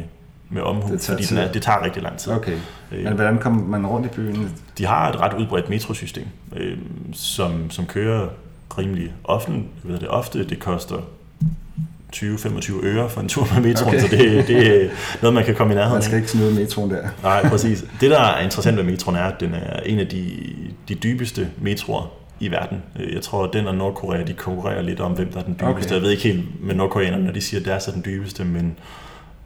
med 0.52 0.62
omhu, 0.62 0.94
det 0.94 1.02
fordi 1.02 1.24
den 1.24 1.38
er, 1.38 1.52
det 1.52 1.62
tager 1.62 1.84
rigtig 1.84 2.04
lang 2.04 2.18
tid. 2.18 2.32
Okay. 2.32 2.58
Øh, 2.92 3.04
Men 3.04 3.14
hvordan 3.14 3.38
kommer 3.38 3.64
man 3.64 3.88
rundt 3.88 4.06
i 4.06 4.10
byen? 4.10 4.52
De 4.78 4.86
har 4.86 5.10
et 5.10 5.20
ret 5.20 5.34
udbredt 5.34 5.70
metrosystem, 5.70 6.28
øh, 6.56 6.78
som, 7.14 7.72
som 7.72 7.86
kører 7.86 8.28
rimelig 8.78 9.14
ofte. 9.24 9.52
Ved 9.84 10.00
det 10.00 10.08
ofte. 10.08 10.44
Det 10.48 10.60
koster 10.60 10.98
20-25 12.16 12.86
øre 12.86 13.10
for 13.10 13.22
en 13.22 13.28
tur 13.28 13.48
med 13.54 13.62
metroen, 13.62 13.96
okay. 13.96 14.00
så 14.00 14.16
det, 14.16 14.48
det 14.48 14.84
er 14.86 14.90
noget, 15.22 15.34
man 15.34 15.46
kan 15.46 15.56
komme 15.56 15.74
i 15.74 15.76
nærheden 15.76 15.96
Man 15.96 16.02
skal 16.02 16.18
ikke 16.18 16.32
snyde 16.32 16.56
metroen 16.56 16.92
der. 16.92 17.08
Nej, 17.24 17.50
præcis. 17.50 17.86
Det, 18.02 18.12
der 18.12 18.20
er 18.20 18.44
interessant 18.44 18.78
ved 18.78 18.84
metroen, 18.84 19.18
er, 19.18 19.24
at 19.24 19.40
den 19.40 19.54
er 19.54 19.80
en 19.80 20.00
af 20.00 20.08
de, 20.08 20.32
de 20.88 20.96
dybeste 20.96 21.48
metroer 21.62 22.12
i 22.40 22.52
verden. 22.52 22.84
Øh, 23.00 23.14
jeg 23.14 23.22
tror, 23.22 23.44
at 23.44 23.54
den 23.54 23.68
og 23.68 23.76
Nordkorea, 23.76 24.24
de 24.24 24.34
konkurrerer 24.34 24.82
lidt 24.82 25.00
om, 25.00 25.12
hvem 25.12 25.32
der 25.32 25.40
er 25.40 25.44
den 25.44 25.54
dybeste. 25.54 25.88
Okay. 25.88 25.96
Jeg 25.96 26.02
ved 26.02 26.12
ikke 26.12 26.24
helt 26.24 26.66
med 26.66 26.76
nordkoreanerne, 26.76 27.26
når 27.26 27.32
de 27.32 27.42
siger, 27.42 27.60
at 27.60 27.66
deres 27.66 27.88
er 27.88 27.92
den 27.92 28.04
dybeste, 28.06 28.46
men 28.46 28.78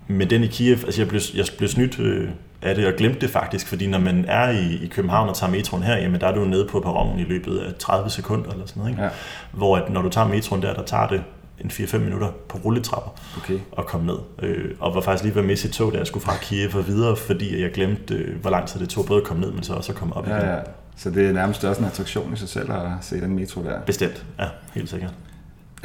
men 0.07 0.29
den 0.29 0.43
i 0.43 0.47
Kiev, 0.47 0.77
altså 0.85 1.01
jeg 1.01 1.07
blev, 1.07 1.21
jeg 1.35 1.45
blev 1.57 1.69
snydt 1.69 1.99
øh, 1.99 2.29
af 2.61 2.75
det 2.75 2.87
og 2.87 2.93
glemte 2.93 3.19
det 3.19 3.29
faktisk, 3.29 3.67
fordi 3.67 3.87
når 3.87 3.99
man 3.99 4.25
er 4.27 4.49
i, 4.49 4.83
i 4.83 4.87
København 4.87 5.29
og 5.29 5.35
tager 5.35 5.51
metroen 5.51 5.83
her, 5.83 5.97
jamen 5.97 6.21
der 6.21 6.27
er 6.27 6.35
du 6.35 6.45
nede 6.45 6.65
på 6.65 6.79
perronen 6.79 7.19
i 7.19 7.23
løbet 7.23 7.57
af 7.57 7.75
30 7.75 8.09
sekunder 8.09 8.51
eller 8.51 8.65
sådan 8.65 8.79
noget. 8.79 8.91
Ikke? 8.91 9.03
Ja. 9.03 9.09
Hvor 9.51 9.77
at 9.77 9.89
når 9.89 10.01
du 10.01 10.09
tager 10.09 10.27
metroen 10.27 10.61
der, 10.61 10.73
der 10.73 10.83
tager 10.83 11.07
det 11.07 11.23
en 11.59 11.69
4-5 11.69 11.97
minutter 11.97 12.31
på 12.49 12.57
rulletrapper 12.57 13.11
okay. 13.37 13.59
og 13.71 13.85
komme 13.85 14.05
ned. 14.05 14.17
Øh, 14.41 14.71
og 14.79 14.95
var 14.95 15.01
faktisk 15.01 15.23
lige 15.23 15.35
ved 15.35 15.41
at 15.41 15.47
miste 15.47 15.67
et 15.67 15.73
tog, 15.73 15.93
da 15.93 15.97
jeg 15.97 16.07
skulle 16.07 16.25
fra 16.25 16.37
Kiev 16.41 16.75
og 16.75 16.87
videre, 16.87 17.15
fordi 17.15 17.61
jeg 17.61 17.71
glemte, 17.71 18.15
øh, 18.15 18.41
hvor 18.41 18.49
lang 18.49 18.67
tid 18.67 18.79
det 18.79 18.89
tog 18.89 19.05
både 19.05 19.21
at 19.21 19.27
komme 19.27 19.41
ned, 19.41 19.51
men 19.51 19.63
så 19.63 19.73
også 19.73 19.91
at 19.91 19.97
komme 19.97 20.15
op 20.15 20.27
ja, 20.27 20.37
igen. 20.37 20.49
Ja. 20.49 20.59
Så 20.97 21.09
det 21.09 21.25
er 21.25 21.33
nærmest 21.33 21.63
også 21.63 21.81
en 21.81 21.87
attraktion 21.87 22.33
i 22.33 22.35
sig 22.35 22.49
selv 22.49 22.71
at 22.71 22.91
se 23.01 23.21
den 23.21 23.35
metro 23.35 23.63
der? 23.63 23.81
Bestemt, 23.81 24.25
ja, 24.39 24.45
helt 24.73 24.89
sikkert. 24.89 25.13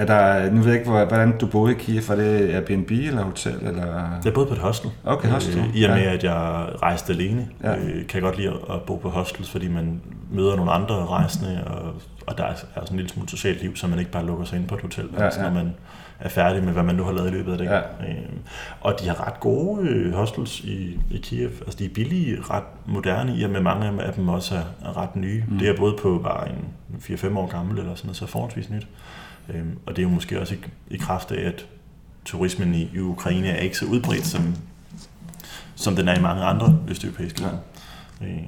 Er 0.00 0.06
der, 0.06 0.50
nu 0.50 0.60
ved 0.60 0.66
jeg 0.66 0.80
ikke, 0.80 0.90
hvordan 0.90 1.38
du 1.38 1.46
boede 1.46 1.72
i 1.72 1.74
Kiev. 1.78 2.02
Var 2.08 2.14
det 2.14 2.54
Airbnb 2.54 2.90
eller 2.90 3.22
hotel? 3.22 3.54
Eller? 3.62 4.10
Jeg 4.24 4.34
boede 4.34 4.48
på 4.48 4.54
et 4.54 4.60
hostel. 4.60 4.90
Okay, 5.04 5.28
hostel. 5.28 5.58
Øh, 5.58 5.76
I 5.76 5.84
og 5.84 5.90
med, 5.90 6.02
ja. 6.02 6.12
at 6.12 6.24
jeg 6.24 6.66
rejste 6.82 7.12
alene, 7.12 7.48
ja. 7.62 7.76
øh, 7.76 8.06
kan 8.06 8.14
jeg 8.14 8.22
godt 8.22 8.36
lide 8.36 8.48
at 8.48 8.82
bo 8.86 8.96
på 8.96 9.08
hostels, 9.08 9.50
fordi 9.50 9.68
man 9.68 10.00
møder 10.30 10.56
nogle 10.56 10.72
andre 10.72 11.06
rejsende, 11.06 11.64
og, 11.66 11.94
og 12.26 12.38
der 12.38 12.44
er, 12.44 12.50
er 12.50 12.56
sådan 12.74 12.86
en 12.90 12.96
lille 12.96 13.10
smule 13.10 13.28
socialt 13.28 13.62
liv, 13.62 13.76
så 13.76 13.86
man 13.86 13.98
ikke 13.98 14.10
bare 14.10 14.26
lukker 14.26 14.44
sig 14.44 14.58
ind 14.58 14.68
på 14.68 14.74
et 14.74 14.80
hotel, 14.80 15.08
ja, 15.18 15.24
altså, 15.24 15.40
ja. 15.40 15.46
når 15.46 15.54
man 15.54 15.74
er 16.20 16.28
færdig 16.28 16.64
med, 16.64 16.72
hvad 16.72 16.82
man 16.82 16.94
nu 16.94 17.04
har 17.04 17.12
lavet 17.12 17.28
i 17.28 17.32
løbet 17.32 17.52
af 17.52 17.58
dagen. 17.58 17.72
Ja. 17.72 18.08
Øh, 18.08 18.28
og 18.80 19.00
de 19.00 19.08
har 19.08 19.26
ret 19.26 19.40
gode 19.40 19.88
øh, 19.88 20.12
hostels 20.12 20.60
i, 20.60 20.98
i 21.10 21.16
Kiev. 21.22 21.50
Altså, 21.60 21.78
de 21.78 21.84
er 21.84 21.88
billige, 21.94 22.38
ret 22.40 22.64
moderne, 22.86 23.36
i 23.36 23.42
og 23.42 23.50
med 23.50 23.60
mange 23.60 24.02
af 24.02 24.12
dem 24.12 24.28
også 24.28 24.54
er, 24.54 24.88
er 24.88 24.96
ret 24.96 25.16
nye. 25.16 25.44
Mm. 25.48 25.58
Det 25.58 25.68
er 25.68 25.76
både 25.76 25.96
på 26.02 26.20
bare 26.24 26.48
en 26.48 26.64
4-5 26.98 27.38
år 27.38 27.46
gammel, 27.46 27.78
eller 27.78 27.94
sådan 27.94 28.06
noget, 28.06 28.16
så 28.16 28.26
forholdsvis 28.26 28.70
nyt. 28.70 28.86
Øhm, 29.54 29.78
og 29.86 29.96
det 29.96 30.02
er 30.02 30.06
jo 30.06 30.14
måske 30.14 30.40
også 30.40 30.54
i, 30.54 30.58
i 30.90 30.96
kraft 30.96 31.32
af, 31.32 31.48
at 31.48 31.66
turismen 32.24 32.74
i, 32.74 32.90
i 32.94 32.98
Ukraine 32.98 33.48
er 33.48 33.60
ikke 33.60 33.78
så 33.78 33.84
udbredt, 33.84 34.26
som, 34.26 34.54
som 35.74 35.96
den 35.96 36.08
er 36.08 36.18
i 36.18 36.22
mange 36.22 36.42
andre 36.42 36.78
østeuropæiske 36.88 37.40
lande. 37.40 37.58
Ja. 38.20 38.26
Øh, 38.26 38.42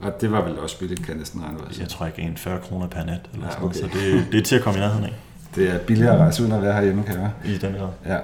og 0.00 0.20
det 0.20 0.32
var 0.32 0.42
vel 0.42 0.58
også 0.58 0.78
billigt, 0.78 1.06
kan 1.06 1.16
næsten 1.16 1.42
regne 1.42 1.58
ud. 1.58 1.76
Jeg 1.80 1.88
tror 1.88 2.06
ikke, 2.06 2.22
en 2.22 2.36
40 2.36 2.60
kroner 2.60 2.86
per 2.86 3.04
nat, 3.04 3.20
eller 3.32 3.46
ja, 3.46 3.64
okay. 3.64 3.74
sådan, 3.74 3.90
så 3.90 3.98
det, 3.98 4.26
det 4.32 4.40
er 4.40 4.42
til 4.42 4.56
at 4.56 4.62
komme 4.62 4.78
i 4.78 4.80
nærheden 4.80 5.04
af. 5.04 5.12
Det 5.54 5.70
er 5.70 5.78
billigere 5.78 6.14
at 6.14 6.20
rejse 6.20 6.42
uden 6.42 6.52
at 6.52 6.62
være 6.62 6.72
herhjemme, 6.72 7.02
kan 7.02 7.20
jeg 7.20 7.30
I 7.44 7.58
den 7.58 7.72
grad. 7.72 7.88
Ja. 8.06 8.18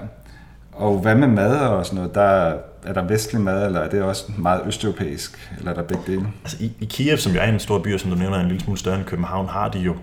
Og 0.73 0.99
hvad 0.99 1.15
med 1.15 1.29
mad 1.29 1.57
og 1.57 1.87
sådan 1.87 1.97
noget? 1.97 2.15
Der, 2.15 2.57
er 2.85 2.93
der 2.93 3.03
vestlig 3.03 3.41
mad, 3.41 3.67
eller 3.67 3.81
er 3.81 3.91
det 3.91 4.03
også 4.03 4.33
meget 4.39 4.63
østeuropæisk, 4.67 5.53
eller 5.59 5.71
er 5.71 5.75
der 5.75 5.83
begge 5.83 6.03
dele? 6.07 6.27
Altså 6.45 6.57
i, 6.61 6.73
i 6.81 6.85
Kiev, 6.85 7.17
som 7.17 7.33
jo 7.33 7.41
er 7.41 7.45
en 7.45 7.59
stor 7.59 7.79
by, 7.79 7.95
og 7.95 8.01
som 8.01 8.11
du 8.11 8.17
nævner 8.17 8.37
er 8.37 8.41
en 8.41 8.49
lille 8.49 8.65
smule 8.65 8.79
større 8.79 8.97
end 8.97 9.05
København, 9.05 9.49
har 9.49 9.69
de 9.69 9.79
jo 9.79 9.97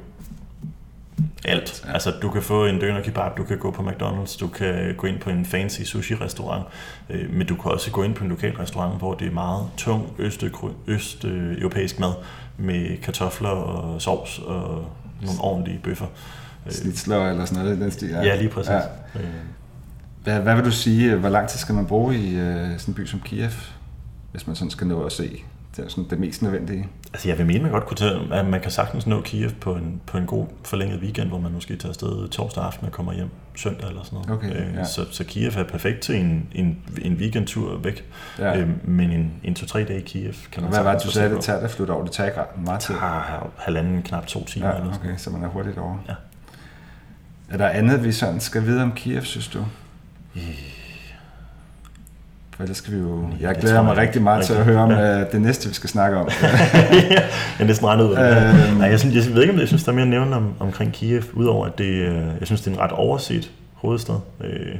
alt. 1.47 1.83
Ja. 1.87 1.93
Altså, 1.93 2.11
du 2.21 2.29
kan 2.29 2.41
få 2.41 2.65
en 2.65 2.79
døner 2.79 3.01
kebab, 3.01 3.37
du 3.37 3.43
kan 3.43 3.57
gå 3.57 3.71
på 3.71 3.81
McDonald's, 3.81 4.39
du 4.39 4.47
kan 4.47 4.95
gå 4.97 5.07
ind 5.07 5.19
på 5.19 5.29
en 5.29 5.45
fancy 5.45 5.81
sushi-restaurant, 5.81 6.65
øh, 7.09 7.33
men 7.33 7.47
du 7.47 7.55
kan 7.55 7.71
også 7.71 7.91
gå 7.91 8.03
ind 8.03 8.15
på 8.15 8.23
en 8.23 8.29
lokal 8.29 8.51
restaurant, 8.51 8.97
hvor 8.97 9.13
det 9.13 9.27
er 9.27 9.31
meget 9.31 9.67
tung 9.77 10.13
østeuropæisk 10.87 11.99
mad 11.99 12.13
med 12.57 12.97
kartofler 13.01 13.49
og 13.49 14.01
sovs 14.01 14.39
og 14.39 14.85
nogle 15.21 15.41
ordentlige 15.41 15.79
bøffer. 15.83 16.07
Snitsler 16.69 17.29
eller 17.29 17.45
sådan 17.45 17.63
noget 17.63 17.77
i 17.77 17.81
den 17.81 17.91
stil. 17.91 18.09
Ja, 18.09 18.23
ja 18.23 18.35
lige 18.35 18.49
præcis. 18.49 18.69
Ja. 18.69 18.81
Hvad, 20.23 20.39
hvad 20.39 20.55
vil 20.55 20.65
du 20.65 20.71
sige, 20.71 21.15
hvor 21.15 21.29
lang 21.29 21.47
tid 21.47 21.59
skal 21.59 21.75
man 21.75 21.85
bruge 21.85 22.15
i 22.15 22.35
uh, 22.35 22.41
sådan 22.41 22.79
en 22.87 22.93
by 22.93 23.05
som 23.05 23.19
Kiev, 23.19 23.51
hvis 24.31 24.47
man 24.47 24.55
sådan 24.55 24.71
skal 24.71 24.87
nå 24.87 25.03
at 25.03 25.11
se 25.11 25.43
det, 25.77 25.85
er 25.85 25.89
sådan 25.89 26.09
det 26.09 26.19
mest 26.19 26.41
nødvendige? 26.41 26.87
Altså 27.13 27.27
jeg 27.27 27.37
vil 27.37 27.45
mene, 27.45 27.63
man 27.63 27.71
godt 27.71 27.85
kunne 27.85 27.97
tage, 27.97 28.33
at 28.33 28.45
man 28.45 28.61
kan 28.61 28.71
sagtens 28.71 29.07
nå 29.07 29.21
Kiev 29.21 29.49
på 29.49 29.75
en, 29.75 30.01
på 30.05 30.17
en 30.17 30.25
god 30.25 30.45
forlænget 30.63 30.99
weekend, 30.99 31.27
hvor 31.29 31.39
man 31.39 31.51
måske 31.51 31.75
tager 31.75 31.89
afsted 31.89 32.29
torsdag 32.29 32.63
aften 32.63 32.85
og 32.85 32.91
kommer 32.91 33.13
hjem 33.13 33.29
søndag 33.55 33.89
eller 33.89 34.03
sådan 34.03 34.19
noget. 34.27 34.31
Okay, 34.31 34.67
øh, 34.67 34.75
ja. 34.75 34.85
så, 34.85 35.05
så 35.11 35.23
Kiev 35.23 35.51
er 35.57 35.63
perfekt 35.63 35.99
til 35.99 36.15
en, 36.15 36.47
en, 36.51 36.77
en 37.01 37.13
weekendtur 37.13 37.77
væk, 37.77 38.05
ja. 38.39 38.57
øh, 38.57 38.69
men 38.83 39.11
en, 39.11 39.33
en 39.43 39.55
to-tre 39.55 39.83
dage 39.83 39.99
i 39.99 40.03
Kiev 40.03 40.33
kan 40.51 40.63
man 40.63 40.71
Hvad 40.71 40.83
var 40.83 40.93
det, 40.93 41.03
du 41.03 41.11
sagde, 41.11 41.35
det 41.35 41.41
tager 41.41 41.59
det 41.59 41.71
flytte 41.71 41.91
over? 41.91 42.03
Det 42.03 42.11
tager 42.11 42.29
ikke 42.29 42.41
meget 42.65 42.81
tid? 42.81 42.93
Det 42.93 43.01
tager 43.01 43.51
halvanden, 43.57 44.01
knap 44.03 44.27
to 44.27 44.45
timer. 44.45 44.67
Ja, 44.67 44.75
eller 44.75 44.87
okay, 44.87 44.99
sådan. 45.01 45.17
så 45.19 45.29
man 45.29 45.43
er 45.43 45.47
hurtigt 45.47 45.77
over. 45.77 45.97
Ja. 46.09 46.13
Er 47.49 47.57
der 47.57 47.69
andet, 47.69 48.03
vi 48.03 48.11
sådan 48.11 48.39
skal 48.39 48.65
vide 48.65 48.83
om 48.83 48.91
Kiev, 48.91 49.21
synes 49.21 49.47
du? 49.47 49.65
For 52.55 52.63
ellers 52.63 52.77
skal 52.77 52.93
vi 52.93 52.99
jo... 52.99 53.29
Jeg 53.39 53.41
Jeg 53.49 53.55
glæder 53.55 53.75
tror, 53.75 53.83
mig 53.83 53.95
jeg- 53.95 54.01
rigtig 54.01 54.21
meget 54.21 54.45
til 54.45 54.53
at 54.53 54.65
høre 54.65 54.77
om 54.81 54.91
ja. 54.91 55.17
ja. 55.17 55.23
det 55.23 55.41
næste, 55.41 55.67
vi 55.69 55.73
skal 55.73 55.89
snakke 55.89 56.17
om. 56.17 56.27
ja, 56.41 56.47
jeg 57.11 57.29
er 57.59 57.63
næsten 57.65 57.87
regnet 57.87 58.03
ud 58.05 58.13
af. 58.13 58.67
Øhm. 58.69 58.77
Nej, 58.77 58.87
jeg, 58.89 58.99
synes, 58.99 59.15
jeg 59.27 59.35
ved 59.35 59.41
ikke, 59.41 59.51
om 59.51 59.55
det, 59.55 59.61
jeg 59.61 59.67
synes, 59.67 59.83
der 59.83 59.91
er 59.91 59.95
mere 59.95 60.03
at 60.03 60.09
nævne 60.09 60.35
om, 60.35 60.53
omkring 60.59 60.93
Kiev, 60.93 61.21
udover 61.33 61.65
at 61.65 61.77
det, 61.77 61.85
øh, 61.85 62.15
jeg 62.15 62.47
synes, 62.47 62.61
det 62.61 62.71
er 62.71 62.75
en 62.75 62.81
ret 62.81 62.91
overset 62.91 63.51
hovedstad 63.73 64.15
øh, 64.43 64.75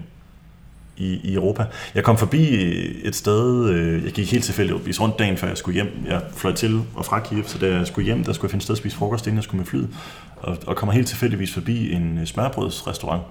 i, 0.98 1.14
i 1.24 1.34
Europa. 1.34 1.66
Jeg 1.96 2.04
kom 2.04 2.18
forbi 2.18 2.56
øh, 2.56 2.96
et 3.04 3.16
sted, 3.16 3.70
øh, 3.70 4.04
jeg 4.04 4.12
gik 4.12 4.32
helt 4.32 4.44
tilfældigvis 4.44 5.02
rundt 5.02 5.20
dagen, 5.20 5.38
før 5.38 5.48
jeg 5.48 5.58
skulle 5.58 5.74
hjem. 5.74 5.88
Jeg 6.10 6.22
fløj 6.36 6.54
til 6.54 6.82
og 6.96 7.06
fra 7.06 7.20
Kiev, 7.20 7.44
så 7.46 7.58
da 7.58 7.74
jeg 7.78 7.88
skulle 7.88 8.06
hjem, 8.06 8.24
der 8.24 8.34
skulle 8.34 8.48
jeg 8.48 8.52
finde 8.52 8.60
et 8.60 8.64
sted 8.64 8.74
at 8.74 8.78
spise 8.78 8.96
frokost, 8.98 9.28
inden 9.28 9.38
jeg 9.38 9.44
skulle 9.44 9.60
med 9.60 9.66
flyet. 9.66 9.90
Og, 10.38 10.58
og 10.68 10.76
kommer 10.76 10.94
helt 10.94 11.08
tilfældigvis 11.08 11.54
forbi 11.54 11.92
en 11.94 12.18
øh, 12.22 12.26
smørbrødsrestaurant, 12.26 13.22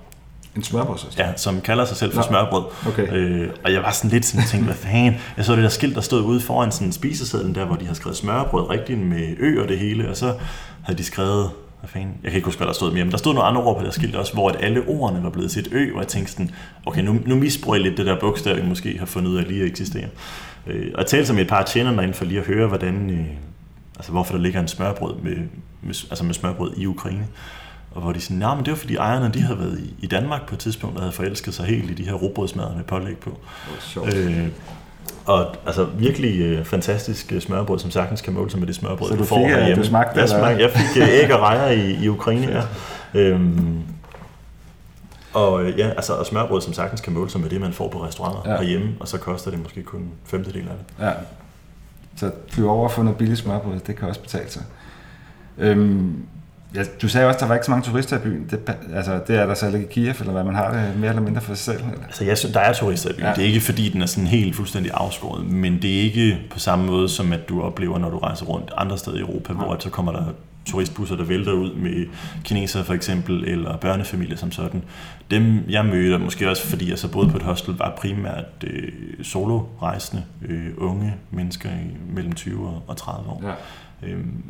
En 0.56 0.62
smørbrød, 0.62 0.98
ja, 1.18 1.36
som 1.36 1.60
kalder 1.60 1.84
sig 1.84 1.96
selv 1.96 2.12
for 2.12 2.20
Nå, 2.20 2.26
smørbrød. 2.26 2.64
okay. 2.86 3.12
Øh, 3.12 3.48
og 3.64 3.72
jeg 3.72 3.82
var 3.82 3.90
sådan 3.90 4.10
lidt 4.10 4.24
sådan, 4.24 4.46
tænkte, 4.46 4.66
hvad 4.66 4.76
fanden? 4.76 5.14
Jeg 5.36 5.44
så 5.44 5.54
det 5.56 5.62
der 5.62 5.68
skilt, 5.68 5.94
der 5.94 6.00
stod 6.00 6.22
ude 6.22 6.40
foran 6.40 6.72
sådan 6.72 6.92
spisesedlen 6.92 7.54
der, 7.54 7.64
hvor 7.64 7.76
de 7.76 7.86
har 7.86 7.94
skrevet 7.94 8.16
smørbrød 8.16 8.70
rigtigt 8.70 8.98
med 8.98 9.36
ø 9.38 9.62
og 9.62 9.68
det 9.68 9.78
hele, 9.78 10.08
og 10.10 10.16
så 10.16 10.34
havde 10.82 10.98
de 10.98 11.04
skrevet, 11.04 11.50
hvad 11.80 11.88
fanden, 11.88 12.14
jeg 12.22 12.30
kan 12.30 12.36
ikke 12.36 12.44
huske, 12.44 12.58
hvad 12.58 12.66
der 12.66 12.72
stod 12.74 12.92
mere, 12.92 13.04
men 13.04 13.12
der 13.12 13.18
stod 13.18 13.34
nogle 13.34 13.48
andre 13.48 13.62
ord 13.62 13.76
på 13.76 13.80
det 13.80 13.86
der 13.86 13.92
skilt 13.92 14.16
også, 14.16 14.32
hvor 14.32 14.48
at 14.48 14.56
alle 14.60 14.82
ordene 14.88 15.22
var 15.22 15.30
blevet 15.30 15.50
til 15.50 15.66
et 15.66 15.72
ø, 15.72 15.92
og 15.94 16.00
jeg 16.00 16.08
tænkte 16.08 16.32
sådan, 16.32 16.50
okay, 16.86 17.02
nu, 17.02 17.18
nu 17.26 17.34
misbruger 17.34 17.76
jeg 17.76 17.82
lidt 17.82 17.96
det 17.96 18.06
der 18.06 18.20
bogstav, 18.20 18.56
jeg 18.56 18.64
måske 18.64 18.98
har 18.98 19.06
fundet 19.06 19.30
ud 19.30 19.36
af 19.36 19.48
lige 19.48 19.60
at 19.60 19.66
eksistere. 19.66 20.08
Øh, 20.66 20.86
og 20.94 20.98
jeg 20.98 21.06
talte 21.06 21.32
med 21.32 21.42
et 21.42 21.48
par 21.48 21.62
tjenere 21.62 21.96
derinde 21.96 22.14
for 22.14 22.24
lige 22.24 22.40
at 22.40 22.46
høre, 22.46 22.66
hvordan, 22.68 23.10
øh, 23.10 23.26
altså 23.96 24.12
hvorfor 24.12 24.32
der 24.32 24.42
ligger 24.42 24.60
en 24.60 24.68
smørbrød 24.68 25.14
med, 25.22 25.36
med, 25.82 25.94
altså 26.10 26.24
med 26.24 26.34
smørbrød 26.34 26.72
i 26.76 26.86
Ukraine. 26.86 27.26
Og 27.94 28.02
hvor 28.02 28.12
de 28.12 28.20
sådan, 28.20 28.36
nej, 28.36 28.54
men 28.54 28.64
det 28.64 28.70
var 28.70 28.76
fordi 28.76 28.96
ejerne, 28.96 29.30
de 29.34 29.40
havde 29.40 29.58
været 29.58 29.78
i, 29.78 29.94
i 30.04 30.06
Danmark 30.06 30.48
på 30.48 30.54
et 30.54 30.58
tidspunkt, 30.58 30.96
og 30.96 31.02
havde 31.02 31.12
forelsket 31.12 31.54
sig 31.54 31.66
helt 31.66 31.90
i 31.90 31.94
de 31.94 32.04
her 32.04 32.12
robrødsmadder 32.12 32.76
med 32.76 32.84
pålæg 32.84 33.16
på. 33.18 33.38
Sjovt. 33.80 34.14
Øh, 34.14 34.48
og 35.24 35.56
altså 35.66 35.84
virkelig 35.84 36.40
øh, 36.40 36.64
fantastisk 36.64 37.32
øh, 37.32 37.40
smørbrød, 37.40 37.78
som 37.78 37.90
sagtens 37.90 38.20
kan 38.20 38.32
måle 38.32 38.50
sig 38.50 38.58
med 38.60 38.66
det 38.66 38.74
smørbrød, 38.74 39.08
Så 39.10 39.16
du 39.16 39.24
får 39.24 39.36
fik, 39.36 39.44
øh, 39.44 39.50
herhjemme. 39.58 39.82
du 39.82 39.88
smagte, 39.88 40.20
jeg, 40.20 40.28
smagte, 40.28 40.62
jeg 40.62 40.70
fik 40.70 41.02
øh, 41.02 41.08
æg 41.08 41.34
og 41.34 41.40
rejer 41.40 41.70
i, 41.70 42.04
i 42.04 42.08
Ukraine, 42.08 42.52
ja. 42.52 42.62
Øhm, 43.20 43.78
og 45.34 45.64
øh, 45.64 45.78
ja, 45.78 45.88
altså 45.88 46.12
og 46.12 46.26
smørbrød, 46.26 46.60
som 46.60 46.72
sagtens 46.72 47.00
kan 47.00 47.12
måle 47.12 47.30
sig 47.30 47.40
med 47.40 47.50
det, 47.50 47.60
man 47.60 47.72
får 47.72 47.88
på 47.88 48.04
restauranter 48.04 48.40
Ja. 48.44 48.50
ja. 48.50 48.56
herhjemme, 48.56 48.90
og 49.00 49.08
så 49.08 49.18
koster 49.18 49.50
det 49.50 49.62
måske 49.62 49.82
kun 49.82 50.00
en 50.00 50.10
femtedel 50.24 50.68
af 50.68 50.74
det. 50.98 51.04
Ja. 51.06 51.12
Så 52.16 52.30
flyve 52.50 52.70
over 52.70 52.84
og 52.84 52.90
få 52.90 53.02
noget 53.02 53.18
billigt 53.18 53.38
smørbrød, 53.40 53.80
det 53.86 53.96
kan 53.96 54.08
også 54.08 54.20
betale 54.20 54.50
sig. 54.50 54.62
Øhm, 55.58 56.16
ja, 56.74 56.82
du 57.02 57.08
sagde 57.08 57.26
også, 57.26 57.36
at 57.36 57.40
der 57.40 57.46
var 57.46 57.54
ikke 57.54 57.64
så 57.64 57.70
mange 57.70 57.84
turister 57.84 58.16
i 58.16 58.20
byen. 58.20 58.46
Det, 58.50 58.76
altså, 58.94 59.20
det 59.26 59.36
er 59.38 59.46
der 59.46 59.54
så 59.54 59.66
ikke 59.66 59.78
i 59.78 59.92
Kiev, 59.92 60.14
eller 60.20 60.32
hvad 60.32 60.44
man 60.44 60.54
har 60.54 60.72
det 60.72 60.98
mere 60.98 61.08
eller 61.08 61.22
mindre 61.22 61.40
for 61.40 61.54
sig 61.54 61.64
selv? 61.74 61.84
Eller? 61.84 62.04
Altså, 62.06 62.24
jeg 62.24 62.38
synes, 62.38 62.52
der 62.52 62.60
er 62.60 62.72
turister 62.72 63.10
i 63.10 63.12
byen. 63.12 63.24
Ja. 63.24 63.32
Det 63.32 63.42
er 63.42 63.46
ikke, 63.46 63.60
fordi 63.60 63.88
den 63.88 64.02
er 64.02 64.06
sådan 64.06 64.26
helt 64.26 64.56
fuldstændig 64.56 64.92
afskåret, 64.94 65.46
men 65.46 65.82
det 65.82 65.96
er 65.98 66.02
ikke 66.02 66.40
på 66.50 66.58
samme 66.58 66.86
måde, 66.86 67.08
som 67.08 67.32
at 67.32 67.48
du 67.48 67.62
oplever, 67.62 67.98
når 67.98 68.10
du 68.10 68.18
rejser 68.18 68.46
rundt 68.46 68.70
andre 68.76 68.98
steder 68.98 69.16
i 69.16 69.20
Europa, 69.20 69.52
ja. 69.52 69.58
hvor 69.58 69.76
så 69.80 69.90
kommer 69.90 70.12
der 70.12 70.24
turistbusser, 70.66 71.16
der 71.16 71.24
vælter 71.24 71.52
ud 71.52 71.74
med 71.74 72.06
kinesere 72.44 72.84
for 72.84 72.94
eksempel, 72.94 73.44
eller 73.44 73.76
børnefamilier 73.76 74.36
som 74.36 74.52
sådan. 74.52 74.82
Dem, 75.30 75.60
jeg 75.68 75.84
mødte, 75.86 76.18
måske 76.18 76.50
også 76.50 76.66
fordi 76.66 76.90
jeg 76.90 76.98
så 76.98 77.08
boede 77.08 77.30
på 77.30 77.36
et 77.36 77.42
hostel, 77.42 77.74
var 77.74 77.94
primært 77.98 78.44
øh, 78.66 78.88
solorejsende, 79.22 80.22
øh, 80.48 80.66
unge 80.76 81.14
mennesker 81.30 81.68
i 81.68 82.12
mellem 82.14 82.32
20 82.32 82.66
og- 82.68 82.82
og 82.86 82.96
30 82.96 83.30
år. 83.30 83.42
Ja. 83.46 84.08
Øhm, 84.08 84.42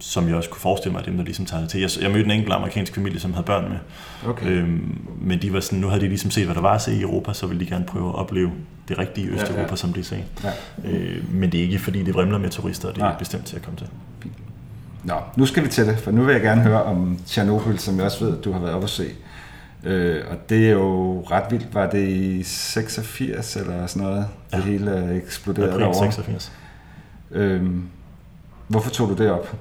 som 0.00 0.28
jeg 0.28 0.36
også 0.36 0.50
kunne 0.50 0.60
forestille 0.60 0.92
mig, 0.92 1.06
dem 1.06 1.16
der 1.16 1.24
ligesom 1.24 1.46
tager 1.46 1.66
til. 1.66 1.80
Jeg, 1.80 1.90
jeg 2.00 2.10
mødte 2.10 2.24
en 2.24 2.30
enkelt 2.30 2.52
amerikansk 2.52 2.94
familie, 2.94 3.20
som 3.20 3.32
havde 3.32 3.44
børn 3.46 3.68
med. 3.68 3.78
Okay. 4.26 4.46
Øhm, 4.46 4.98
men 5.20 5.42
de 5.42 5.52
var 5.52 5.60
sådan, 5.60 5.78
nu 5.78 5.88
havde 5.88 6.00
de 6.02 6.08
ligesom 6.08 6.30
set, 6.30 6.44
hvad 6.44 6.54
der 6.54 6.60
var 6.60 6.74
at 6.74 6.82
se 6.82 6.94
i 6.94 7.02
Europa, 7.02 7.32
så 7.32 7.46
ville 7.46 7.64
de 7.64 7.70
gerne 7.70 7.84
prøve 7.84 8.08
at 8.08 8.14
opleve 8.14 8.50
det 8.88 8.98
rigtige 8.98 9.28
Østeuropa, 9.28 9.60
Ja, 9.60 9.66
ja, 9.70 9.76
som 9.76 9.92
de 9.92 10.04
sagde. 10.04 10.24
Ja. 10.44 10.50
Øh, 10.90 11.34
men 11.34 11.52
det 11.52 11.60
er 11.60 11.64
ikke, 11.64 11.78
fordi 11.78 12.02
det 12.02 12.14
vrimler 12.14 12.38
med 12.38 12.50
turister, 12.50 12.88
og 12.88 12.94
det 12.94 13.00
er 13.02 13.06
Nej. 13.06 13.18
bestemt 13.18 13.44
til 13.46 13.56
at 13.56 13.62
komme 13.62 13.78
til. 13.78 13.86
Nå, 15.04 15.14
nu 15.36 15.46
skal 15.46 15.64
vi 15.64 15.68
til 15.68 15.86
det, 15.86 15.98
for 15.98 16.10
nu 16.10 16.22
vil 16.24 16.32
jeg 16.32 16.42
gerne 16.42 16.62
høre 16.62 16.82
om 16.82 17.18
Tjernobyl, 17.26 17.78
som 17.78 17.96
jeg 17.96 18.04
også 18.04 18.24
ved, 18.24 18.38
at 18.38 18.44
du 18.44 18.52
har 18.52 18.60
været 18.60 18.74
oppe 18.74 18.84
at 18.84 18.90
se. 18.90 19.04
Øh, 19.84 20.24
og 20.30 20.36
det 20.48 20.66
er 20.66 20.70
jo 20.72 21.20
ret 21.30 21.44
vildt. 21.50 21.74
Var 21.74 21.90
det 21.90 22.08
i 22.08 22.42
86 22.42 23.56
eller 23.56 23.86
sådan 23.86 24.08
noget, 24.08 24.26
det 24.52 24.58
Ja. 24.58 24.62
hele 24.64 25.14
eksploderede 25.24 25.70
April 25.70 25.80
derovre? 25.82 26.12
86. 26.12 26.52
Øhm, 27.30 27.82
hvorfor 28.68 28.90
tog 28.90 29.08
du 29.08 29.14
det 29.22 29.30
op? 29.30 29.56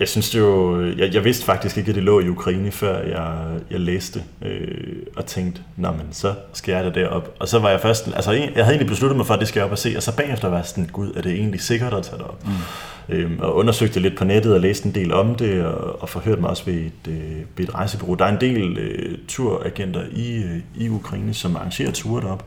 Jeg 0.00 0.08
synes 0.08 0.30
det 0.30 0.38
jo, 0.38 0.82
jeg, 0.86 1.14
jeg 1.14 1.24
vidste 1.24 1.44
faktisk 1.44 1.76
ikke, 1.76 1.88
at 1.88 1.94
det 1.94 2.02
lå 2.02 2.20
i 2.20 2.28
Ukraine, 2.28 2.70
før 2.70 3.02
jeg, 3.02 3.60
jeg 3.70 3.80
læste 3.80 4.22
øh, 4.42 4.96
og 5.16 5.26
tænkte, 5.26 5.60
nå 5.76 5.90
men 5.90 6.06
så 6.12 6.34
skal 6.52 6.72
jeg 6.72 6.84
da 6.84 7.00
derop. 7.00 7.34
Og 7.38 7.48
så 7.48 7.58
var 7.58 7.70
jeg 7.70 7.80
først, 7.80 8.06
altså 8.14 8.32
jeg 8.32 8.50
havde 8.54 8.66
egentlig 8.66 8.86
besluttet 8.86 9.16
mig 9.16 9.26
for, 9.26 9.34
at 9.34 9.40
det 9.40 9.48
skal 9.48 9.60
jeg 9.60 9.64
op 9.64 9.72
og 9.72 9.78
se, 9.78 9.94
og 9.96 10.02
så 10.02 10.16
bagefter 10.16 10.48
var 10.48 10.56
jeg 10.56 10.66
sådan, 10.66 10.86
gud, 10.92 11.12
er 11.16 11.22
det 11.22 11.32
egentlig 11.32 11.60
sikkert 11.60 11.94
at 11.94 12.02
tage 12.02 12.18
det 12.18 12.26
op? 12.26 12.46
Mm. 12.46 13.14
Øhm, 13.14 13.38
og 13.40 13.56
undersøgte 13.56 14.00
lidt 14.00 14.18
på 14.18 14.24
nettet 14.24 14.54
og 14.54 14.60
læste 14.60 14.86
en 14.86 14.94
del 14.94 15.12
om 15.12 15.34
det, 15.34 15.64
og, 15.64 16.02
og 16.02 16.08
forhørte 16.08 16.40
mig 16.40 16.50
også 16.50 16.64
ved 16.64 16.74
et, 16.74 17.08
øh, 17.08 17.36
ved 17.56 17.68
et 17.68 17.74
rejsebureau. 17.74 18.14
Der 18.14 18.24
er 18.24 18.32
en 18.32 18.40
del 18.40 18.78
øh, 18.78 19.18
turagenter 19.28 20.02
i, 20.12 20.36
øh, 20.36 20.58
i 20.76 20.88
Ukraine, 20.88 21.34
som 21.34 21.56
arrangerer 21.56 21.92
ture 21.92 22.22
derop. 22.22 22.44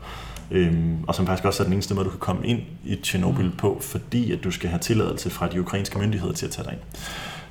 Øhm, 0.50 0.96
og 1.06 1.14
som 1.14 1.26
faktisk 1.26 1.44
også 1.44 1.62
er 1.62 1.64
den 1.64 1.72
eneste 1.72 1.94
måde, 1.94 2.04
du 2.04 2.10
kan 2.10 2.18
komme 2.18 2.46
ind 2.46 2.60
i 2.84 2.96
Tjernobyl 2.96 3.50
på, 3.58 3.78
fordi 3.80 4.32
at 4.32 4.44
du 4.44 4.50
skal 4.50 4.68
have 4.68 4.78
tilladelse 4.78 5.30
fra 5.30 5.48
de 5.48 5.60
ukrainske 5.60 5.98
myndigheder 5.98 6.32
til 6.32 6.46
at 6.46 6.52
tage 6.52 6.64
dig 6.64 6.72
ind. 6.72 6.80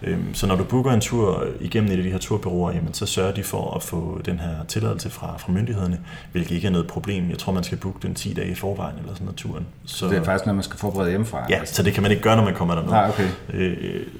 Øhm, 0.04 0.34
Så 0.34 0.48
når 0.48 0.56
du 0.56 0.64
booker 0.64 0.92
en 0.92 1.02
tur 1.02 1.44
igennem 1.60 1.92
et 1.92 1.98
af 1.98 2.04
de 2.04 2.12
her 2.12 2.18
turbyråer, 2.18 2.72
jamen, 2.74 2.94
så 2.94 3.06
sørger 3.06 3.32
de 3.34 3.44
for 3.44 3.74
at 3.76 3.84
få 3.84 4.22
den 4.26 4.40
her 4.40 4.50
tilladelse 4.68 5.10
fra, 5.10 5.36
fra 5.38 5.52
myndighederne, 5.52 6.00
hvilket 6.32 6.56
ikke 6.56 6.68
er 6.68 6.72
noget 6.72 6.88
problem. 6.88 7.30
Jeg 7.30 7.38
tror, 7.38 7.54
man 7.54 7.64
skal 7.64 7.78
booke 7.78 8.00
den 8.08 8.16
10 8.16 8.34
dage 8.34 8.48
i 8.48 8.56
forvejen 8.56 8.96
eller 9.00 9.14
sådan 9.14 9.26
noget 9.26 9.38
turen. 9.38 9.66
Så, 9.86 10.08
Det 10.08 10.18
er 10.18 10.24
faktisk 10.24 10.46
noget, 10.46 10.56
man 10.56 10.64
skal 10.64 10.80
forberede 10.80 11.10
hjemmefra. 11.10 11.46
Ja, 11.50 11.66
så 11.66 11.84
det 11.84 11.94
kan 11.94 12.04
man 12.04 12.12
ikke 12.12 12.24
gøre, 12.24 12.36
når 12.36 12.44
man 12.44 12.54
kommer 12.54 12.76
derned. 12.76 12.90
Nej, 12.90 13.10
okay. 13.10 13.28
Øh, 13.54 13.78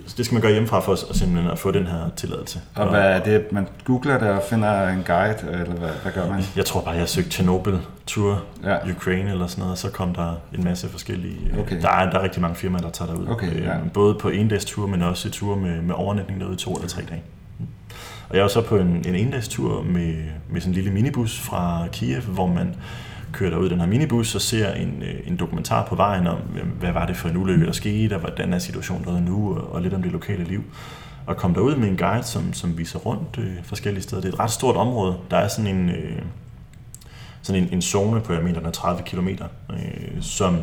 så 0.08 0.14
det 0.18 0.26
skal 0.26 0.34
man 0.36 0.42
gøre 0.42 0.52
hjemmefra 0.52 0.80
for 0.80 0.92
at, 0.94 1.00
simpelthen 1.18 1.52
at 1.52 1.60
få 1.60 1.72
den 1.72 1.88
her 1.88 2.10
tilladelse. 2.16 2.62
Og 2.76 2.90
hvad 2.90 3.02
er 3.02 3.20
det? 3.24 3.52
Man 3.52 3.68
googler 3.86 4.20
det 4.20 4.28
og 4.30 4.42
finder 4.50 4.88
en 4.90 5.04
guide, 5.08 5.36
eller 5.52 5.66
hvad, 5.76 5.90
hvad 6.04 6.12
gør 6.12 6.30
man? 6.30 6.44
Jeg 6.56 6.66
tror 6.66 6.82
bare, 6.82 6.96
jeg 6.96 7.10
søgte 7.10 7.32
Chernobyl 7.32 7.76
Tour 8.08 8.44
Ja. 8.64 8.92
Ukraine 8.92 9.32
eller 9.32 9.48
sådan 9.48 9.60
noget, 9.62 9.72
og 9.72 9.78
så 9.78 9.90
kom 9.92 10.14
der 10.16 10.34
en 10.58 10.64
masse 10.64 10.90
forskellige... 10.90 11.38
øh, 11.54 11.60
Okay. 11.60 11.82
Der, 11.82 11.90
er, 11.90 12.10
der 12.12 12.20
er 12.20 12.24
rigtig 12.24 12.42
mange 12.42 12.56
firmaer, 12.56 12.82
der 12.82 12.90
tager 12.90 13.12
derud. 13.12 13.28
Okay, 13.28 13.62
ja. 13.64 13.78
Øh, 13.78 13.92
Både 13.94 14.16
på 14.16 14.30
en 14.30 14.48
dags 14.48 14.66
tur, 14.66 14.88
men 14.88 15.02
også 15.02 15.30
tur 15.30 15.56
med, 15.56 15.82
med 15.82 15.96
overnatning 15.98 16.40
derude 16.40 16.54
i 16.54 16.58
to 16.58 16.74
eller 16.74 16.88
tre 16.88 17.02
dage. 17.10 17.22
Mm. 17.60 17.66
Og 18.30 18.36
jeg 18.36 18.42
var 18.44 18.50
så 18.50 18.62
på 18.62 18.78
en, 18.78 19.04
en 19.08 19.16
endags 19.16 19.48
tur 19.48 19.82
med, 19.84 20.16
med 20.50 20.62
sådan 20.62 20.70
en 20.72 20.76
lille 20.76 20.92
minibus 20.92 21.40
fra 21.40 21.88
Kiev, 21.92 22.22
hvor 22.22 22.48
man 22.48 22.76
kører 23.32 23.50
derud 23.50 23.66
i 23.66 23.70
den 23.70 23.80
her 23.80 23.88
minibus 23.88 24.36
og 24.36 24.42
ser 24.42 24.74
en, 24.74 25.04
øh, 25.04 25.28
en 25.28 25.38
dokumentar 25.38 25.86
på 25.86 25.96
vejen 25.96 26.28
om, 26.28 26.38
hvad 26.80 26.92
var 26.92 27.06
det 27.06 27.18
for 27.18 27.30
en 27.30 27.38
ulykke, 27.38 27.66
der 27.66 27.72
skete, 27.72 28.14
og 28.14 28.20
hvordan 28.20 28.54
er 28.54 28.60
situationen 28.60 29.04
derude 29.06 29.22
nu, 29.22 29.56
og, 29.58 29.74
og 29.74 29.82
lidt 29.82 29.94
om 29.94 30.02
det 30.02 30.12
lokale 30.12 30.44
liv. 30.44 30.64
Og 31.26 31.38
kom 31.38 31.54
derud 31.54 31.76
med 31.76 31.88
en 31.90 31.98
guide, 31.98 32.24
som, 32.24 32.54
som 32.54 32.78
viser 32.78 33.00
rundt 33.00 33.38
øh, 33.40 33.52
forskellige 33.64 34.04
steder. 34.04 34.22
Det 34.22 34.30
er 34.30 34.34
et 34.34 34.40
ret 34.40 34.52
stort 34.52 34.76
område. 34.76 35.16
Der 35.32 35.38
er 35.38 35.48
sådan 35.48 35.76
en, 35.76 35.90
øh, 35.90 36.22
sådan 37.44 37.64
en, 37.64 37.70
en 37.72 37.82
zone 37.82 38.22
på, 38.22 38.34
jeg 38.34 38.44
mener, 38.44 38.60
den 38.60 38.68
er 38.68 38.72
30 38.72 39.04
km, 39.04 39.28
øh, 39.28 40.22
som 40.22 40.58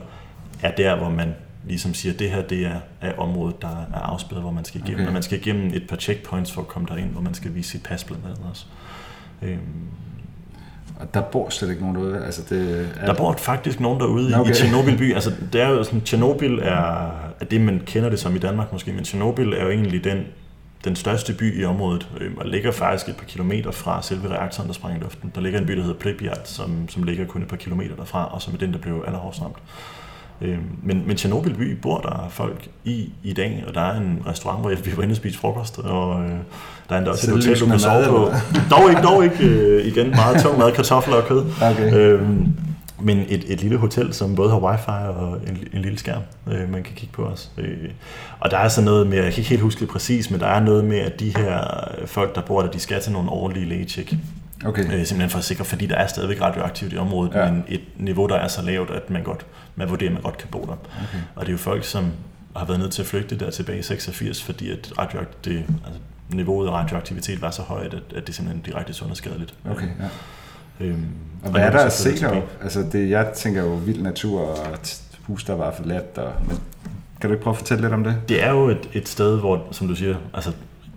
er 0.62 0.70
der, 0.70 0.96
hvor 0.96 1.08
man 1.08 1.34
ligesom 1.66 1.94
siger, 1.94 2.12
at 2.12 2.18
det 2.18 2.30
her 2.30 2.42
det 2.42 2.66
er, 2.66 2.80
er 3.00 3.12
området, 3.18 3.62
der 3.62 3.86
er 3.94 4.00
afspærret, 4.00 4.42
hvor 4.42 4.50
man 4.50 4.64
skal 4.64 4.80
igennem. 4.80 5.00
Okay. 5.00 5.06
Og 5.06 5.12
man 5.12 5.22
skal 5.22 5.38
igennem 5.38 5.74
et 5.74 5.86
par 5.88 5.96
checkpoints 5.96 6.52
for 6.52 6.60
at 6.60 6.68
komme 6.68 6.88
derind, 6.90 7.10
hvor 7.10 7.20
man 7.20 7.34
skal 7.34 7.54
vise 7.54 7.70
sit 7.70 7.82
pas 7.82 8.04
blandt 8.04 8.24
andet 8.24 8.40
også. 8.50 8.66
Øhm, 9.42 9.58
Og 11.00 11.14
der 11.14 11.22
bor 11.22 11.48
slet 11.50 11.70
ikke 11.70 11.80
nogen 11.80 11.96
derude. 11.96 12.24
Altså 12.24 12.42
det, 12.50 12.88
er 13.00 13.06
der 13.06 13.14
bor 13.14 13.32
faktisk 13.32 13.80
nogen 13.80 14.00
derude 14.00 14.40
okay. 14.40 14.50
i 14.50 14.54
Tjernobyl 14.54 14.98
by. 14.98 15.14
Altså, 15.14 15.32
det 15.52 15.60
er 15.60 15.68
jo 15.68 15.84
sådan, 15.84 16.00
Tjernobyl 16.00 16.58
er, 16.58 17.10
er 17.40 17.44
det, 17.50 17.60
man 17.60 17.82
kender 17.86 18.10
det 18.10 18.18
som 18.18 18.36
i 18.36 18.38
Danmark 18.38 18.72
måske, 18.72 18.92
men 18.92 19.04
Tjernobyl 19.04 19.52
er 19.52 19.64
jo 19.64 19.70
egentlig 19.70 20.04
den 20.04 20.24
den 20.84 20.96
største 20.96 21.32
by 21.32 21.60
i 21.60 21.64
området, 21.64 22.08
øh, 22.20 22.30
og 22.36 22.46
ligger 22.46 22.72
faktisk 22.72 23.08
et 23.08 23.16
par 23.16 23.24
kilometer 23.24 23.70
fra 23.70 24.02
selve 24.02 24.28
reaktoren, 24.28 24.68
der 24.68 24.74
sprang 24.74 24.96
i 24.96 25.00
luften. 25.00 25.32
Der 25.34 25.40
ligger 25.40 25.58
en 25.60 25.66
by, 25.66 25.72
der 25.72 25.82
hedder 25.82 25.98
Pripyat, 25.98 26.48
som, 26.48 26.88
som 26.88 27.02
ligger 27.02 27.26
kun 27.26 27.42
et 27.42 27.48
par 27.48 27.56
kilometer 27.56 27.96
derfra, 27.96 28.34
og 28.34 28.42
som 28.42 28.54
er 28.54 28.58
den, 28.58 28.72
der 28.72 28.78
blev 28.78 29.04
allerhårdest 29.06 29.42
ramt. 29.42 29.56
Øh, 30.40 30.58
men, 30.82 31.02
men 31.06 31.16
Tjernobyl 31.16 31.54
by 31.54 31.78
bor 31.82 31.98
der 31.98 32.26
folk 32.30 32.68
i 32.84 33.12
i 33.22 33.32
dag, 33.32 33.64
og 33.68 33.74
der 33.74 33.80
er 33.80 33.96
en 33.96 34.22
restaurant, 34.26 34.60
hvor 34.60 34.70
vi 34.84 34.96
var 34.96 35.02
inde 35.02 35.12
og 35.12 35.16
spise 35.16 35.38
frokost, 35.38 35.78
og 35.78 36.22
øh, 36.24 36.30
der 36.88 36.94
er 36.94 36.98
endda 36.98 37.10
også 37.10 37.30
et 37.30 37.36
hotel, 37.36 37.60
du 37.60 37.66
kan 37.66 37.78
sove 37.78 38.04
på. 38.08 38.30
Dog 38.70 38.90
ikke, 38.90 39.02
dog 39.02 39.24
ikke 39.24 39.44
øh, 39.44 39.86
igen 39.86 40.10
meget 40.10 40.42
tung 40.42 40.58
mad, 40.58 40.72
kartofler 40.72 41.16
og 41.16 41.24
kød. 41.24 41.44
Okay. 41.62 41.94
Øh, 41.94 42.28
men 43.00 43.18
et, 43.28 43.44
et 43.52 43.60
lille 43.60 43.76
hotel, 43.76 44.14
som 44.14 44.34
både 44.34 44.50
har 44.50 44.58
wifi 44.58 45.08
og 45.08 45.38
en, 45.46 45.68
en 45.72 45.82
lille 45.82 45.98
skærm, 45.98 46.22
øh, 46.46 46.72
man 46.72 46.82
kan 46.82 46.94
kigge 46.94 47.12
på 47.12 47.24
os. 47.24 47.50
Øh, 47.58 47.90
og 48.40 48.50
der 48.50 48.58
er 48.58 48.68
så 48.68 48.82
noget 48.82 49.06
med, 49.06 49.16
jeg 49.16 49.32
kan 49.32 49.40
ikke 49.40 49.50
helt 49.50 49.62
huske 49.62 49.80
det 49.80 49.88
præcis, 49.88 50.30
men 50.30 50.40
der 50.40 50.46
er 50.46 50.60
noget 50.60 50.84
med, 50.84 50.98
at 50.98 51.20
de 51.20 51.36
her 51.36 51.64
folk, 52.06 52.34
der 52.34 52.40
bor 52.40 52.62
der, 52.62 52.70
de 52.70 52.80
skal 52.80 53.02
til 53.02 53.12
nogle 53.12 53.30
årlige 53.30 53.66
lægetjek. 53.66 54.14
Okay. 54.64 54.82
Øh, 54.82 54.88
simpelthen 54.90 55.30
for 55.30 55.38
at 55.38 55.44
sikre, 55.44 55.64
fordi 55.64 55.86
der 55.86 55.96
er 55.96 56.06
stadigvæk 56.06 56.40
radioaktivt 56.40 56.92
i 56.92 56.96
området, 56.96 57.34
ja. 57.34 57.50
men 57.50 57.64
et 57.68 57.80
niveau, 57.96 58.26
der 58.26 58.34
er 58.34 58.48
så 58.48 58.62
lavt, 58.62 58.90
at 58.90 59.10
man 59.10 59.22
godt, 59.22 59.46
man 59.76 59.90
vurderer, 59.90 60.10
at 60.10 60.14
man 60.14 60.22
godt 60.22 60.38
kan 60.38 60.48
bo 60.50 60.60
der. 60.60 60.72
Okay. 60.72 61.18
Og 61.34 61.40
det 61.40 61.48
er 61.48 61.52
jo 61.52 61.58
folk, 61.58 61.84
som 61.84 62.12
har 62.56 62.66
været 62.66 62.80
nødt 62.80 62.92
til 62.92 63.02
at 63.02 63.08
flygte 63.08 63.38
der 63.38 63.50
tilbage 63.50 63.78
i 63.78 63.82
86, 63.82 64.42
fordi 64.42 64.70
at 64.70 64.92
radioakt, 64.98 65.44
det, 65.44 65.64
altså, 65.86 66.00
niveauet 66.28 66.68
af 66.68 66.72
radioaktivitet 66.72 67.42
var 67.42 67.50
så 67.50 67.62
højt, 67.62 67.94
at, 67.94 68.02
at 68.16 68.26
det 68.26 68.34
simpelthen 68.34 68.62
direkte 68.62 68.92
sundhedsskadeligt. 68.92 69.54
Okay, 69.70 69.86
ja. 69.86 70.08
Øhm, 70.80 71.04
og 71.44 71.50
hvad 71.50 71.60
er 71.60 71.70
der 71.70 71.78
at 71.78 71.92
se 71.92 72.20
deroppe? 72.20 72.48
Altså 72.62 72.84
det, 72.92 73.10
jeg 73.10 73.32
tænker 73.34 73.62
jo 73.62 73.74
vild 73.74 74.02
natur 74.02 74.40
og 74.40 74.78
hus, 75.26 75.44
der 75.44 75.54
var 75.54 75.72
forladt. 75.72 76.18
Og, 76.18 76.32
men 76.48 76.58
kan 77.20 77.30
du 77.30 77.34
ikke 77.34 77.42
prøve 77.42 77.54
at 77.54 77.58
fortælle 77.58 77.82
lidt 77.82 77.92
om 77.92 78.04
det? 78.04 78.16
Det 78.28 78.44
er 78.44 78.50
jo 78.50 78.68
et, 78.68 78.88
et 78.92 79.08
sted, 79.08 79.38
hvor, 79.38 79.66
som 79.70 79.88
du 79.88 79.94
siger, 79.94 80.16
altså 80.34 80.52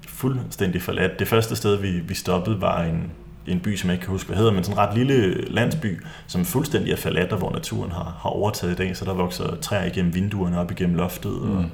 fuldstændig 0.08 0.82
forladt. 0.82 1.19
Det 1.19 1.28
første 1.28 1.56
sted, 1.56 1.76
vi, 1.76 1.91
vi 1.91 2.13
stoppede, 2.13 2.62
var 2.62 2.84
en, 2.84 3.12
en 3.48 3.60
by, 3.60 3.76
som 3.76 3.89
jeg 3.89 3.93
ikke 3.93 4.04
kan 4.04 4.12
huske, 4.12 4.28
hvad 4.28 4.38
hedder, 4.38 4.52
men 4.52 4.63
sådan 4.63 4.80
en 4.80 4.88
ret 4.88 4.98
lille 4.98 5.46
landsby, 5.54 6.04
som 6.28 6.46
fuldstændig 6.46 6.91
er 6.91 6.98
forladt, 6.98 7.32
og 7.32 7.38
hvor 7.38 7.52
naturen 7.52 7.91
har, 7.91 8.17
har 8.19 8.30
overtaget 8.30 8.74
i 8.74 8.76
dag, 8.76 8.98
så 8.98 9.06
der 9.06 9.13
vokser 9.13 9.56
træer 9.62 9.86
igennem 9.86 10.15
vinduerne 10.15 10.60
op 10.60 10.72
igennem 10.72 10.96
loftet, 10.96 11.41
mm. 11.41 11.58
og, 11.58 11.65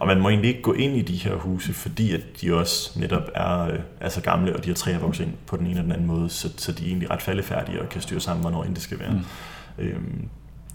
og 0.00 0.06
man 0.06 0.20
må 0.20 0.28
egentlig 0.28 0.48
ikke 0.48 0.62
gå 0.62 0.72
ind 0.72 0.96
i 0.96 1.02
de 1.02 1.16
her 1.16 1.34
huse, 1.34 1.72
fordi 1.72 2.14
at 2.14 2.20
de 2.40 2.54
også 2.54 3.00
netop 3.00 3.22
er, 3.34 3.62
øh, 3.62 3.78
er 4.00 4.08
så 4.08 4.20
gamle, 4.20 4.56
og 4.56 4.64
de 4.64 4.68
her 4.68 4.74
træer 4.74 4.98
vokser 4.98 5.24
ind 5.24 5.32
på 5.46 5.56
den 5.56 5.66
ene 5.66 5.70
eller 5.70 5.82
den 5.82 5.92
anden 5.92 6.06
måde, 6.06 6.28
så, 6.28 6.52
så 6.56 6.72
de 6.72 6.84
er 6.84 6.88
egentlig 6.88 7.10
ret 7.10 7.22
faldefærdige 7.22 7.82
og 7.82 7.88
kan 7.88 8.00
styre 8.00 8.20
sammen, 8.20 8.42
hvornår 8.42 8.64
end 8.64 8.74
det 8.74 8.82
skal 8.82 8.98
være. 8.98 9.12
Mm. 9.12 9.84
Øhm, 9.84 10.28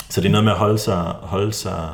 så 0.09 0.21
det 0.21 0.27
er 0.27 0.31
noget 0.31 0.43
med 0.43 0.51
at 0.51 0.57
holde 0.57 0.77
sig, 0.77 1.01
holde 1.03 1.51
sig 1.51 1.89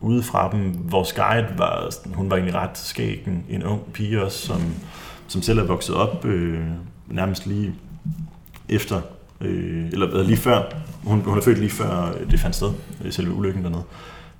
ude 0.00 0.22
fra 0.22 0.50
dem. 0.52 0.92
Vores 0.92 1.12
guide 1.12 1.48
var, 1.56 1.90
hun 2.14 2.30
var 2.30 2.36
egentlig 2.36 2.54
ret 2.54 2.78
skæg, 2.78 3.22
en, 3.26 3.44
en 3.48 3.62
ung 3.62 3.92
pige 3.92 4.22
også, 4.22 4.46
som, 4.46 4.60
som 5.28 5.42
selv 5.42 5.58
er 5.58 5.64
vokset 5.64 5.94
op 5.94 6.24
øh, 6.24 6.60
nærmest 7.06 7.46
lige 7.46 7.74
efter, 8.68 9.00
øh, 9.40 9.86
eller 9.92 10.22
lige 10.22 10.36
før, 10.36 10.62
hun, 11.04 11.20
hun 11.20 11.38
er 11.38 11.42
født 11.42 11.58
lige 11.58 11.70
før 11.70 12.12
det 12.30 12.40
fandt 12.40 12.56
sted, 12.56 12.72
selve 13.10 13.34
ulykken 13.34 13.64
dernede. 13.64 13.82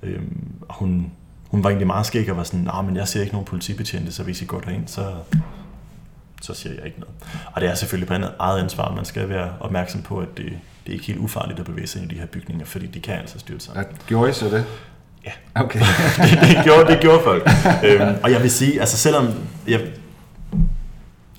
Øh, 0.02 0.22
hun, 0.70 1.12
hun 1.57 1.64
var 1.64 1.71
egentlig 1.71 1.87
meget 1.87 2.07
skæg 2.07 2.31
og 2.31 2.37
var 2.37 2.42
sådan, 2.42 2.61
nej, 2.61 2.83
men 2.83 2.97
jeg 2.97 3.09
ser 3.09 3.21
ikke 3.21 3.33
nogen 3.33 3.47
politibetjente, 3.47 4.12
så 4.12 4.23
hvis 4.23 4.42
I 4.42 4.45
går 4.45 4.61
derind, 4.61 4.88
så, 4.88 5.12
så 6.42 6.55
siger 6.55 6.75
jeg 6.75 6.87
ikke 6.87 7.01
noget. 7.01 7.14
Og 7.53 7.61
det 7.61 7.71
er 7.71 7.75
selvfølgelig 7.75 8.09
på 8.09 8.14
andet 8.14 8.33
eget 8.38 8.62
ansvar, 8.62 8.95
man 8.95 9.05
skal 9.05 9.29
være 9.29 9.53
opmærksom 9.61 10.03
på, 10.03 10.19
at 10.19 10.29
det, 10.37 10.45
det 10.47 10.88
er 10.88 10.92
ikke 10.92 11.05
helt 11.05 11.19
ufarligt 11.19 11.59
at 11.59 11.66
bevæge 11.66 11.87
sig 11.87 12.03
ind 12.03 12.12
i 12.12 12.14
de 12.14 12.21
her 12.21 12.27
bygninger, 12.27 12.66
fordi 12.66 12.87
de 12.87 13.01
kan 13.01 13.14
altså 13.14 13.38
styrte 13.38 13.64
sig. 13.64 13.73
Ja, 13.77 13.83
gjorde 14.07 14.31
I 14.31 14.33
så 14.33 14.45
det? 14.45 14.64
Ja. 15.25 15.62
Okay. 15.62 15.81
det, 16.31 16.57
det, 16.57 16.64
gjorde, 16.64 16.92
det 16.92 17.01
gjorde 17.01 17.21
folk. 17.25 17.49
øhm, 17.85 18.16
og 18.23 18.31
jeg 18.31 18.42
vil 18.42 18.51
sige, 18.51 18.81
altså 18.81 18.97
selvom 18.97 19.35
jeg, 19.69 19.81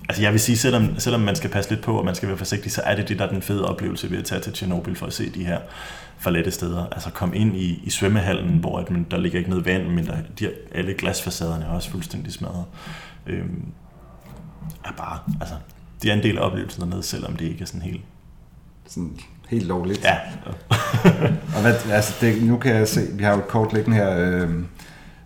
Altså 0.09 0.21
jeg 0.21 0.31
vil 0.31 0.39
sige, 0.39 0.57
selvom, 0.57 0.99
selvom 0.99 1.21
man 1.21 1.35
skal 1.35 1.49
passe 1.49 1.69
lidt 1.69 1.81
på, 1.81 1.97
og 1.97 2.05
man 2.05 2.15
skal 2.15 2.29
være 2.29 2.37
forsigtig, 2.37 2.71
så 2.71 2.81
er 2.81 2.95
det 2.95 3.09
det, 3.09 3.19
der 3.19 3.25
er 3.25 3.29
den 3.29 3.41
fede 3.41 3.65
oplevelse 3.65 4.11
ved 4.11 4.17
at 4.17 4.25
tage 4.25 4.41
til 4.41 4.53
Tjernobyl 4.53 4.95
for 4.95 5.05
at 5.05 5.13
se 5.13 5.29
de 5.29 5.45
her 5.45 5.59
forladte 6.17 6.51
steder. 6.51 6.85
Altså 6.91 7.09
kom 7.09 7.33
ind 7.33 7.55
i, 7.55 7.81
i 7.83 7.89
svømmehallen, 7.89 8.57
hvor 8.57 8.79
at 8.79 8.89
man, 8.89 9.05
der 9.11 9.17
ligger 9.17 9.37
ikke 9.37 9.49
noget 9.49 9.65
vand, 9.65 9.87
men 9.87 10.07
der, 10.07 10.17
de, 10.39 10.51
alle 10.75 10.93
glasfacaderne 10.93 11.65
er 11.65 11.69
også 11.69 11.89
fuldstændig 11.89 12.33
smadret. 12.33 12.65
Øhm, 13.27 13.65
er 14.85 14.91
bare, 14.97 15.19
altså, 15.41 15.55
det 16.01 16.09
er 16.09 16.13
en 16.13 16.23
del 16.23 16.37
af 16.37 16.41
oplevelsen 16.41 16.81
dernede, 16.81 17.03
selvom 17.03 17.35
det 17.35 17.45
ikke 17.45 17.61
er 17.61 17.65
sådan 17.65 17.81
helt... 17.81 18.01
Sådan 18.87 19.19
helt 19.49 19.65
lovligt. 19.65 20.03
Ja. 20.03 20.17
og 21.55 21.61
hvad, 21.61 21.75
altså 21.91 22.13
det, 22.21 22.43
nu 22.43 22.57
kan 22.57 22.75
jeg 22.75 22.87
se, 22.87 23.01
vi 23.13 23.23
har 23.23 23.31
jo 23.31 23.37
et 23.37 23.47
kort 23.47 23.73
liggende 23.73 23.97
her, 23.97 24.17
øh, 24.17 24.49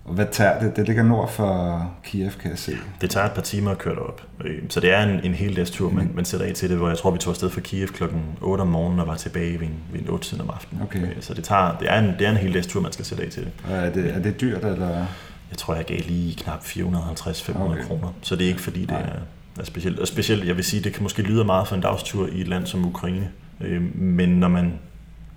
og 0.05 0.13
hvad 0.13 0.25
tager 0.31 0.59
det? 0.59 0.75
Det 0.75 0.87
ligger 0.87 1.03
nord 1.03 1.29
for 1.29 1.91
Kiev, 2.03 2.31
kan 2.31 2.49
jeg 2.49 2.59
se. 2.59 2.77
Det 3.01 3.09
tager 3.09 3.25
et 3.25 3.31
par 3.31 3.41
timer 3.41 3.71
at 3.71 3.77
køre 3.77 3.95
derop. 3.95 4.21
Øh, 4.45 4.59
så 4.69 4.79
det 4.79 4.93
er 4.93 5.03
en, 5.03 5.19
en 5.23 5.33
hel 5.33 5.55
dags 5.55 5.71
tur, 5.71 5.89
man, 5.89 6.05
mm. 6.05 6.15
man 6.15 6.25
sætter 6.25 6.45
af 6.45 6.53
til 6.53 6.69
det, 6.69 6.77
hvor 6.77 6.87
jeg 6.87 6.97
tror, 6.97 7.11
vi 7.11 7.17
tog 7.17 7.31
afsted 7.31 7.49
fra 7.49 7.61
Kiev 7.61 7.87
klokken 7.87 8.21
8 8.41 8.61
om 8.61 8.67
morgenen 8.67 8.99
og 8.99 9.07
var 9.07 9.15
tilbage 9.15 9.59
ved 9.59 9.67
en, 9.67 9.75
ved 9.91 9.99
en 10.01 10.09
8 10.09 10.27
tiden 10.27 10.41
om 10.41 10.49
aftenen. 10.49 10.83
Okay. 10.83 11.01
Øh, 11.01 11.21
så 11.21 11.33
det, 11.33 11.43
tager, 11.43 11.77
det, 11.77 11.91
er 11.91 11.99
en, 11.99 12.13
det 12.19 12.27
er 12.27 12.31
en 12.31 12.37
hel 12.37 12.53
dags 12.53 12.67
tur, 12.67 12.81
man 12.81 12.91
skal 12.91 13.05
sætte 13.05 13.23
af 13.23 13.29
til 13.29 13.43
det. 13.43 13.51
Og 13.69 13.77
er 13.77 13.89
det, 13.89 14.15
er 14.15 14.19
det 14.19 14.41
dyrt, 14.41 14.65
eller? 14.65 15.05
Jeg 15.49 15.57
tror, 15.57 15.75
jeg 15.75 15.85
gav 15.85 15.99
lige 16.07 16.35
knap 16.35 16.59
450-500 16.59 17.61
okay. 17.61 17.83
kroner. 17.83 18.13
Så 18.21 18.35
det 18.35 18.43
er 18.43 18.49
ikke, 18.49 18.61
fordi 18.61 18.81
det 18.81 18.91
er, 18.91 19.19
er 19.59 19.63
specielt. 19.63 19.99
Og 19.99 20.07
specielt, 20.07 20.47
jeg 20.47 20.55
vil 20.55 20.63
sige, 20.63 20.83
det 20.83 20.93
kan 20.93 21.03
måske 21.03 21.21
lyde 21.21 21.43
meget 21.43 21.67
for 21.67 21.75
en 21.75 21.81
dagstur 21.81 22.27
i 22.27 22.41
et 22.41 22.47
land 22.47 22.65
som 22.65 22.85
Ukraine. 22.85 23.29
Øh, 23.61 23.81
men 23.95 24.29
når 24.29 24.47
man 24.47 24.73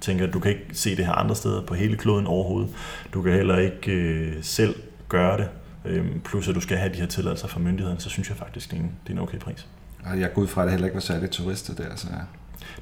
tænker, 0.05 0.27
at 0.27 0.33
du 0.33 0.39
kan 0.39 0.51
ikke 0.51 0.67
se 0.73 0.97
det 0.97 1.07
her 1.07 1.13
andre 1.13 1.35
steder 1.35 1.63
på 1.63 1.75
hele 1.75 1.97
kloden 1.97 2.27
overhovedet. 2.27 2.71
Du 3.15 3.23
kan 3.23 3.33
heller 3.33 3.59
ikke 3.59 3.93
øh, 3.93 4.35
selv 4.43 4.75
gøre 5.09 5.39
det. 5.39 5.49
Øhm, 5.85 6.21
plus 6.25 6.49
at 6.49 6.55
du 6.55 6.61
skal 6.61 6.77
have 6.77 6.93
de 6.93 6.99
her 6.99 7.07
tilladelser 7.07 7.49
fra 7.49 7.61
myndighederne, 7.61 8.01
så 8.01 8.11
synes 8.11 8.29
jeg 8.29 8.37
faktisk, 8.37 8.71
det 8.71 8.77
er 8.77 8.81
en, 8.81 8.93
det 9.05 9.11
er 9.11 9.15
en 9.17 9.23
okay 9.23 9.39
pris. 9.39 9.67
Og 10.05 10.21
jeg 10.21 10.33
går 10.33 10.43
ud 10.43 10.47
fra, 10.47 10.63
at 10.63 10.65
det 10.65 10.73
heller 10.73 10.87
ikke 10.87 10.95
var 10.95 11.01
særligt 11.01 11.33
turister 11.33 11.75
der, 11.75 11.97
så 11.97 12.07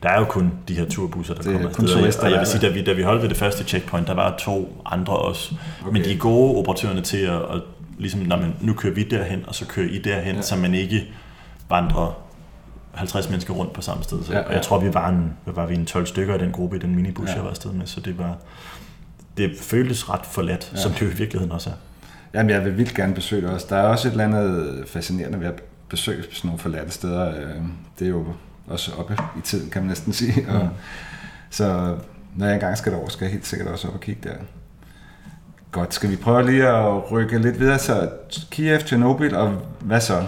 der 0.02 0.08
er 0.08 0.18
jo 0.18 0.24
kun 0.24 0.52
de 0.68 0.74
her 0.74 0.84
turbusser, 0.84 1.34
der 1.34 1.42
det 1.42 1.52
kommer 1.52 1.68
afsted. 1.68 1.88
Turister, 1.88 2.24
og 2.24 2.30
jeg 2.30 2.38
vil 2.38 2.46
sige, 2.46 2.60
da 2.60 2.68
vi, 2.68 2.84
da 2.84 2.92
vi 2.92 3.02
holdt 3.02 3.22
ved 3.22 3.28
det 3.28 3.36
første 3.36 3.64
checkpoint, 3.64 4.06
der 4.06 4.14
var 4.14 4.36
to 4.36 4.82
andre 4.86 5.16
også. 5.16 5.54
Okay. 5.82 5.92
Men 5.92 6.04
de 6.04 6.12
er 6.12 6.18
gode 6.18 6.56
operatørerne 6.56 7.00
til 7.00 7.18
at, 7.18 7.34
at 7.34 7.62
ligesom, 7.98 8.20
når 8.20 8.36
man, 8.36 8.54
nu 8.60 8.74
kører 8.74 8.94
vi 8.94 9.02
derhen, 9.02 9.44
og 9.46 9.54
så 9.54 9.66
kører 9.66 9.88
I 9.90 9.98
derhen, 9.98 10.36
ja. 10.36 10.42
så 10.42 10.56
man 10.56 10.74
ikke 10.74 11.12
vandrer 11.68 12.22
50 12.94 13.30
mennesker 13.30 13.54
rundt 13.54 13.72
på 13.72 13.80
samme 13.80 14.04
sted. 14.04 14.24
Så, 14.24 14.32
ja, 14.32 14.38
ja. 14.38 14.44
Og 14.44 14.52
jeg 14.52 14.62
tror, 14.62 14.78
vi 14.80 14.94
var, 14.94 15.08
en, 15.08 15.32
var 15.46 15.66
vi 15.66 15.74
en 15.74 15.86
12 15.86 16.06
stykker 16.06 16.34
i 16.34 16.38
den 16.38 16.52
gruppe, 16.52 16.76
i 16.76 16.78
den 16.78 16.94
minibus, 16.94 17.28
ja. 17.28 17.34
jeg 17.34 17.44
var 17.44 17.50
afsted 17.50 17.72
med, 17.72 17.86
så 17.86 18.00
det 18.00 18.18
var, 18.18 18.36
det 19.36 19.52
føltes 19.60 20.10
ret 20.10 20.26
forladt, 20.26 20.70
ja. 20.72 20.80
som 20.80 20.92
det 20.92 21.02
jo 21.02 21.06
i 21.06 21.14
virkeligheden 21.14 21.52
også 21.52 21.70
er. 21.70 21.74
Jamen, 22.34 22.50
jeg 22.50 22.64
vil 22.64 22.76
vildt 22.76 22.94
gerne 22.94 23.14
besøge 23.14 23.42
det 23.42 23.50
også. 23.50 23.66
Der 23.70 23.76
er 23.76 23.82
også 23.82 24.08
et 24.08 24.12
eller 24.12 24.24
andet 24.24 24.84
fascinerende 24.86 25.40
ved 25.40 25.46
at 25.46 25.62
besøge 25.88 26.22
sådan 26.22 26.48
nogle 26.48 26.58
forladte 26.58 26.90
steder. 26.90 27.28
Øh, 27.28 27.62
det 27.98 28.04
er 28.04 28.08
jo 28.08 28.26
også 28.66 28.92
oppe 28.98 29.16
i 29.38 29.40
tiden, 29.40 29.70
kan 29.70 29.82
man 29.82 29.88
næsten 29.88 30.12
sige. 30.12 30.48
Og, 30.48 30.62
mm. 30.62 30.68
Så 31.50 31.96
når 32.36 32.46
jeg 32.46 32.54
engang 32.54 32.78
skal 32.78 32.92
derover, 32.92 33.08
skal 33.08 33.24
jeg 33.24 33.32
helt 33.32 33.46
sikkert 33.46 33.68
også 33.68 33.88
op 33.88 33.94
og 33.94 34.00
kigge 34.00 34.28
der. 34.28 34.34
Godt, 35.70 35.94
skal 35.94 36.10
vi 36.10 36.16
prøve 36.16 36.50
lige 36.50 36.68
at 36.68 37.12
rykke 37.12 37.38
lidt 37.38 37.60
videre, 37.60 37.78
så 37.78 38.10
Kiev, 38.50 38.78
Tjernobyl, 38.78 39.34
og 39.34 39.52
hvad 39.80 40.00
så? 40.00 40.24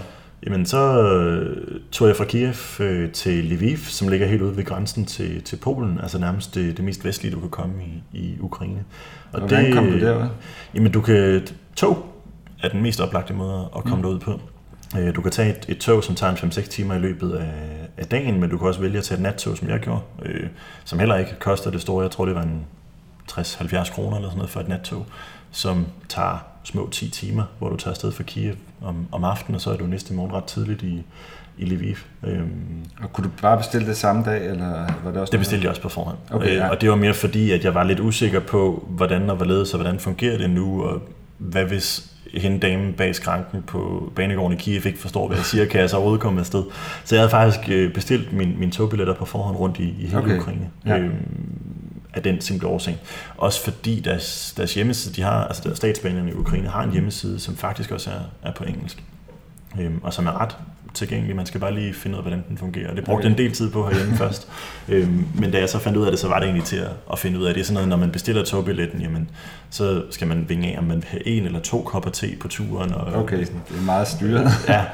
Jamen, 0.46 0.66
så 0.66 1.02
øh, 1.02 1.80
tog 1.92 2.08
jeg 2.08 2.16
fra 2.16 2.24
Kiev 2.24 2.54
øh, 2.80 3.12
til 3.12 3.44
Lviv, 3.44 3.78
som 3.78 4.08
ligger 4.08 4.26
helt 4.26 4.42
ude 4.42 4.56
ved 4.56 4.64
grænsen 4.64 5.04
til, 5.04 5.42
til 5.42 5.56
Polen, 5.56 6.00
altså 6.02 6.18
nærmest 6.18 6.54
det, 6.54 6.76
det 6.76 6.84
mest 6.84 7.04
vestlige, 7.04 7.34
du 7.34 7.40
kan 7.40 7.50
komme 7.50 7.74
i, 7.84 8.18
i 8.18 8.36
Ukraine. 8.40 8.84
Og, 9.32 9.40
og 9.42 9.48
hvordan 9.48 9.72
kom 9.72 9.86
du 9.86 10.00
der? 10.00 10.28
Jamen, 10.74 10.92
du 10.92 11.00
kan... 11.00 11.46
Tog 11.76 12.06
er 12.62 12.68
den 12.68 12.82
mest 12.82 13.00
oplagte 13.00 13.34
måde 13.34 13.68
at 13.76 13.84
komme 13.84 13.96
mm. 13.96 14.02
derud 14.02 14.18
på. 14.18 14.40
Øh, 14.98 15.14
du 15.14 15.22
kan 15.22 15.32
tage 15.32 15.50
et, 15.50 15.64
et 15.68 15.78
tog, 15.78 16.04
som 16.04 16.14
tager 16.14 16.32
en 16.32 16.50
5-6 16.50 16.68
timer 16.68 16.94
i 16.94 16.98
løbet 16.98 17.32
af, 17.32 17.88
af 17.96 18.06
dagen, 18.06 18.40
men 18.40 18.50
du 18.50 18.58
kan 18.58 18.66
også 18.68 18.80
vælge 18.80 18.98
at 18.98 19.04
tage 19.04 19.18
et 19.18 19.22
nattog, 19.22 19.56
som 19.56 19.68
jeg 19.68 19.80
gjorde, 19.80 20.00
øh, 20.22 20.46
som 20.84 20.98
heller 20.98 21.16
ikke 21.16 21.36
koster 21.38 21.70
det 21.70 21.80
store. 21.80 22.02
Jeg 22.02 22.10
tror, 22.10 22.24
det 22.24 22.34
var 22.34 22.42
en 22.42 22.66
60-70 23.32 23.94
kroner 23.94 24.16
eller 24.16 24.28
sådan 24.28 24.38
noget 24.38 24.50
for 24.50 24.60
et 24.60 24.68
nattog, 24.68 25.06
som 25.50 25.86
tager 26.08 26.53
små 26.64 26.88
10 26.90 27.08
timer, 27.08 27.42
hvor 27.58 27.68
du 27.68 27.76
tager 27.76 27.90
afsted 27.90 28.12
fra 28.12 28.22
Kiev 28.22 28.54
om, 28.82 29.06
om 29.12 29.24
aftenen, 29.24 29.54
og 29.54 29.60
så 29.60 29.70
er 29.70 29.76
du 29.76 29.86
næste 29.86 30.14
morgen 30.14 30.32
ret 30.32 30.44
tidligt 30.44 30.82
i, 30.82 31.02
i 31.58 31.64
Lviv. 31.64 31.96
Øhm, 32.26 32.84
og 33.02 33.12
kunne 33.12 33.24
du 33.24 33.30
bare 33.42 33.56
bestille 33.56 33.86
det 33.86 33.96
samme 33.96 34.24
dag, 34.24 34.46
eller 34.46 34.86
var 35.04 35.10
det 35.10 35.20
også 35.20 35.30
Det 35.30 35.40
bestilte 35.40 35.62
jeg 35.62 35.70
også 35.70 35.82
på 35.82 35.88
forhånd. 35.88 36.16
Okay, 36.30 36.48
øh, 36.48 36.54
ja. 36.54 36.68
Og 36.68 36.80
det 36.80 36.90
var 36.90 36.96
mere 36.96 37.14
fordi, 37.14 37.50
at 37.50 37.64
jeg 37.64 37.74
var 37.74 37.84
lidt 37.84 38.00
usikker 38.00 38.40
på, 38.40 38.88
hvordan 38.88 39.30
og 39.30 39.36
hvorledes 39.36 39.74
og 39.74 39.80
hvordan 39.80 40.00
fungerer 40.00 40.38
det 40.38 40.50
nu, 40.50 40.84
og 40.84 41.02
hvad 41.38 41.64
hvis 41.64 42.14
hende 42.34 42.58
dame 42.58 42.92
bag 42.92 43.14
skranken 43.14 43.62
på 43.62 44.12
banegården 44.16 44.58
i 44.58 44.60
Kiev 44.60 44.86
ikke 44.86 44.98
forstår, 44.98 45.26
hvad 45.26 45.36
jeg 45.36 45.46
siger, 45.46 45.64
kan 45.64 45.80
jeg 45.80 45.90
så 45.90 45.96
overhovedet 45.96 46.22
komme 46.22 46.40
afsted. 46.40 46.64
Så 47.04 47.14
jeg 47.14 47.20
havde 47.20 47.30
faktisk 47.30 47.60
øh, 47.68 47.92
bestilt 47.92 48.32
min, 48.32 48.58
min 48.58 48.70
togbilletter 48.70 49.14
på 49.14 49.24
forhånd 49.24 49.56
rundt 49.56 49.78
i, 49.78 49.94
i 49.98 50.06
hele 50.06 50.18
okay. 50.18 50.38
Ukraine. 50.38 50.70
Ja. 50.86 50.98
Øhm, 50.98 51.12
af 52.14 52.22
den 52.22 52.40
simple 52.40 52.68
årsag. 52.68 52.98
Også 53.36 53.64
fordi 53.64 54.00
deres, 54.00 54.54
deres 54.56 54.74
hjemmeside, 54.74 55.14
de 55.14 55.22
har, 55.22 55.44
altså 55.44 55.62
deres 55.64 55.76
statsbanerne 55.76 56.30
i 56.30 56.34
Ukraine 56.34 56.68
har 56.68 56.82
en 56.82 56.92
hjemmeside, 56.92 57.40
som 57.40 57.56
faktisk 57.56 57.90
også 57.90 58.10
er, 58.10 58.48
er 58.48 58.52
på 58.52 58.64
engelsk. 58.64 59.02
Øhm, 59.80 60.00
og 60.02 60.14
som 60.14 60.26
er 60.26 60.40
ret 60.40 60.56
tilgængelig. 60.94 61.36
Man 61.36 61.46
skal 61.46 61.60
bare 61.60 61.74
lige 61.74 61.94
finde 61.94 62.14
ud 62.14 62.18
af, 62.18 62.24
hvordan 62.24 62.44
den 62.48 62.58
fungerer. 62.58 62.94
Det 62.94 63.04
brugte 63.04 63.20
okay. 63.20 63.30
en 63.30 63.38
del 63.38 63.52
tid 63.52 63.70
på 63.70 63.88
herhjemme 63.88 64.16
først. 64.24 64.48
Øhm, 64.88 65.26
men 65.34 65.50
da 65.50 65.58
jeg 65.58 65.68
så 65.68 65.78
fandt 65.78 65.98
ud 65.98 66.04
af 66.04 66.12
det, 66.12 66.20
så 66.20 66.28
var 66.28 66.38
det 66.38 66.44
egentlig 66.44 66.64
til 66.64 66.76
at, 66.76 66.90
at 67.12 67.18
finde 67.18 67.38
ud 67.38 67.44
af 67.44 67.54
det. 67.54 67.60
er 67.60 67.64
sådan 67.64 67.74
noget, 67.74 67.88
når 67.88 67.96
man 67.96 68.10
bestiller 68.10 68.44
togbilletten, 68.44 69.00
jamen, 69.00 69.30
så 69.70 70.02
skal 70.10 70.28
man 70.28 70.48
vinge 70.48 70.74
af, 70.74 70.78
om 70.78 70.84
man 70.84 70.96
vil 70.96 71.04
have 71.04 71.26
en 71.26 71.44
eller 71.44 71.60
to 71.60 71.82
kopper 71.82 72.10
te 72.10 72.36
på 72.40 72.48
turen. 72.48 72.92
Og, 72.92 73.12
okay, 73.12 73.38
det 73.38 73.52
er 73.78 73.82
meget 73.82 74.08
styret. 74.08 74.50
ja, 74.68 74.84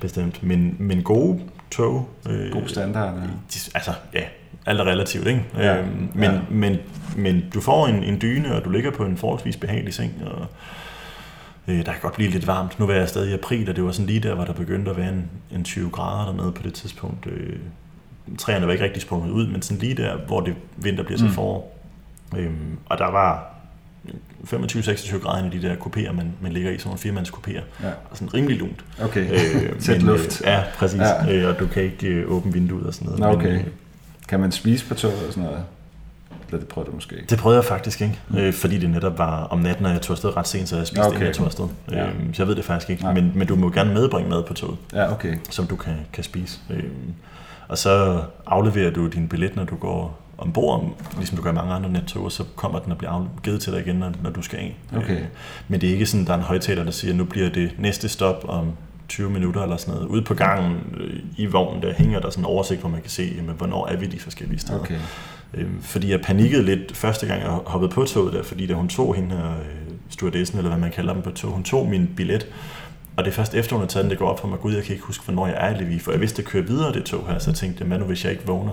bestemt. 0.00 0.42
Men, 0.42 0.76
men 0.78 1.02
gode 1.02 1.40
tog. 1.70 2.08
Øh, 2.28 2.52
God 2.52 2.68
standard. 2.68 3.14
Ja. 3.14 3.20
De, 3.20 3.58
altså, 3.74 3.92
ja, 4.14 4.22
alt 4.66 4.80
er 4.80 4.84
relativt, 4.84 5.26
ikke? 5.26 5.44
Ja, 5.56 5.78
øhm, 5.78 6.10
men, 6.14 6.30
ja. 6.30 6.40
men, 6.50 6.76
men 7.16 7.44
du 7.54 7.60
får 7.60 7.86
en, 7.86 8.02
en 8.02 8.18
dyne, 8.22 8.54
og 8.54 8.64
du 8.64 8.70
ligger 8.70 8.90
på 8.90 9.04
en 9.04 9.16
forholdsvis 9.16 9.56
behagelig 9.56 9.94
seng, 9.94 10.12
og 10.26 10.46
øh, 11.68 11.76
der 11.76 11.92
kan 11.92 12.00
godt 12.02 12.14
blive 12.14 12.30
lidt 12.30 12.46
varmt. 12.46 12.78
Nu 12.78 12.86
var 12.86 12.94
jeg 12.94 13.08
stadig 13.08 13.30
i 13.30 13.34
april, 13.34 13.70
og 13.70 13.76
det 13.76 13.84
var 13.84 13.92
sådan 13.92 14.06
lige 14.06 14.20
der, 14.20 14.34
hvor 14.34 14.44
der 14.44 14.52
begyndte 14.52 14.90
at 14.90 14.96
være 14.96 15.08
en, 15.08 15.30
en 15.50 15.64
20 15.64 15.90
grader 15.90 16.26
dernede 16.26 16.52
på 16.52 16.62
det 16.62 16.74
tidspunkt. 16.74 17.26
Øh, 17.26 17.56
træerne 18.38 18.66
var 18.66 18.72
ikke 18.72 18.84
rigtig 18.84 19.02
sprunget 19.02 19.30
ud, 19.30 19.46
men 19.46 19.62
sådan 19.62 19.80
lige 19.80 19.94
der, 19.94 20.16
hvor 20.26 20.40
det 20.40 20.54
vinter 20.76 21.04
bliver 21.04 21.18
til 21.18 21.26
mm. 21.26 21.32
forår. 21.32 21.78
Øhm, 22.36 22.78
og 22.86 22.98
der 22.98 23.10
var 23.10 23.52
25-26 24.44 25.18
grader 25.18 25.46
i 25.52 25.58
de 25.58 25.68
der 25.68 25.76
kopéer, 25.76 26.12
man, 26.12 26.32
man 26.40 26.52
ligger 26.52 26.70
i, 26.70 26.78
sådan 26.78 26.88
nogle 26.88 27.20
firemandskopéer. 27.20 27.62
Ja. 27.82 27.90
Og 28.10 28.16
sådan 28.16 28.34
rimelig 28.34 28.58
lunt. 28.58 28.84
Okay, 29.02 29.30
øh, 29.30 29.78
tæt 29.80 29.96
men, 29.96 30.06
luft. 30.06 30.40
Øh, 30.40 30.46
ja, 30.46 30.62
præcis. 30.76 31.00
Ja. 31.00 31.32
Øh, 31.32 31.48
og 31.48 31.58
du 31.60 31.66
kan 31.66 31.82
ikke 31.82 32.06
øh, 32.06 32.32
åbne 32.32 32.52
vinduet 32.52 32.86
og 32.86 32.94
sådan 32.94 33.06
noget. 33.06 33.20
Nå, 33.20 33.26
okay. 33.26 33.52
Men, 33.52 33.60
øh, 33.60 33.66
kan 34.28 34.40
man 34.40 34.52
spise 34.52 34.86
på 34.86 34.94
toget 34.94 35.26
og 35.26 35.32
sådan 35.32 35.42
noget? 35.42 35.64
Eller 36.46 36.60
det 36.60 36.68
prøvede 36.68 36.90
du 36.90 36.94
måske 36.94 37.16
ikke? 37.16 37.26
Det 37.26 37.38
prøvede 37.38 37.56
jeg 37.56 37.64
faktisk 37.64 38.00
ikke, 38.00 38.18
mm. 38.28 38.36
øh, 38.36 38.52
fordi 38.52 38.78
det 38.78 38.90
netop 38.90 39.18
var 39.18 39.44
om 39.44 39.58
natten, 39.58 39.86
og 39.86 39.92
jeg 39.92 40.02
tog 40.02 40.14
afsted 40.14 40.36
ret 40.36 40.48
sent, 40.48 40.68
så 40.68 40.76
jeg 40.76 40.86
spiste 40.86 41.00
okay. 41.00 41.14
inden 41.14 41.26
jeg 41.26 41.34
tog 41.34 41.46
afsted. 41.46 41.68
Ja. 41.90 42.06
Øh, 42.06 42.14
så 42.32 42.42
jeg 42.42 42.48
ved 42.48 42.56
det 42.56 42.64
faktisk 42.64 42.90
ikke, 42.90 43.06
men, 43.14 43.32
men 43.34 43.46
du 43.46 43.56
må 43.56 43.70
gerne 43.70 43.94
medbringe 43.94 44.30
mad 44.30 44.42
på 44.42 44.54
toget, 44.54 44.78
ja, 44.92 45.12
okay. 45.12 45.36
som 45.50 45.66
du 45.66 45.76
kan, 45.76 45.94
kan 46.12 46.24
spise. 46.24 46.58
Øh, 46.70 46.84
og 47.68 47.78
så 47.78 48.22
afleverer 48.46 48.90
du 48.90 49.06
din 49.06 49.28
billet, 49.28 49.56
når 49.56 49.64
du 49.64 49.76
går 49.76 50.18
ombord, 50.38 50.96
ligesom 51.16 51.36
du 51.36 51.42
gør 51.42 51.52
mange 51.52 51.74
andre 51.74 51.90
nettog, 51.90 52.24
og 52.24 52.32
så 52.32 52.44
kommer 52.56 52.78
den 52.78 52.92
og 52.92 52.98
bliver 52.98 53.28
givet 53.42 53.60
til 53.60 53.72
dig 53.72 53.80
igen, 53.80 53.96
når, 53.96 54.12
når 54.22 54.30
du 54.30 54.42
skal 54.42 54.58
af. 54.58 54.76
Okay. 54.96 55.16
Øh, 55.16 55.24
men 55.68 55.80
det 55.80 55.88
er 55.88 55.92
ikke 55.92 56.06
sådan, 56.06 56.26
der 56.26 56.32
er 56.32 56.36
en 56.36 56.42
højtaler, 56.42 56.84
der 56.84 56.90
siger, 56.90 57.12
at 57.12 57.16
nu 57.16 57.24
bliver 57.24 57.50
det 57.50 57.72
næste 57.78 58.08
stop 58.08 58.44
om 58.48 58.72
20 59.12 59.30
minutter 59.30 59.62
eller 59.62 59.76
sådan 59.76 59.94
noget. 59.94 60.08
Ude 60.08 60.22
på 60.22 60.34
gangen 60.34 60.76
øh, 60.96 61.20
i 61.36 61.46
vognen, 61.46 61.82
der 61.82 61.92
hænger 61.94 62.20
der 62.20 62.30
sådan 62.30 62.42
en 62.42 62.46
oversigt, 62.46 62.80
hvor 62.80 62.90
man 62.90 63.00
kan 63.00 63.10
se, 63.10 63.34
jamen, 63.36 63.54
hvornår 63.56 63.86
er 63.86 63.96
vi 63.96 64.06
de 64.06 64.20
forskellige 64.20 64.58
steder. 64.58 64.80
Okay. 64.80 64.98
Øhm, 65.54 65.82
fordi 65.82 66.10
jeg 66.10 66.20
panikkede 66.20 66.62
lidt 66.62 66.96
første 66.96 67.26
gang, 67.26 67.42
jeg 67.42 67.50
hoppede 67.50 67.92
på 67.92 68.04
toget 68.04 68.32
der, 68.32 68.42
fordi 68.42 68.66
da 68.66 68.74
hun 68.74 68.88
tog 68.88 69.14
hende 69.14 69.36
her, 69.36 69.46
øh, 69.46 69.94
stewardessen, 70.08 70.58
eller 70.58 70.70
hvad 70.70 70.80
man 70.80 70.90
kalder 70.90 71.12
dem 71.12 71.22
på 71.22 71.30
tog, 71.30 71.50
hun 71.50 71.62
tog 71.62 71.88
min 71.88 72.10
billet, 72.16 72.46
og 73.16 73.24
det 73.24 73.30
er 73.30 73.34
først 73.34 73.54
efter, 73.54 73.76
hun 73.76 73.80
har 73.80 73.88
taget 73.88 74.04
den, 74.04 74.10
det 74.10 74.18
går 74.18 74.28
op 74.28 74.40
for 74.40 74.48
mig, 74.48 74.58
gud, 74.58 74.74
jeg 74.74 74.82
kan 74.82 74.92
ikke 74.92 75.04
huske, 75.04 75.24
hvornår 75.24 75.46
jeg 75.46 75.56
er 75.58 75.80
i 75.80 75.82
Lviv, 75.82 76.00
for 76.00 76.10
jeg 76.10 76.20
vidste, 76.20 76.42
at 76.42 76.48
køre 76.48 76.66
videre 76.66 76.92
det 76.92 77.04
tog 77.04 77.28
her, 77.28 77.38
så 77.38 77.50
jeg 77.50 77.56
tænkte, 77.56 77.84
hvad 77.84 77.98
nu, 77.98 78.04
hvis 78.04 78.24
jeg 78.24 78.32
ikke 78.32 78.46
vågner? 78.46 78.72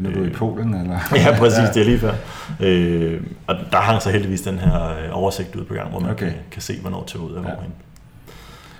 Nu 0.00 0.08
er 0.08 0.14
du 0.14 0.20
øh, 0.20 0.30
i 0.30 0.30
Polen, 0.30 0.74
eller? 0.74 0.98
ja, 1.26 1.38
præcis, 1.38 1.58
ja. 1.58 1.66
det 1.66 1.76
er 1.76 1.84
lige 1.84 1.98
før. 1.98 2.14
Øh, 2.60 3.20
og 3.46 3.56
der 3.72 3.78
hang 3.78 4.02
så 4.02 4.10
heldigvis 4.10 4.40
den 4.40 4.58
her 4.58 4.88
øh, 4.88 5.18
oversigt 5.18 5.56
ud 5.56 5.64
på 5.64 5.74
gang, 5.74 5.90
hvor 5.90 6.00
man 6.00 6.10
okay. 6.10 6.26
kan, 6.26 6.34
kan 6.50 6.62
se, 6.62 6.80
hvornår 6.80 7.04
toget 7.04 7.38
er 7.38 7.42
ja. 7.42 7.54
hvorhen. 7.54 7.72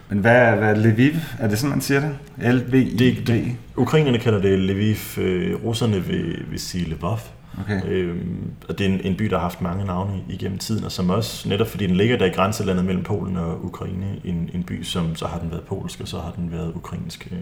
Men 0.09 0.19
hvad, 0.19 0.57
hvad 0.57 0.71
er 0.71 0.75
Lviv? 0.75 1.13
Er 1.39 1.49
det 1.49 1.59
sådan, 1.59 1.71
man 1.71 1.81
siger 1.81 2.01
det? 2.01 2.17
l 2.55 2.73
v 2.73 2.75
i 2.75 2.97
det, 2.97 3.27
det, 3.27 3.57
Ukrainerne 3.77 4.19
kalder 4.19 4.41
det 4.41 4.59
Lviv, 4.59 5.25
øh, 5.25 5.65
russerne 5.65 6.05
vil, 6.05 6.45
vil 6.51 6.61
sige 6.61 6.85
Lvov. 6.85 7.19
Okay. 7.61 7.83
Øhm, 7.87 8.51
og 8.69 8.79
det 8.79 8.87
er 8.87 8.91
en, 8.91 9.01
en 9.01 9.17
by, 9.17 9.25
der 9.25 9.37
har 9.37 9.43
haft 9.43 9.61
mange 9.61 9.85
navne 9.85 10.21
igennem 10.29 10.59
tiden, 10.59 10.85
og 10.85 10.93
som 10.93 11.11
også, 11.11 11.49
netop 11.49 11.67
fordi 11.67 11.87
den 11.87 11.97
ligger 11.97 12.17
der 12.19 12.27
i 12.27 12.31
grænselandet 12.31 12.85
mellem 12.85 13.05
Polen 13.05 13.37
og 13.37 13.65
Ukraine, 13.65 14.07
en, 14.25 14.51
en 14.55 14.63
by, 14.63 14.83
som 14.83 15.17
så 15.17 15.27
har 15.27 15.39
den 15.39 15.51
været 15.51 15.63
polsk, 15.63 16.01
og 16.01 16.09
så 16.09 16.19
har 16.19 16.33
den 16.37 16.53
været 16.53 16.73
ukrainsk 16.75 17.29
øh, 17.33 17.39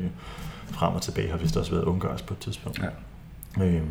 frem 0.71 0.95
og 0.95 1.03
tilbage, 1.03 1.31
har 1.31 1.37
vist 1.39 1.57
også 1.57 1.71
været 1.71 1.85
ungarsk 1.85 2.27
på 2.27 2.35
et 2.35 2.39
tidspunkt. 2.39 2.81
Ja. 3.59 3.65
Øhm, 3.65 3.87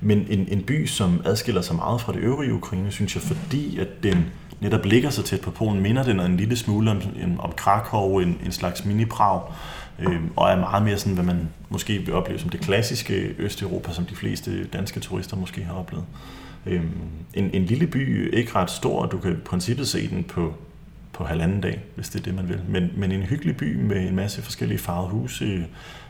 men 0.00 0.26
en, 0.30 0.48
en 0.48 0.62
by, 0.62 0.86
som 0.86 1.20
adskiller 1.24 1.62
sig 1.62 1.76
meget 1.76 2.00
fra 2.00 2.12
det 2.12 2.18
øvrige 2.18 2.54
Ukraine, 2.54 2.90
synes 2.90 3.14
jeg, 3.14 3.22
fordi 3.22 3.78
at 3.78 4.02
den 4.02 4.26
netop 4.60 4.84
ligger 4.84 5.10
så 5.10 5.22
tæt 5.22 5.40
på 5.40 5.50
Polen, 5.50 5.82
minder 5.82 6.02
den 6.02 6.20
en 6.20 6.36
lille 6.36 6.56
smule 6.56 6.90
om, 6.90 7.02
om 7.38 7.52
Krakow, 7.52 8.18
en, 8.18 8.38
en 8.44 8.52
slags 8.52 8.80
mini-Prag, 8.80 9.40
øh, 9.98 10.20
og 10.36 10.50
er 10.50 10.56
meget 10.56 10.82
mere 10.82 10.98
sådan, 10.98 11.14
hvad 11.14 11.24
man 11.24 11.48
måske 11.68 11.98
vil 11.98 12.14
opleve 12.14 12.38
som 12.38 12.50
det 12.50 12.60
klassiske 12.60 13.34
Østeuropa, 13.38 13.92
som 13.92 14.04
de 14.04 14.14
fleste 14.16 14.64
danske 14.64 15.00
turister 15.00 15.36
måske 15.36 15.64
har 15.64 15.74
oplevet. 15.74 16.04
Øh, 16.66 16.82
en, 17.34 17.50
en 17.52 17.64
lille 17.64 17.86
by, 17.86 18.34
ikke 18.34 18.54
ret 18.54 18.70
stor, 18.70 19.06
du 19.06 19.18
kan 19.18 19.32
i 19.32 19.34
princippet 19.34 19.88
se 19.88 20.10
den 20.10 20.24
på, 20.24 20.54
på 21.12 21.24
halvanden 21.24 21.60
dag, 21.60 21.80
hvis 21.94 22.08
det 22.08 22.18
er 22.18 22.24
det, 22.24 22.34
man 22.34 22.48
vil. 22.48 22.60
Men, 22.68 22.90
men 22.96 23.12
en 23.12 23.22
hyggelig 23.22 23.56
by 23.56 23.76
med 23.76 24.08
en 24.08 24.16
masse 24.16 24.42
forskellige 24.42 24.78
farvede 24.78 25.10
huse, 25.10 25.66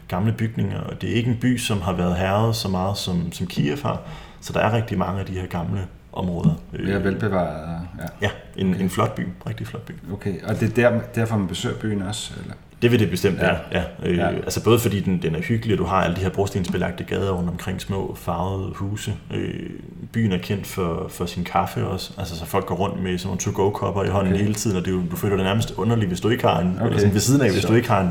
gamle 0.09 0.33
bygninger, 0.33 0.81
og 0.81 1.01
det 1.01 1.11
er 1.11 1.14
ikke 1.14 1.31
en 1.31 1.38
by, 1.40 1.59
som 1.59 1.81
har 1.81 1.92
været 1.92 2.16
herret 2.16 2.57
så 2.57 2.69
meget 2.69 2.97
som, 2.97 3.33
som 3.33 3.47
Kiev 3.47 3.83
har, 3.83 4.01
så 4.40 4.53
der 4.53 4.61
er 4.61 4.73
rigtig 4.73 4.99
mange 4.99 5.21
af 5.21 5.27
de 5.27 5.33
her 5.33 5.47
gamle 5.47 5.87
områder. 6.12 6.55
Mere 6.73 7.05
velbevaret. 7.05 7.81
Ja, 7.99 8.07
ja 8.23 8.31
en, 8.57 8.71
okay. 8.71 8.83
en 8.83 8.90
flot 8.90 9.14
by, 9.14 9.29
rigtig 9.47 9.66
flot 9.66 9.83
by. 9.83 9.92
Okay, 10.12 10.42
og 10.42 10.61
det 10.61 10.79
er 10.79 10.90
der, 10.90 11.01
derfor 11.14 11.37
man 11.37 11.49
besøger 11.49 11.77
byen 11.77 12.03
også? 12.03 12.35
Eller? 12.40 12.55
Det 12.83 12.91
vil 12.91 13.01
det 13.01 13.11
bestemt 13.11 13.41
være, 13.41 13.57
ja. 13.73 13.79
ja. 14.03 14.09
Øh, 14.11 14.17
ja. 14.17 14.29
Altså 14.29 14.65
både 14.65 14.79
fordi 14.79 15.01
den, 15.01 15.23
den 15.23 15.35
er 15.35 15.41
hyggelig, 15.41 15.75
og 15.75 15.79
du 15.79 15.85
har 15.85 15.97
alle 15.97 16.17
de 16.17 16.21
her 16.21 16.29
brostensbelagte 16.29 17.05
gader 17.05 17.31
rundt 17.31 17.51
omkring 17.51 17.81
små 17.81 18.15
farvede 18.15 18.73
huse. 18.75 19.15
Øh, 19.35 19.71
byen 20.12 20.33
er 20.33 20.39
kendt 20.39 20.67
for, 20.67 21.07
for 21.11 21.27
sin 21.27 21.45
kaffe 21.45 21.87
også, 21.87 22.12
altså 22.19 22.37
så 22.37 22.47
folk 22.47 22.67
går 22.67 22.75
rundt 22.75 23.03
med 23.03 23.19
sådan 23.19 23.29
nogle 23.29 23.41
to-go-kopper 23.41 24.05
i 24.05 24.09
hånden 24.09 24.33
okay. 24.33 24.43
hele 24.43 24.55
tiden, 24.55 24.77
og 24.77 24.85
det, 24.85 25.11
du 25.11 25.17
føler 25.17 25.37
det 25.37 25.45
nærmest 25.45 25.71
underligt, 25.71 26.09
hvis 26.09 26.21
du 26.21 26.29
ikke 26.29 26.47
har 26.47 26.61
en, 26.61 26.75
okay. 26.75 26.87
eller 26.87 26.99
sådan 26.99 27.15
ved 27.15 27.21
siden 27.21 27.41
af, 27.41 27.51
hvis 27.51 27.62
så. 27.62 27.69
du 27.69 27.75
ikke 27.75 27.89
har 27.89 28.01
en, 28.01 28.11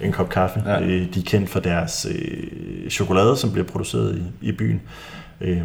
en 0.00 0.12
kop 0.12 0.28
kaffe. 0.28 0.62
Ja. 0.66 0.80
Øh, 0.80 1.14
de 1.14 1.20
er 1.20 1.24
kendt 1.24 1.50
for 1.50 1.60
deres 1.60 2.06
øh, 2.10 2.90
chokolade, 2.90 3.36
som 3.36 3.52
bliver 3.52 3.66
produceret 3.66 4.16
i, 4.16 4.48
i 4.48 4.52
byen. 4.52 4.80
Øh, 5.40 5.62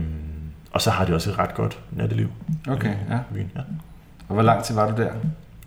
og 0.72 0.82
så 0.82 0.90
har 0.90 1.06
de 1.06 1.14
også 1.14 1.30
et 1.30 1.40
ret 1.40 1.56
godt 1.56 1.80
natteliv. 1.92 2.28
Okay, 2.68 2.94
ja. 3.10 3.20
Byen, 3.34 3.52
ja. 3.56 3.62
Og 4.28 4.34
hvor 4.34 4.44
lang 4.44 4.64
tid 4.64 4.76
var 4.76 4.92
du 4.92 5.02
der? 5.02 5.12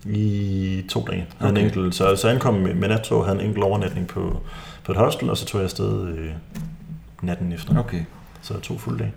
I 0.05 0.83
to 0.89 1.07
dage. 1.11 1.25
Okay. 1.39 1.49
En 1.49 1.57
enkelt, 1.57 1.95
så, 1.95 2.15
så 2.15 2.29
ankom 2.29 2.53
med, 2.53 2.89
nattog, 2.89 3.25
havde 3.25 3.39
en 3.39 3.45
enkelt 3.45 3.63
overnatning 3.63 4.07
på, 4.07 4.39
på 4.83 4.91
et 4.91 4.97
hostel, 4.97 5.29
og 5.29 5.37
så 5.37 5.45
tog 5.45 5.59
jeg 5.59 5.63
afsted 5.63 6.07
øh, 6.07 6.29
natten 7.21 7.53
efter. 7.53 7.79
Okay. 7.79 8.01
Så 8.41 8.59
to 8.59 8.77
fulde 8.77 8.99
dage. 8.99 9.13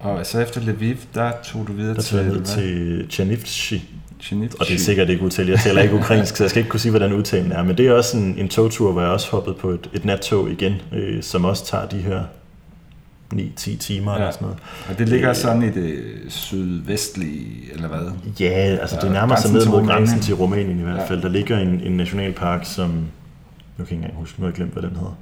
Og 0.00 0.26
så 0.26 0.40
efter 0.40 0.60
Lviv, 0.60 0.96
der 1.14 1.32
tog 1.44 1.66
du 1.68 1.72
videre 1.72 1.94
der 1.94 2.00
til... 2.00 2.18
Der 2.18 2.24
tog 2.24 2.36
jeg 2.36 2.44
til 2.44 3.06
Chernivtsi. 3.10 3.90
Og 4.60 4.66
det 4.66 4.74
er 4.74 4.78
sikkert 4.78 5.08
ikke 5.08 5.22
udtalt. 5.22 5.48
Jeg 5.48 5.58
taler 5.58 5.82
ikke 5.82 5.94
ukrainsk, 5.94 6.36
så 6.36 6.44
jeg 6.44 6.50
skal 6.50 6.60
ikke 6.60 6.70
kunne 6.70 6.80
sige, 6.80 6.90
hvordan 6.90 7.12
udtalen 7.12 7.52
er. 7.52 7.62
Men 7.62 7.78
det 7.78 7.86
er 7.86 7.92
også 7.92 8.16
en, 8.16 8.38
en 8.38 8.48
togtur, 8.48 8.92
hvor 8.92 9.00
jeg 9.00 9.10
også 9.10 9.30
hoppet 9.30 9.56
på 9.56 9.70
et, 9.70 9.90
et 9.94 10.04
nattog 10.04 10.50
igen, 10.50 10.74
øh, 10.92 11.22
som 11.22 11.44
også 11.44 11.66
tager 11.66 11.88
de 11.88 11.96
her 11.96 12.22
9-10 13.34 13.76
timer 13.78 14.12
ja. 14.12 14.18
eller 14.18 14.30
sådan 14.30 14.44
noget. 14.44 14.58
Og 14.88 14.98
det 14.98 15.08
ligger 15.08 15.30
øh, 15.30 15.36
sådan 15.36 15.62
i 15.62 15.70
det 15.70 16.04
sydvestlige, 16.28 17.72
eller 17.72 17.88
hvad? 17.88 18.34
Ja, 18.40 18.76
altså 18.80 18.98
det 19.02 19.12
nærmer 19.12 19.36
sig 19.36 19.52
ned 19.52 19.66
mod 19.66 19.86
grænsen 19.86 20.20
til 20.20 20.34
Rumænien 20.34 20.80
i 20.80 20.82
hvert 20.82 21.08
fald. 21.08 21.18
Ja. 21.18 21.26
Der 21.26 21.32
ligger 21.32 21.58
en, 21.58 21.80
en 21.80 21.96
nationalpark, 21.96 22.64
som... 22.64 22.90
Jeg 23.78 23.86
kan 23.86 23.94
ikke 23.94 23.94
engang 23.94 24.14
huske, 24.14 24.40
nu 24.40 24.44
har 24.44 24.48
jeg 24.50 24.56
glemt, 24.56 24.72
hvad 24.72 24.82
den 24.82 24.96
hedder. 24.96 25.18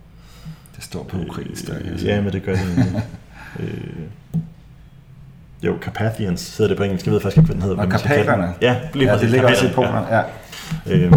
Det 0.76 0.84
står 0.84 1.02
på 1.02 1.16
ukrainsk. 1.18 1.64
Øh, 1.70 2.04
ja, 2.04 2.20
men 2.20 2.32
det 2.32 2.42
gør 2.42 2.52
det. 2.52 3.02
øh, 3.60 3.68
jo, 5.62 5.76
Carpathians 5.80 6.56
hedder 6.56 6.68
det 6.68 6.76
på 6.76 6.82
engelsk. 6.82 7.06
Jeg 7.06 7.14
ved 7.14 7.20
faktisk 7.20 7.36
ikke, 7.36 7.46
hvad 7.46 7.54
den 7.54 7.62
hedder. 7.62 7.82
Og 7.82 7.88
Karpaterne? 7.88 8.54
Ja, 8.60 8.76
lige 8.94 9.12
ja, 9.12 9.18
det 9.18 9.30
ligger 9.30 9.48
også 9.48 9.66
i 9.66 9.70
Polen. 9.74 9.92
Ja. 10.10 10.22
ja. 10.86 10.96
Øh, 10.96 11.12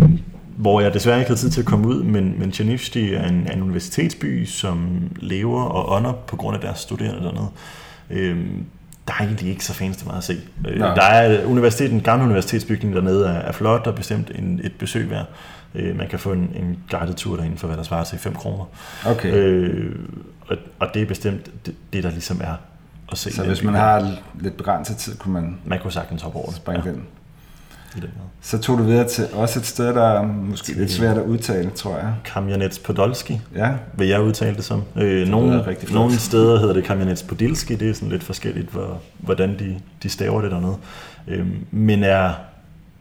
hvor 0.60 0.82
jeg 0.82 0.94
desværre 0.94 1.20
ikke 1.20 1.30
havde 1.30 1.40
tid 1.40 1.50
til 1.50 1.62
at 1.62 1.66
komme 1.66 1.88
ud, 1.88 2.04
men, 2.04 2.40
men 2.40 2.52
Chernivtsi 2.52 3.14
er 3.14 3.28
en, 3.28 3.52
en 3.54 3.62
universitetsby, 3.64 4.46
som 4.46 5.02
lever 5.16 5.64
og 5.64 5.92
ånder 5.92 6.14
på 6.14 6.36
grund 6.36 6.56
af 6.56 6.62
deres 6.62 6.80
studerende 6.80 7.24
dernede. 7.24 7.48
Øhm, 8.10 8.66
der 9.08 9.14
er 9.14 9.18
egentlig 9.18 9.50
ikke 9.50 9.66
så 9.66 9.74
fancy 9.74 10.06
meget 10.06 10.18
at 10.18 10.24
se. 10.24 10.38
Øh, 10.68 10.80
der 10.80 11.02
er 11.02 11.46
universitet, 11.46 11.92
en 11.92 12.02
gammel 12.02 12.26
universitetsbygning 12.26 12.96
dernede 12.96 13.28
er, 13.28 13.32
er 13.32 13.52
flot 13.52 13.88
og 13.88 13.96
bestemt 13.96 14.32
en, 14.36 14.62
et 14.64 14.72
besøg 14.80 15.10
værd. 15.10 15.26
Øh, 15.76 15.98
man 15.98 16.08
kan 16.08 16.20
få 16.20 16.32
en, 16.32 16.52
en 16.56 16.84
guided 16.92 17.14
tur 17.14 17.36
derinde 17.36 17.58
for, 17.58 17.68
hvad 17.68 17.78
der 17.78 17.84
svarer 17.84 18.04
til 18.04 18.18
5 18.18 18.36
kroner. 18.36 18.66
Okay. 19.06 19.34
Øh, 19.34 19.96
og, 20.48 20.58
og 20.80 20.88
det 20.94 21.02
er 21.02 21.06
bestemt 21.06 21.66
det, 21.66 21.76
det, 21.94 22.04
der 22.04 22.10
ligesom 22.12 22.42
er 22.44 22.56
at 23.12 23.18
se. 23.18 23.34
Så 23.34 23.44
hvis 23.44 23.64
man 23.64 23.74
har 23.74 24.12
lidt 24.40 24.58
begrænset 24.58 24.98
tid, 24.98 25.18
kunne 25.18 25.34
man... 25.34 25.58
Man 25.66 25.80
kunne 25.80 25.92
sagtens 25.92 26.22
hoppe 26.22 26.38
over 26.38 26.48
det. 26.48 26.56
Springe 26.56 26.84
ja. 26.86 26.92
den 26.92 27.04
i 27.98 28.00
den 28.00 28.10
måde. 28.18 28.30
Så 28.42 28.58
tog 28.58 28.78
du 28.78 28.84
videre 28.84 29.08
til 29.08 29.28
også 29.34 29.60
et 29.60 29.66
sted, 29.66 29.88
der 29.88 30.04
er 30.04 30.22
måske 30.28 30.74
lidt 30.74 30.92
svært 30.92 31.18
at 31.18 31.24
udtale, 31.24 31.70
tror 31.70 31.98
jeg. 31.98 32.14
Kamjanets 32.26 32.80
Podolski, 32.80 33.42
ja. 33.56 33.72
vil 33.94 34.08
jeg 34.08 34.22
udtale 34.22 34.56
det 34.56 34.64
som. 34.64 34.84
Øh, 34.96 35.28
nogle, 35.28 35.78
nogle 35.92 36.18
steder 36.18 36.60
hedder 36.60 36.74
det 36.74 36.84
Kamjanets 36.84 37.24
Podilski, 37.24 37.76
det 37.76 37.90
er 37.90 37.94
sådan 37.94 38.10
lidt 38.10 38.24
forskelligt, 38.24 38.70
hvor, 38.70 39.02
hvordan 39.18 39.60
de, 39.60 39.80
de 40.04 40.10
staver 40.10 40.42
det 40.42 40.52
dernede. 40.52 40.76
Øh, 41.28 41.48
men 41.72 42.04
er, 42.04 42.34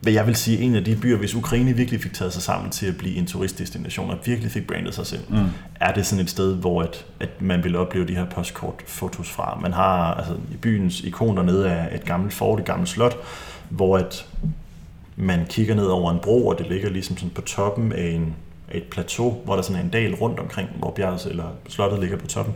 hvad 0.01 0.13
jeg 0.13 0.27
vil 0.27 0.35
sige, 0.35 0.59
en 0.59 0.75
af 0.75 0.83
de 0.83 0.95
byer, 0.95 1.17
hvis 1.17 1.35
Ukraine 1.35 1.73
virkelig 1.73 2.01
fik 2.01 2.13
taget 2.13 2.33
sig 2.33 2.41
sammen 2.41 2.71
til 2.71 2.85
at 2.85 2.97
blive 2.97 3.15
en 3.15 3.25
turistdestination, 3.25 4.09
og 4.09 4.17
virkelig 4.25 4.51
fik 4.51 4.67
brandet 4.67 4.95
sig 4.95 5.05
selv, 5.05 5.21
mm. 5.29 5.45
er 5.75 5.93
det 5.93 6.05
sådan 6.05 6.23
et 6.23 6.29
sted, 6.29 6.55
hvor 6.55 6.81
at, 6.81 7.05
at 7.19 7.41
man 7.41 7.63
vil 7.63 7.75
opleve 7.75 8.07
de 8.07 8.15
her 8.15 8.25
postkortfotos 8.25 9.29
fra. 9.29 9.59
Man 9.61 9.73
har 9.73 10.13
altså, 10.13 10.33
i 10.33 10.57
byens 10.61 11.01
ikon 11.01 11.37
dernede 11.37 11.71
af 11.71 11.95
et 11.95 12.05
gammelt 12.05 12.33
fort, 12.33 12.59
et 12.59 12.65
gammelt 12.65 12.89
slot, 12.89 13.17
hvor 13.69 13.97
at 13.97 14.25
man 15.19 15.45
kigger 15.49 15.75
ned 15.75 15.85
over 15.85 16.11
en 16.11 16.19
bro, 16.19 16.47
og 16.47 16.57
det 16.57 16.67
ligger 16.67 16.89
ligesom 16.89 17.17
sådan 17.17 17.29
på 17.29 17.41
toppen 17.41 17.93
af 17.93 18.09
en, 18.09 18.35
et 18.71 18.83
plateau, 18.83 19.37
hvor 19.45 19.55
der 19.55 19.61
sådan 19.61 19.75
er 19.75 19.83
en 19.83 19.89
dal 19.89 20.15
rundt 20.15 20.39
omkring, 20.39 20.69
hvor 20.79 20.91
bjerget 20.91 21.25
eller 21.25 21.43
slottet 21.69 21.99
ligger 21.99 22.17
på 22.17 22.27
toppen. 22.27 22.55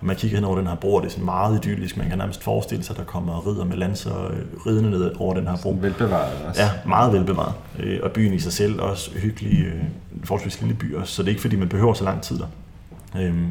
Og 0.00 0.06
man 0.06 0.16
kigger 0.16 0.36
hen 0.36 0.44
over 0.44 0.56
den 0.56 0.66
her 0.66 0.74
bro, 0.74 0.94
og 0.94 1.02
det 1.02 1.08
er 1.08 1.10
sådan 1.10 1.24
meget 1.24 1.64
idyllisk. 1.64 1.96
Man 1.96 2.08
kan 2.08 2.18
nærmest 2.18 2.42
forestille 2.42 2.84
sig, 2.84 2.94
at 2.94 2.98
der 2.98 3.04
kommer 3.04 3.46
ridder 3.46 3.64
med 3.64 3.76
lanser 3.76 4.24
øh, 4.24 4.66
ridende 4.66 4.90
ned 4.90 5.12
over 5.18 5.34
den 5.34 5.46
her 5.46 5.56
bro. 5.62 5.78
Velbevaret 5.80 6.32
også. 6.48 6.62
Ja, 6.62 6.70
meget 6.86 7.12
velbevaret. 7.12 7.54
Øh, 7.78 8.00
og 8.02 8.10
byen 8.10 8.32
i 8.32 8.38
sig 8.38 8.52
selv 8.52 8.80
også 8.80 9.10
hyggelig, 9.18 9.66
øh, 9.66 9.82
forholdsvis 10.24 10.60
lille 10.60 10.74
by 10.74 10.94
også, 10.94 11.14
så 11.14 11.22
det 11.22 11.28
er 11.28 11.30
ikke 11.30 11.42
fordi, 11.42 11.56
man 11.56 11.68
behøver 11.68 11.94
så 11.94 12.04
lang 12.04 12.22
tid 12.22 12.38
der. 12.38 12.46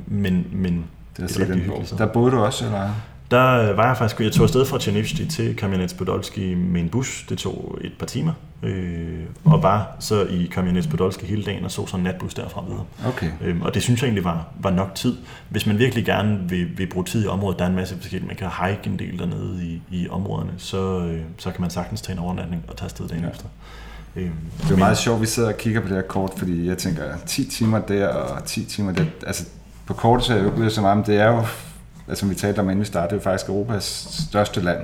Men, 0.07 0.47
men 0.51 0.85
det 1.17 1.23
er, 1.23 1.27
det 1.27 1.35
er 1.35 1.39
rigtig 1.39 1.61
hyggeligt. 1.61 1.95
Der 1.97 2.05
boede 2.05 2.31
du 2.31 2.39
også, 2.39 2.65
eller? 2.65 2.89
Der 3.31 3.73
var 3.73 3.87
jeg 3.87 3.97
faktisk, 3.97 4.21
jeg 4.21 4.31
tog 4.31 4.43
afsted 4.43 4.65
fra 4.65 4.79
Tjernivsti 4.79 5.25
til 5.25 5.55
Kamianets 5.55 5.93
Podolski 5.93 6.53
med 6.53 6.81
en 6.81 6.89
bus. 6.89 7.25
Det 7.29 7.37
tog 7.37 7.77
et 7.81 7.91
par 7.99 8.05
timer. 8.05 8.33
Øh, 8.63 9.19
og 9.45 9.63
var 9.63 9.95
så 9.99 10.23
i 10.23 10.49
Kamianets 10.51 10.87
Podolski 10.87 11.25
hele 11.25 11.43
dagen 11.43 11.65
og 11.65 11.71
så 11.71 11.85
sådan 11.85 11.99
en 11.99 12.03
natbus 12.03 12.33
derfra 12.33 12.63
videre. 12.67 12.85
Okay. 13.07 13.31
Øhm, 13.41 13.61
og 13.61 13.73
det 13.73 13.83
synes 13.83 14.01
jeg 14.01 14.07
egentlig 14.07 14.23
var, 14.23 14.47
var 14.59 14.69
nok 14.69 14.95
tid. 14.95 15.17
Hvis 15.49 15.65
man 15.65 15.79
virkelig 15.79 16.05
gerne 16.05 16.39
vil, 16.49 16.77
vil 16.77 16.87
bruge 16.87 17.05
tid 17.05 17.25
i 17.25 17.27
området, 17.27 17.59
der 17.59 17.65
er 17.65 17.69
en 17.69 17.75
masse 17.75 17.95
forskellige, 17.95 18.27
man 18.27 18.35
kan 18.35 18.47
hike 18.47 18.89
en 18.89 18.99
del 18.99 19.19
dernede 19.19 19.65
i, 19.65 19.81
i 19.91 20.09
områderne, 20.09 20.51
så, 20.57 20.99
øh, 20.99 21.21
så 21.37 21.51
kan 21.51 21.61
man 21.61 21.69
sagtens 21.69 22.01
tage 22.01 22.13
en 22.13 22.23
overnatning 22.23 22.63
og 22.67 22.77
tage 22.77 22.85
afsted 22.85 23.07
dagen 23.07 23.23
ja. 23.23 23.29
efter. 23.29 23.45
Øhm, 24.15 24.31
det 24.57 24.65
er 24.65 24.69
men, 24.69 24.79
meget 24.79 24.97
sjovt, 24.97 25.21
vi 25.21 25.25
sidder 25.25 25.49
og 25.49 25.57
kigger 25.57 25.81
på 25.81 25.87
det 25.87 25.95
her 25.95 26.01
kort, 26.01 26.31
fordi 26.37 26.67
jeg 26.67 26.77
tænker 26.77 27.03
10 27.25 27.49
timer 27.49 27.79
der 27.79 28.07
og 28.07 28.45
10 28.45 28.65
timer 28.65 28.91
der. 28.91 29.05
Altså 29.27 29.45
på 29.85 29.93
kortet 29.93 30.25
så 30.25 30.33
er 30.33 30.37
jeg 30.37 30.51
jo 30.57 30.69
så 30.69 30.81
meget, 30.81 30.97
men 30.97 31.05
det 31.05 31.15
er 31.15 31.27
jo 31.27 31.43
altså 32.11 32.25
vi 32.25 32.35
talte 32.35 32.59
om 32.59 32.69
inden 32.69 32.79
vi 32.79 32.85
startede, 32.85 33.09
det 33.19 33.25
er 33.25 33.29
jo 33.29 33.31
faktisk 33.31 33.49
Europas 33.49 34.07
største 34.29 34.61
land. 34.61 34.79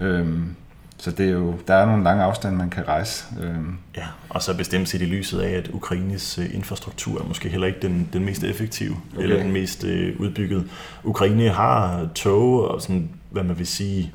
Øhm, 0.00 0.54
så 0.98 1.10
det 1.10 1.26
er 1.26 1.30
jo, 1.32 1.54
der 1.68 1.74
er 1.74 1.86
nogle 1.86 2.04
lange 2.04 2.22
afstande, 2.22 2.56
man 2.56 2.70
kan 2.70 2.88
rejse. 2.88 3.24
Øhm. 3.42 3.78
Ja, 3.96 4.06
og 4.28 4.42
så 4.42 4.56
bestemt 4.56 4.88
set 4.88 5.02
i 5.02 5.04
lyset 5.04 5.40
af, 5.40 5.50
at 5.50 5.68
Ukraines 5.72 6.38
øh, 6.38 6.54
infrastruktur 6.54 7.20
er 7.20 7.24
måske 7.24 7.48
heller 7.48 7.66
ikke 7.66 7.78
den, 7.82 8.08
den 8.12 8.24
mest 8.24 8.44
effektive, 8.44 8.96
okay. 9.12 9.22
eller 9.22 9.36
den 9.36 9.52
mest 9.52 9.84
øh, 9.84 10.20
udbygget. 10.20 10.64
Ukraine 11.04 11.48
har 11.48 12.08
tog 12.14 12.68
og 12.68 12.82
sådan, 12.82 13.10
hvad 13.30 13.42
man 13.42 13.58
vil 13.58 13.66
sige, 13.66 14.12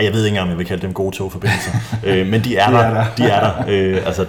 jeg 0.00 0.12
ved 0.12 0.24
ikke 0.24 0.28
engang, 0.28 0.42
om 0.42 0.50
jeg 0.50 0.58
vil 0.58 0.66
kalde 0.66 0.82
dem 0.82 0.92
gode 0.92 1.16
togforbindelser, 1.16 1.72
øh, 2.06 2.26
men 2.26 2.44
de 2.44 2.56
er 2.56 2.66
de 2.66 2.72
der. 2.72 2.78
Er 2.78 2.94
der. 2.94 3.04
De 3.16 3.22
er 3.22 3.40
der. 3.40 3.64
Øh, 3.68 4.06
altså, 4.06 4.26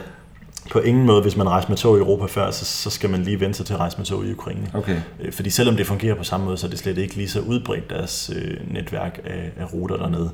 på 0.71 0.79
ingen 0.79 1.05
måde, 1.05 1.21
hvis 1.21 1.35
man 1.37 1.49
rejser 1.49 1.69
med 1.69 1.77
tog 1.77 1.97
i 1.97 1.99
Europa 1.99 2.25
før, 2.25 2.51
så, 2.51 2.65
så 2.65 2.89
skal 2.89 3.09
man 3.09 3.23
lige 3.23 3.39
vente 3.39 3.57
sig 3.57 3.65
til 3.65 3.73
at 3.73 3.79
rejse 3.79 3.97
med 3.97 4.05
tog 4.05 4.25
i 4.25 4.31
Ukraine. 4.31 4.67
Okay. 4.73 4.97
Øh, 5.19 5.33
fordi 5.33 5.49
selvom 5.49 5.75
det 5.75 5.87
fungerer 5.87 6.15
på 6.15 6.23
samme 6.23 6.45
måde, 6.45 6.57
så 6.57 6.67
er 6.67 6.69
det 6.69 6.79
slet 6.79 6.97
ikke 6.97 7.15
lige 7.15 7.29
så 7.29 7.39
udbredt 7.39 7.89
deres 7.89 8.31
øh, 8.35 8.73
netværk 8.73 9.19
af, 9.25 9.51
af 9.57 9.73
ruter 9.73 9.97
dernede. 9.97 10.29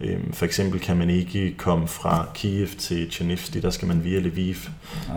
Øh, 0.00 0.18
for 0.32 0.44
eksempel 0.44 0.80
kan 0.80 0.96
man 0.96 1.10
ikke 1.10 1.54
komme 1.58 1.88
fra 1.88 2.26
Kiev 2.34 2.66
til 2.78 3.10
Chernivtsi, 3.10 3.60
der 3.60 3.70
skal 3.70 3.88
man 3.88 4.04
via 4.04 4.18
Lviv, 4.18 4.54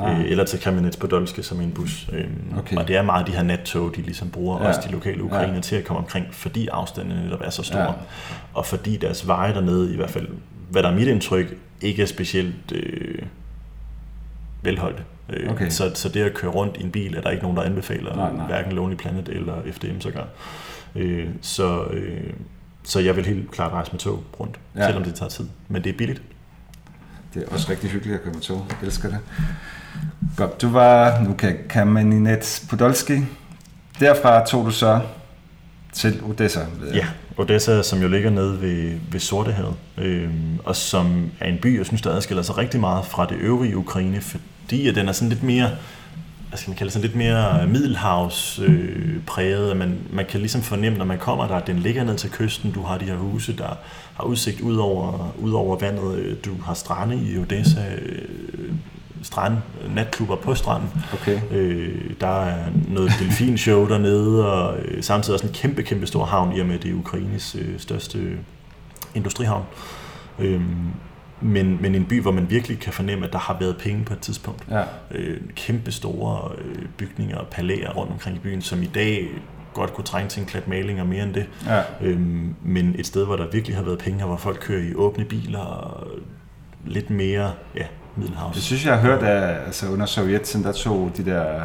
ah. 0.04 0.20
øh, 0.20 0.32
eller 0.32 0.44
til 0.44 0.60
Kamenets 0.60 0.98
Podolske 0.98 1.44
som 1.44 1.62
en 1.62 1.72
bus. 1.72 2.10
Øh, 2.14 2.26
okay. 2.58 2.78
Og 2.78 2.88
det 2.88 2.96
er 2.96 3.02
meget 3.02 3.28
de 3.28 3.32
her 3.32 3.44
nattog, 3.44 3.96
de 3.96 4.02
ligesom 4.02 4.30
bruger, 4.30 4.62
ja. 4.62 4.68
også 4.68 4.82
de 4.88 4.92
lokale 4.92 5.24
ukrainer, 5.24 5.56
ja. 5.56 5.62
til 5.62 5.76
at 5.76 5.84
komme 5.84 6.00
omkring, 6.00 6.26
fordi 6.32 6.68
afstandene 6.68 7.24
netop 7.24 7.42
er 7.44 7.50
så 7.50 7.64
store. 7.64 7.82
Ja. 7.82 7.92
Og 8.54 8.66
fordi 8.66 8.98
deres 8.98 9.28
veje 9.28 9.54
dernede, 9.54 9.94
i 9.94 9.96
hvert 9.96 10.12
fald, 10.12 10.28
hvad 10.70 10.84
der 10.84 10.90
er 10.90 10.96
mit 10.96 11.08
indtryk, 11.08 11.58
ikke 11.82 12.02
er 12.02 12.06
specielt... 12.06 12.72
Øh, 12.72 13.22
velholdte. 14.64 15.04
Øh, 15.30 15.52
okay. 15.52 15.70
Så, 15.70 15.92
så 15.96 16.10
det 16.10 16.24
at 16.24 16.34
køre 16.34 16.52
rundt 16.52 16.78
i 16.78 16.84
en 16.84 16.92
bil, 16.92 17.16
er 17.16 17.22
der 17.22 17.30
ikke 17.30 17.44
nogen, 17.44 17.58
der 17.58 17.64
anbefaler, 17.64 18.16
nej, 18.16 18.34
nej. 18.34 18.46
hverken 18.46 18.72
Lonely 18.72 18.96
Planet 18.96 19.30
eller 19.30 19.54
FDM 19.72 20.00
så 20.00 20.12
gør. 20.12 20.24
Øh, 20.96 21.28
så, 21.42 21.84
øh, 21.84 22.34
så 22.84 23.00
jeg 23.00 23.16
vil 23.16 23.26
helt 23.26 23.52
klart 23.52 23.72
rejse 23.72 23.92
med 23.92 24.00
tog 24.00 24.24
rundt, 24.40 24.60
ja. 24.76 24.86
selvom 24.86 25.04
det 25.04 25.16
tager 25.16 25.30
tid. 25.30 25.46
Men 25.68 25.84
det 25.84 25.90
er 25.94 25.98
billigt. 25.98 26.22
Det 27.34 27.44
er 27.44 27.48
også 27.54 27.72
rigtig 27.72 27.90
hyggeligt 27.90 28.16
at 28.16 28.24
køre 28.24 28.34
med 28.34 28.42
tog. 28.42 28.66
Jeg 28.70 28.86
elsker 28.86 29.10
det. 29.10 29.20
Godt, 30.38 30.62
du 30.62 30.70
var 30.70 31.20
nu 31.20 31.34
kan 31.34 31.58
Kameninets 31.70 32.66
Podolski. 32.70 33.20
Derfra 34.00 34.46
tog 34.46 34.66
du 34.66 34.72
så 34.72 35.00
til 35.94 36.24
Odessa. 36.24 36.60
Ja, 36.94 37.08
Odessa, 37.38 37.82
som 37.82 38.02
jo 38.02 38.08
ligger 38.08 38.30
nede 38.30 38.62
ved, 38.62 39.00
ved 39.12 39.20
Sortehavet, 39.20 39.76
øh, 39.98 40.30
og 40.66 40.76
som 40.76 41.32
er 41.40 41.48
en 41.48 41.58
by, 41.62 41.78
jeg 41.78 41.86
synes, 41.86 42.02
der 42.02 42.12
adskiller 42.12 42.44
sig 42.44 42.58
rigtig 42.58 42.80
meget 42.80 43.06
fra 43.06 43.26
det 43.26 43.36
øvrige 43.36 43.78
Ukraine, 43.78 44.22
fordi 44.64 44.88
at 44.88 44.96
den 44.96 45.08
er 45.08 45.12
sådan 45.12 45.30
lidt 45.30 45.44
mere 45.44 45.70
hvad 46.54 46.58
skal 46.58 46.70
man 46.70 46.78
kalde 46.78 46.92
sådan 46.92 47.06
lidt 47.06 47.16
mere 47.16 47.68
middelhavs 47.68 48.60
øh, 48.60 49.20
præget, 49.28 49.78
man, 49.78 49.98
man 50.12 50.26
kan 50.26 50.40
ligesom 50.40 50.62
fornemme, 50.62 50.98
når 50.98 51.06
man 51.06 51.18
kommer 51.18 51.48
der, 51.48 51.56
at 51.56 51.68
den 51.68 51.80
ligger 51.80 52.04
ned 52.04 52.18
til 52.18 52.32
kysten, 52.32 52.72
du 52.72 52.82
har 52.82 52.98
de 52.98 53.06
her 53.06 53.16
huse, 53.16 53.58
der 53.58 53.78
har 54.14 54.24
udsigt 54.24 54.62
ud 54.62 54.76
over, 54.76 55.34
ud 55.40 55.52
over 55.52 55.78
vandet, 55.80 56.46
du 56.46 56.52
har 56.66 56.74
strande 56.74 57.16
i 57.16 57.38
Odessa, 57.38 57.82
øh, 58.02 58.72
strand, 59.24 59.54
natklubber 59.96 60.36
på 60.36 60.56
stranden. 60.56 60.90
Okay. 61.14 61.40
Øh, 61.52 62.02
der 62.22 62.44
er 62.46 62.66
noget 62.88 63.12
delfinshow 63.20 63.88
dernede, 63.90 64.52
og 64.54 64.78
øh, 64.78 65.04
samtidig 65.04 65.34
også 65.34 65.48
en 65.48 65.54
kæmpe, 65.54 65.84
kæmpe 65.84 66.08
stor 66.08 66.26
havn, 66.26 66.56
i 66.56 66.60
og 66.60 66.66
med 66.66 66.80
det 66.80 66.92
er 66.92 66.96
Ukraines 66.96 67.56
øh, 67.60 67.80
største 67.80 68.38
industrihavn. 69.16 69.64
Øh, 70.40 70.62
men, 71.44 71.78
men 71.82 71.96
en 71.96 72.06
by, 72.06 72.22
hvor 72.22 72.32
man 72.32 72.50
virkelig 72.50 72.80
kan 72.80 72.94
fornemme, 72.94 73.26
at 73.26 73.34
der 73.34 73.40
har 73.40 73.58
været 73.60 73.78
penge 73.78 74.06
på 74.06 74.14
et 74.14 74.20
tidspunkt. 74.20 74.64
Ja. 74.70 74.84
Øh, 75.12 75.38
kæmpe 75.56 75.92
store 75.92 76.52
øh, 76.58 76.86
bygninger 76.98 77.38
og 77.38 77.48
palæer 77.48 77.94
rundt 77.94 78.12
omkring 78.12 78.36
i 78.36 78.40
byen, 78.40 78.62
som 78.62 78.82
i 78.82 78.86
dag 78.96 79.30
godt 79.74 79.94
kunne 79.94 80.06
trænge 80.06 80.30
til 80.30 80.40
en 80.40 80.46
klat 80.46 80.68
maling 80.68 81.02
og 81.02 81.08
mere 81.08 81.24
end 81.24 81.34
det. 81.34 81.46
Ja. 81.66 81.82
Øhm, 82.02 82.56
men 82.64 82.96
et 82.98 83.08
sted, 83.08 83.26
hvor 83.26 83.36
der 83.36 83.48
virkelig 83.52 83.78
har 83.78 83.84
været 83.84 84.00
penge, 84.00 84.26
hvor 84.26 84.38
folk 84.38 84.58
kører 84.62 84.84
i 84.84 84.96
åbne 84.96 85.26
biler 85.26 85.60
og 85.60 86.08
lidt 86.86 87.10
mere 87.10 87.52
ja, 87.76 87.86
Middelhavs. 88.16 88.56
Det 88.56 88.64
synes 88.64 88.86
jeg 88.86 88.94
har 88.94 89.02
hørt, 89.02 89.24
at 89.24 89.66
altså 89.66 89.90
under 89.90 90.06
Sovjettiden, 90.06 90.66
der 90.66 90.72
tog 90.72 91.12
de 91.18 91.26
der 91.26 91.62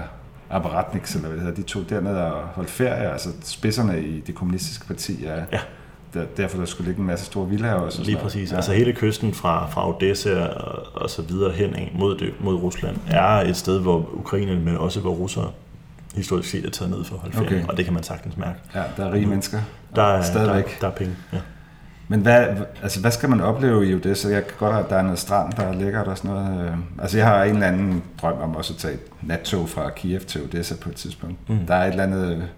apparatniks, 0.50 1.14
eller 1.14 1.28
hvad 1.28 1.36
det 1.36 1.46
hedder, 1.46 1.62
de 1.62 1.68
tog 1.68 1.90
derned 1.90 2.16
og 2.16 2.42
holdt 2.42 2.70
ferie, 2.70 3.12
altså 3.12 3.28
spidserne 3.42 4.02
i 4.02 4.20
det 4.20 4.34
kommunistiske 4.34 4.86
parti 4.86 5.24
er, 5.24 5.44
ja. 5.52 5.60
Der, 6.14 6.24
derfor 6.36 6.58
der 6.58 6.64
skulle 6.64 6.88
ligge 6.88 7.00
en 7.00 7.06
masse 7.06 7.24
store 7.24 7.48
villaer 7.48 7.74
også. 7.74 8.02
Lige 8.02 8.16
præcis. 8.16 8.50
Ja. 8.50 8.56
Altså 8.56 8.72
hele 8.72 8.92
kysten 8.92 9.34
fra, 9.34 9.66
fra 9.66 9.88
Odessa 9.88 10.46
og, 10.46 11.02
og 11.02 11.10
så 11.10 11.22
videre 11.22 11.52
hen 11.52 11.74
mod, 11.94 12.18
det, 12.18 12.32
mod 12.40 12.54
Rusland 12.54 12.96
er 13.10 13.28
et 13.28 13.56
sted, 13.56 13.80
hvor 13.80 14.08
Ukraine, 14.12 14.60
men 14.60 14.76
også 14.76 15.00
hvor 15.00 15.10
russere 15.10 15.50
historisk 16.14 16.50
set 16.50 16.66
er 16.66 16.70
taget 16.70 16.90
ned 16.90 17.04
for 17.04 17.14
at 17.14 17.20
holde 17.20 17.36
ferie, 17.36 17.46
okay. 17.46 17.68
og 17.68 17.76
det 17.76 17.84
kan 17.84 17.94
man 17.94 18.02
sagtens 18.02 18.36
mærke. 18.36 18.58
Ja, 18.74 18.82
der 18.96 19.06
er 19.06 19.12
rige 19.12 19.26
mennesker. 19.26 19.58
Der 19.96 20.02
er, 20.02 20.22
stadigvæk. 20.22 20.64
Der, 20.64 20.80
der 20.80 20.86
er 20.86 20.96
penge, 20.96 21.16
ja. 21.32 21.38
Men 22.08 22.20
hvad, 22.20 22.46
altså, 22.82 23.00
hvad 23.00 23.10
skal 23.10 23.28
man 23.28 23.40
opleve 23.40 23.86
i 23.88 23.94
Odessa? 23.94 24.28
Jeg 24.28 24.46
kan 24.46 24.54
godt 24.58 24.72
have, 24.72 24.84
at 24.84 24.90
der 24.90 24.96
er 24.96 25.02
noget 25.02 25.18
strand, 25.18 25.52
der 25.52 25.62
er 25.62 25.74
lækkert 25.74 26.06
og 26.06 26.18
sådan 26.18 26.30
noget. 26.30 26.66
Øh. 26.66 26.72
Altså, 26.98 27.18
jeg 27.18 27.26
har 27.26 27.44
en 27.44 27.54
eller 27.54 27.66
anden 27.66 28.02
drøm 28.22 28.38
om 28.40 28.56
også 28.56 28.72
at 28.72 28.78
tage 28.78 28.94
et 28.94 29.00
nattog 29.22 29.68
fra 29.68 29.90
Kiev 29.90 30.20
til 30.20 30.42
Odessa 30.42 30.74
på 30.80 30.88
et 30.88 30.94
tidspunkt. 30.94 31.50
Mm. 31.50 31.66
Der 31.66 31.74
er 31.74 31.84
et 31.84 31.90
eller 31.90 32.02
andet 32.02 32.48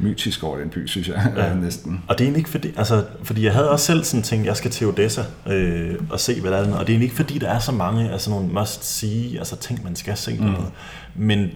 mytisk 0.00 0.42
over 0.42 0.58
den 0.58 0.68
by, 0.68 0.86
synes 0.86 1.08
jeg, 1.08 1.32
ja. 1.36 1.54
næsten. 1.64 2.02
Og 2.08 2.18
det 2.18 2.24
er 2.24 2.26
egentlig 2.26 2.40
ikke 2.40 2.50
fordi, 2.50 2.72
altså, 2.76 3.04
fordi 3.22 3.44
jeg 3.44 3.52
havde 3.52 3.70
også 3.70 3.86
selv 3.86 4.04
sådan 4.04 4.22
tænkt, 4.22 4.46
jeg 4.46 4.56
skal 4.56 4.70
til 4.70 4.86
Odessa 4.86 5.22
øh, 5.46 5.94
og 6.10 6.20
se, 6.20 6.40
hvad 6.40 6.50
der 6.50 6.56
er, 6.56 6.74
og 6.74 6.86
det 6.86 6.96
er 6.96 7.00
ikke 7.00 7.14
fordi, 7.14 7.38
der 7.38 7.48
er 7.48 7.58
så 7.58 7.72
mange 7.72 8.12
altså 8.12 8.30
nogle 8.30 8.48
must-see, 8.48 9.38
altså 9.38 9.56
ting, 9.56 9.84
man 9.84 9.96
skal 9.96 10.16
se 10.16 10.36
mm. 10.38 10.44
noget. 10.44 10.70
Men 11.14 11.50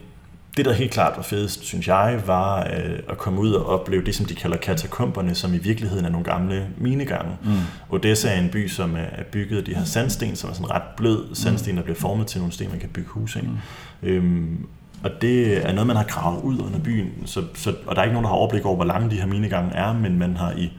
det, 0.57 0.65
der 0.65 0.73
helt 0.73 0.91
klart 0.91 1.17
var 1.17 1.23
fedest, 1.23 1.65
synes 1.65 1.89
jeg, 1.89 2.23
var 2.27 2.61
øh, 2.61 2.99
at 3.09 3.19
komme 3.19 3.41
ud 3.41 3.53
og 3.53 3.67
opleve 3.67 4.05
det, 4.05 4.15
som 4.15 4.27
de 4.27 4.35
kalder 4.35 4.57
katakomberne, 4.57 5.35
som 5.35 5.55
i 5.55 5.59
virkeligheden 5.59 6.05
er 6.05 6.11
nogle 6.11 6.25
gamle 6.25 6.69
minegange. 6.79 7.37
Mm. 7.45 7.51
Odessa 7.91 8.29
er 8.29 8.41
en 8.41 8.51
by, 8.51 8.69
som 8.69 8.97
er 8.97 9.23
bygget 9.33 9.59
af 9.59 9.65
de 9.65 9.75
her 9.75 9.85
sandsten, 9.85 10.37
som 10.37 10.51
er 10.51 10.55
sådan 10.55 10.71
ret 10.71 10.83
blød 10.97 11.35
sandsten, 11.35 11.77
der 11.77 11.83
bliver 11.83 11.97
formet 11.97 12.27
til 12.27 12.41
nogle 12.41 12.53
sten, 12.53 12.71
man 12.71 12.81
kan 12.81 12.89
bygge 12.89 13.09
hus 13.09 13.37
i. 13.37 13.41
Mm. 13.41 14.09
Øhm, 14.09 14.67
og 15.05 15.11
det 15.21 15.67
er 15.69 15.73
noget, 15.73 15.87
man 15.87 15.97
har 15.97 16.05
gravet 16.05 16.43
ud 16.43 16.59
under 16.59 16.79
byen, 16.79 17.13
så, 17.25 17.43
så, 17.55 17.75
og 17.87 17.97
der 17.97 18.03
er 18.03 18.05
ikke 18.05 18.13
nogen, 18.13 18.25
der 18.25 18.31
har 18.31 18.37
overblik 18.37 18.65
over, 18.65 18.77
hvor 18.77 18.85
lange 18.85 19.11
de 19.11 19.17
her 19.17 19.27
minegange 19.27 19.75
er, 19.75 19.93
men 19.93 20.19
man 20.19 20.37
har 20.37 20.53
i 20.53 20.73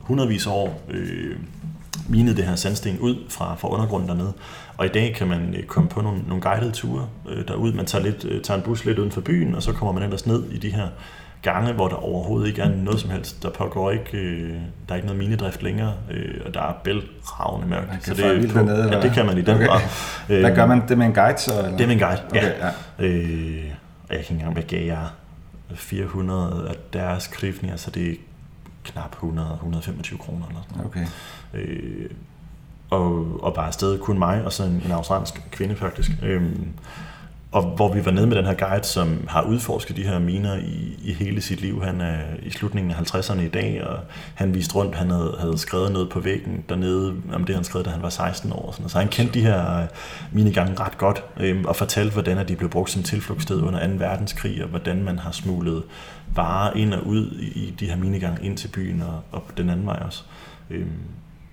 hundredvis 0.00 0.46
af 0.46 0.50
år 0.50 0.82
øh, 0.88 1.36
minet 2.08 2.36
det 2.36 2.44
her 2.44 2.54
sandsten 2.54 2.98
ud 2.98 3.16
fra, 3.28 3.54
fra 3.54 3.72
undergrunden 3.72 4.08
dernede. 4.08 4.32
Og 4.76 4.86
i 4.86 4.88
dag 4.88 5.14
kan 5.14 5.28
man 5.28 5.54
øh, 5.54 5.64
komme 5.64 5.88
på 5.88 6.00
nogle, 6.00 6.20
nogle 6.28 6.42
guidede 6.42 6.70
ture 6.70 7.08
øh, 7.28 7.48
derud. 7.48 7.72
Man 7.72 7.86
tager, 7.86 8.04
lidt, 8.04 8.24
øh, 8.24 8.42
tager 8.42 8.58
en 8.58 8.64
bus 8.64 8.84
lidt 8.84 8.98
uden 8.98 9.10
for 9.10 9.20
byen, 9.20 9.54
og 9.54 9.62
så 9.62 9.72
kommer 9.72 9.92
man 9.92 10.02
ellers 10.02 10.26
ned 10.26 10.50
i 10.50 10.58
de 10.58 10.70
her 10.70 10.88
gange, 11.52 11.72
hvor 11.72 11.88
der 11.88 11.96
overhovedet 11.96 12.48
ikke 12.48 12.62
er 12.62 12.68
noget 12.68 13.00
som 13.00 13.10
helst. 13.10 13.42
Der 13.42 13.50
pågår 13.50 13.90
ikke, 13.90 14.18
øh, 14.18 14.52
der 14.88 14.92
er 14.92 14.94
ikke 14.94 15.06
noget 15.06 15.18
minedrift 15.18 15.62
længere, 15.62 15.94
øh, 16.10 16.40
og 16.46 16.54
der 16.54 16.60
er 16.60 16.72
bælragende 16.84 17.68
mørkt. 17.68 18.04
Så 18.04 18.14
det, 18.14 18.26
er 18.26 18.52
på, 18.52 18.58
dernede, 18.58 18.96
ja, 18.96 19.00
det 19.00 19.12
kan 19.12 19.26
man 19.26 19.38
i 19.38 19.42
den 19.42 19.56
okay. 19.56 19.66
grad. 19.66 19.80
Hvad 20.26 20.54
gør 20.54 20.66
man? 20.66 20.88
Det 20.88 20.98
med 20.98 21.06
en 21.06 21.14
guide 21.14 21.38
så? 21.38 21.58
Eller? 21.58 21.70
Det 21.70 21.80
er 21.80 21.86
med 21.86 21.94
en 21.94 22.00
guide, 22.00 22.22
okay, 22.30 22.42
ja. 22.42 22.66
ja. 22.66 23.04
Øh, 23.04 23.64
jeg 23.64 23.72
kan 24.08 24.18
ikke 24.18 24.32
engang, 24.32 24.52
hvad 24.52 24.62
gav 24.62 24.86
jeg? 24.86 25.06
400 25.74 26.66
af 26.68 26.74
deres 26.92 27.26
krivninger, 27.26 27.76
så 27.76 27.90
det 27.90 28.10
er 28.10 28.14
knap 28.84 29.16
100-125 29.22 30.18
kroner 30.18 30.46
eller 30.48 30.60
sådan 30.62 30.76
noget. 30.76 30.86
Okay. 30.86 31.06
og, 32.90 33.26
og 33.42 33.54
bare 33.54 33.66
afsted 33.66 33.98
kun 33.98 34.18
mig 34.18 34.44
og 34.44 34.52
så 34.52 34.62
en, 34.62 34.82
en 34.84 34.92
australsk 34.92 35.42
kvinde 35.50 35.76
faktisk. 35.76 36.10
Øhm, 36.22 36.68
og 37.52 37.62
hvor 37.62 37.92
vi 37.92 38.04
var 38.04 38.10
nede 38.10 38.26
med 38.26 38.36
den 38.36 38.44
her 38.44 38.54
guide, 38.54 38.84
som 38.84 39.28
har 39.28 39.42
udforsket 39.42 39.96
de 39.96 40.02
her 40.02 40.18
miner 40.18 40.56
i, 40.56 40.98
i 41.02 41.12
hele 41.12 41.40
sit 41.40 41.60
liv. 41.60 41.82
Han 41.82 42.00
er 42.00 42.18
i 42.42 42.50
slutningen 42.50 42.90
af 42.90 43.14
50'erne 43.14 43.40
i 43.40 43.48
dag, 43.48 43.84
og 43.84 43.98
han 44.34 44.54
viste 44.54 44.74
rundt, 44.74 44.94
han 44.94 45.10
havde, 45.10 45.36
havde 45.38 45.58
skrevet 45.58 45.92
noget 45.92 46.08
på 46.08 46.20
væggen 46.20 46.64
dernede, 46.68 47.14
om 47.32 47.44
det 47.44 47.54
han 47.54 47.64
skrev, 47.64 47.84
da 47.84 47.90
han 47.90 48.02
var 48.02 48.08
16 48.08 48.52
år. 48.52 48.72
Sådan. 48.72 48.88
Så 48.88 48.98
han 48.98 49.08
kendte 49.08 49.34
de 49.34 49.42
her 49.42 49.80
øh, 49.80 49.88
minegange 50.32 50.80
ret 50.80 50.98
godt, 50.98 51.24
øhm, 51.36 51.64
og 51.64 51.76
fortalte, 51.76 52.12
hvordan 52.12 52.48
de 52.48 52.56
blev 52.56 52.70
brugt 52.70 52.90
som 52.90 53.02
tilflugtssted 53.02 53.62
under 53.62 53.86
2. 53.86 53.94
verdenskrig, 53.98 54.62
og 54.62 54.68
hvordan 54.68 55.04
man 55.04 55.18
har 55.18 55.30
smuglet 55.30 55.82
varer 56.34 56.72
ind 56.72 56.94
og 56.94 57.06
ud 57.06 57.30
i 57.40 57.74
de 57.80 57.86
her 57.86 57.96
minegange 57.96 58.44
ind 58.44 58.56
til 58.56 58.68
byen, 58.68 59.02
og, 59.02 59.20
og 59.32 59.42
den 59.56 59.70
anden 59.70 59.86
vej 59.86 60.02
også. 60.06 60.22
Øhm, 60.70 60.90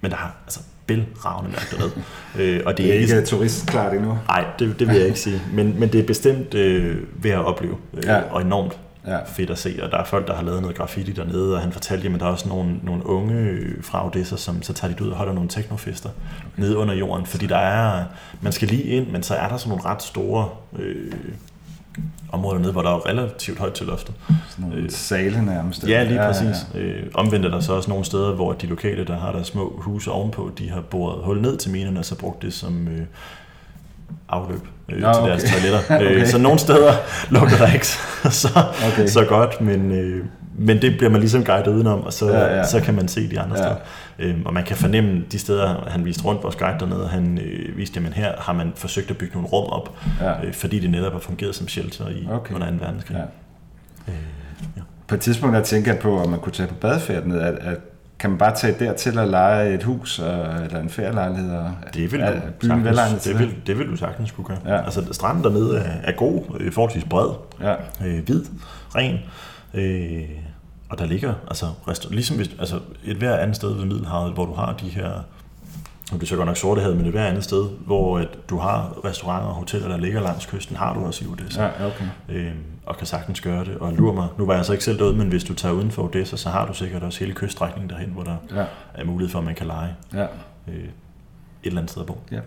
men 0.01 0.11
der 0.11 0.17
har, 0.17 0.35
altså, 0.45 0.59
bælragende 0.87 1.57
dernede. 1.71 1.91
Øh, 2.39 2.61
og 2.65 2.77
det, 2.77 2.77
det 2.77 2.89
er 2.89 2.99
ikke, 2.99 3.15
ikke 3.15 3.27
turistklart 3.27 3.93
endnu. 3.93 4.17
Nej, 4.27 4.45
det, 4.59 4.79
det 4.79 4.87
vil 4.87 4.95
jeg 4.95 5.07
ikke 5.07 5.19
sige. 5.19 5.41
Men, 5.53 5.79
men 5.79 5.91
det 5.91 5.99
er 5.99 6.05
bestemt 6.05 6.53
øh, 6.53 6.97
ved 7.23 7.31
at 7.31 7.45
opleve, 7.45 7.75
øh, 7.93 8.03
ja. 8.05 8.21
og 8.21 8.41
enormt 8.41 8.77
ja. 9.07 9.19
fedt 9.25 9.49
at 9.49 9.57
se. 9.57 9.79
Og 9.83 9.91
der 9.91 9.97
er 9.97 10.03
folk, 10.03 10.27
der 10.27 10.35
har 10.35 10.43
lavet 10.43 10.61
noget 10.61 10.77
graffiti 10.77 11.11
dernede, 11.11 11.55
og 11.55 11.61
han 11.61 11.71
fortalte, 11.71 12.07
at 12.07 12.19
der 12.19 12.25
er 12.25 12.31
også 12.31 12.49
nogle, 12.49 12.79
nogle 12.83 13.05
unge 13.05 13.59
fra 13.81 14.07
Odessa, 14.07 14.37
som 14.37 14.61
så 14.61 14.73
tager 14.73 14.93
de 14.93 15.03
ud 15.03 15.09
og 15.09 15.17
holder 15.17 15.33
nogle 15.33 15.49
teknofester 15.49 16.09
okay. 16.09 16.61
nede 16.61 16.77
under 16.77 16.93
jorden. 16.93 17.25
Fordi 17.25 17.47
der 17.47 17.57
er, 17.57 18.03
man 18.41 18.51
skal 18.51 18.67
lige 18.67 18.83
ind, 18.83 19.07
men 19.07 19.23
så 19.23 19.35
er 19.35 19.47
der 19.47 19.57
sådan 19.57 19.69
nogle 19.69 19.85
ret 19.85 20.03
store 20.03 20.49
øh, 20.79 21.11
områder 22.33 22.59
nede, 22.59 22.71
hvor 22.71 22.81
der 22.81 22.89
er 22.89 23.09
relativt 23.09 23.59
højt 23.59 23.73
til 23.73 23.85
loftet. 23.85 24.15
Sådan 24.27 24.69
nogle 24.69 24.75
øh, 24.75 24.89
sale 24.89 25.45
nærmest. 25.45 25.87
Ja, 25.87 26.03
lige 26.03 26.19
præcis. 26.19 26.67
Ja, 26.73 26.79
ja. 26.79 26.85
Øh, 26.85 27.05
omvendt 27.13 27.45
er 27.45 27.49
der 27.49 27.59
så 27.59 27.73
også 27.73 27.89
nogle 27.89 28.05
steder, 28.05 28.31
hvor 28.31 28.53
de 28.53 28.67
lokale, 28.67 29.05
der 29.05 29.17
har 29.17 29.31
der 29.31 29.43
små 29.43 29.73
huse 29.77 30.11
ovenpå, 30.11 30.51
de 30.57 30.69
har 30.69 30.81
boret 30.81 31.23
hul 31.23 31.41
ned 31.41 31.57
til 31.57 31.71
minerne, 31.71 31.99
og 31.99 32.05
så 32.05 32.15
brugt 32.15 32.41
det 32.41 32.53
som 32.53 32.87
øh, 32.87 33.01
afløb 34.29 34.67
øh, 34.89 34.95
til 34.95 35.05
okay. 35.05 35.29
deres 35.29 35.43
toiletter. 35.43 35.79
Øh, 36.01 36.11
okay. 36.11 36.25
Så 36.25 36.37
nogle 36.37 36.59
steder 36.59 36.93
lukker 37.29 37.57
der 37.57 37.73
ikke 37.73 37.87
så, 37.87 38.63
okay. 38.93 39.07
så 39.07 39.25
godt, 39.25 39.61
men, 39.61 39.91
øh, 39.91 40.25
men 40.57 40.81
det 40.81 40.97
bliver 40.97 41.09
man 41.09 41.19
ligesom 41.19 41.43
guidet 41.43 41.67
udenom, 41.67 42.03
og 42.03 42.13
så, 42.13 42.31
ja, 42.31 42.55
ja. 42.55 42.63
så 42.63 42.79
kan 42.79 42.93
man 42.93 43.07
se 43.07 43.29
de 43.29 43.39
andre 43.39 43.57
ja. 43.57 43.63
steder. 43.63 43.75
Øhm, 44.19 44.45
og 44.45 44.53
man 44.53 44.63
kan 44.63 44.77
fornemme 44.77 45.23
de 45.31 45.39
steder, 45.39 45.89
han 45.89 46.05
viste 46.05 46.23
rundt 46.23 46.43
vores 46.43 46.55
guide 46.55 46.79
dernede, 46.79 47.07
han 47.07 47.37
øh, 47.37 47.77
viste, 47.77 47.99
at 47.99 48.13
her 48.13 48.33
har 48.37 48.53
man 48.53 48.73
forsøgt 48.75 49.11
at 49.11 49.17
bygge 49.17 49.33
nogle 49.33 49.49
rum 49.49 49.69
op, 49.69 49.97
ja. 50.21 50.45
øh, 50.45 50.53
fordi 50.53 50.79
det 50.79 50.89
netop 50.89 51.11
har 51.11 51.19
fungeret 51.19 51.55
som 51.55 51.67
shelter 51.67 52.09
i, 52.09 52.27
okay. 52.31 52.55
under 52.55 52.69
2. 52.69 52.75
verdenskrig. 52.79 53.17
Ja. 53.17 53.23
Øh, 54.11 54.19
ja. 54.77 54.81
På 55.07 55.15
et 55.15 55.21
tidspunkt 55.21 55.55
der 55.55 55.63
tænker 55.63 55.91
jeg 55.91 56.01
på, 56.01 56.21
at 56.21 56.29
man 56.29 56.39
kunne 56.39 56.53
tage 56.53 56.67
på 56.67 56.75
badefærd 56.75 57.25
ned, 57.25 57.39
at, 57.41 57.55
at 57.55 57.77
kan 58.19 58.29
man 58.29 58.39
bare 58.39 58.55
tage 58.55 58.75
dertil 58.79 59.19
og 59.19 59.27
lege 59.27 59.73
et 59.73 59.83
hus 59.83 60.19
og, 60.19 60.63
eller 60.65 60.79
en 60.79 60.89
ferielejlighed? 60.89 61.51
Og, 61.51 61.71
det 61.93 62.11
vil, 62.11 62.21
du 62.21 62.27
byen 62.59 62.95
sagtens, 62.95 63.23
det, 63.23 63.39
vil, 63.39 63.55
det 63.67 63.79
vil 63.79 63.87
du 63.87 63.95
sagtens 63.95 64.31
kunne 64.31 64.45
gøre. 64.45 64.57
Ja. 64.65 64.85
Altså, 64.85 65.05
stranden 65.11 65.43
dernede 65.43 65.77
er, 65.77 65.91
er 66.03 66.11
god, 66.11 66.43
øh, 66.59 66.71
forholdsvis 66.71 67.03
bred, 67.03 67.29
ja. 67.61 67.75
øh, 68.05 68.25
hvid, 68.25 68.45
ren. 68.95 69.19
Øh, 69.73 70.29
og 70.89 70.97
der 70.99 71.05
ligger, 71.05 71.33
altså, 71.47 71.67
ligesom 72.11 72.37
hvis, 72.37 72.49
altså 72.59 72.79
et 73.05 73.17
hver 73.17 73.37
andet 73.37 73.55
sted 73.55 73.73
ved 73.73 73.85
Middelhavet, 73.85 74.33
hvor 74.33 74.45
du 74.45 74.53
har 74.53 74.73
de 74.73 74.89
her, 74.89 75.11
nu 76.11 76.17
det 76.17 76.27
så 76.27 76.35
godt 76.35 76.47
nok 76.47 76.57
sortehavet, 76.57 76.97
men 76.97 77.05
et 77.05 77.11
hver 77.11 77.25
andet 77.25 77.43
sted, 77.43 77.69
hvor 77.85 78.19
at 78.19 78.27
du 78.49 78.57
har 78.57 79.05
restauranter 79.05 79.47
og 79.47 79.55
hoteller, 79.55 79.87
der 79.87 79.97
ligger 79.97 80.21
langs 80.21 80.45
kysten, 80.45 80.75
har 80.75 80.93
du 80.93 81.05
også 81.05 81.25
i 81.25 81.27
Odessa. 81.27 81.63
Ja, 81.63 81.87
okay. 81.87 82.05
Øhm, 82.29 82.57
og 82.85 82.97
kan 82.97 83.07
sagtens 83.07 83.41
gøre 83.41 83.65
det. 83.65 83.77
Og 83.77 83.93
lur 83.93 84.13
mig, 84.13 84.27
nu 84.37 84.45
var 84.45 84.55
jeg 84.55 84.65
så 84.65 84.71
ikke 84.71 84.85
selv 84.85 84.99
derude, 84.99 85.15
men 85.15 85.27
hvis 85.27 85.43
du 85.43 85.53
tager 85.53 85.73
uden 85.73 85.91
for 85.91 86.03
Odessa, 86.03 86.37
så 86.37 86.49
har 86.49 86.65
du 86.65 86.73
sikkert 86.73 87.03
også 87.03 87.19
hele 87.19 87.33
kyststrækningen 87.33 87.89
derhen, 87.89 88.09
hvor 88.09 88.23
der 88.23 88.35
ja. 88.55 88.65
er 88.93 89.03
mulighed 89.05 89.31
for, 89.31 89.39
at 89.39 89.45
man 89.45 89.55
kan 89.55 89.67
lege 89.67 89.95
ja. 90.13 90.27
øh, 90.67 90.75
et 90.75 90.89
eller 91.63 91.79
andet 91.79 91.91
sted 91.91 92.01
at 92.01 92.07
bo. 92.07 92.21
Ja. 92.31 92.39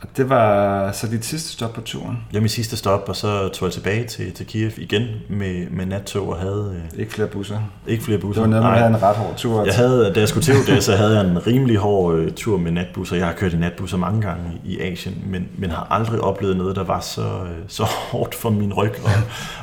Og 0.00 0.08
det 0.16 0.28
var 0.28 0.92
så 0.92 1.06
dit 1.06 1.24
sidste 1.24 1.52
stop 1.52 1.72
på 1.72 1.80
turen? 1.80 2.18
Ja, 2.32 2.40
min 2.40 2.48
sidste 2.48 2.76
stop, 2.76 3.08
og 3.08 3.16
så 3.16 3.48
tog 3.48 3.66
jeg 3.66 3.72
tilbage 3.72 4.06
til, 4.06 4.32
til 4.32 4.46
Kiev 4.46 4.70
igen 4.76 5.06
med, 5.28 5.70
med 5.70 5.86
nattog 5.86 6.28
og 6.28 6.36
havde... 6.36 6.82
Øh, 6.94 7.00
ikke 7.00 7.12
flere 7.12 7.28
busser? 7.28 7.58
Ikke 7.86 8.04
flere 8.04 8.18
busser. 8.18 8.42
Det 8.42 8.54
var 8.54 8.60
noget, 8.60 8.80
man 8.80 8.94
en 8.94 9.02
ret 9.02 9.16
hård 9.16 9.36
tur. 9.36 9.64
Jeg 9.64 9.74
havde, 9.74 10.12
da 10.14 10.20
jeg 10.20 10.28
skulle 10.28 10.44
til 10.44 10.74
det, 10.74 10.84
så 10.84 10.96
havde 10.96 11.18
jeg 11.18 11.30
en 11.30 11.46
rimelig 11.46 11.76
hård 11.76 12.14
øh, 12.14 12.32
tur 12.32 12.58
med 12.58 12.72
natbusser. 12.72 13.16
Jeg 13.16 13.26
har 13.26 13.32
kørt 13.32 13.52
i 13.52 13.56
natbusser 13.56 13.96
mange 13.96 14.20
gange 14.20 14.60
i 14.64 14.80
Asien, 14.80 15.24
men, 15.26 15.48
men 15.56 15.70
har 15.70 15.86
aldrig 15.90 16.20
oplevet 16.20 16.56
noget, 16.56 16.76
der 16.76 16.84
var 16.84 17.00
så, 17.00 17.22
øh, 17.22 17.64
så 17.68 17.84
hårdt 17.84 18.34
for 18.34 18.50
min 18.50 18.72
ryg, 18.72 18.92
og, 19.04 19.10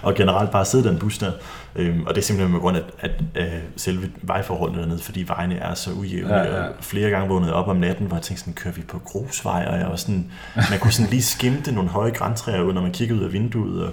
og 0.01 0.15
generelt 0.15 0.51
bare 0.51 0.65
sidde 0.65 0.89
den 0.89 0.97
bus 0.97 1.17
der. 1.17 1.31
Øhm, 1.75 2.03
og 2.05 2.15
det 2.15 2.21
er 2.21 2.25
simpelthen 2.25 2.51
med 2.51 2.59
grund 2.59 2.77
af 2.77 2.81
at, 2.99 3.11
at, 3.35 3.43
at 3.45 3.61
selve 3.75 4.09
vejforholdene 4.21 4.81
dernede, 4.81 4.99
fordi 4.99 5.23
vejene 5.27 5.55
er 5.55 5.73
så 5.73 5.91
ujævne. 5.91 6.33
Ja, 6.33 6.63
ja. 6.63 6.69
flere 6.79 7.09
gange 7.09 7.29
vågnede 7.29 7.53
op 7.53 7.67
om 7.67 7.75
natten, 7.75 8.07
hvor 8.07 8.15
jeg 8.15 8.23
tænkte 8.23 8.39
sådan, 8.39 8.53
kører 8.53 8.73
vi 8.73 8.81
på 8.81 8.99
grusvej? 8.99 9.65
Og 9.69 9.79
jeg 9.79 9.87
var 9.87 9.95
sådan, 9.95 10.31
man 10.69 10.79
kunne 10.79 10.91
sådan 10.91 11.09
lige 11.09 11.23
skimte 11.23 11.71
nogle 11.71 11.89
høje 11.89 12.11
græntræer 12.11 12.61
ud, 12.61 12.73
når 12.73 12.81
man 12.81 12.91
kiggede 12.91 13.19
ud 13.19 13.25
af 13.25 13.33
vinduet, 13.33 13.83
og 13.83 13.91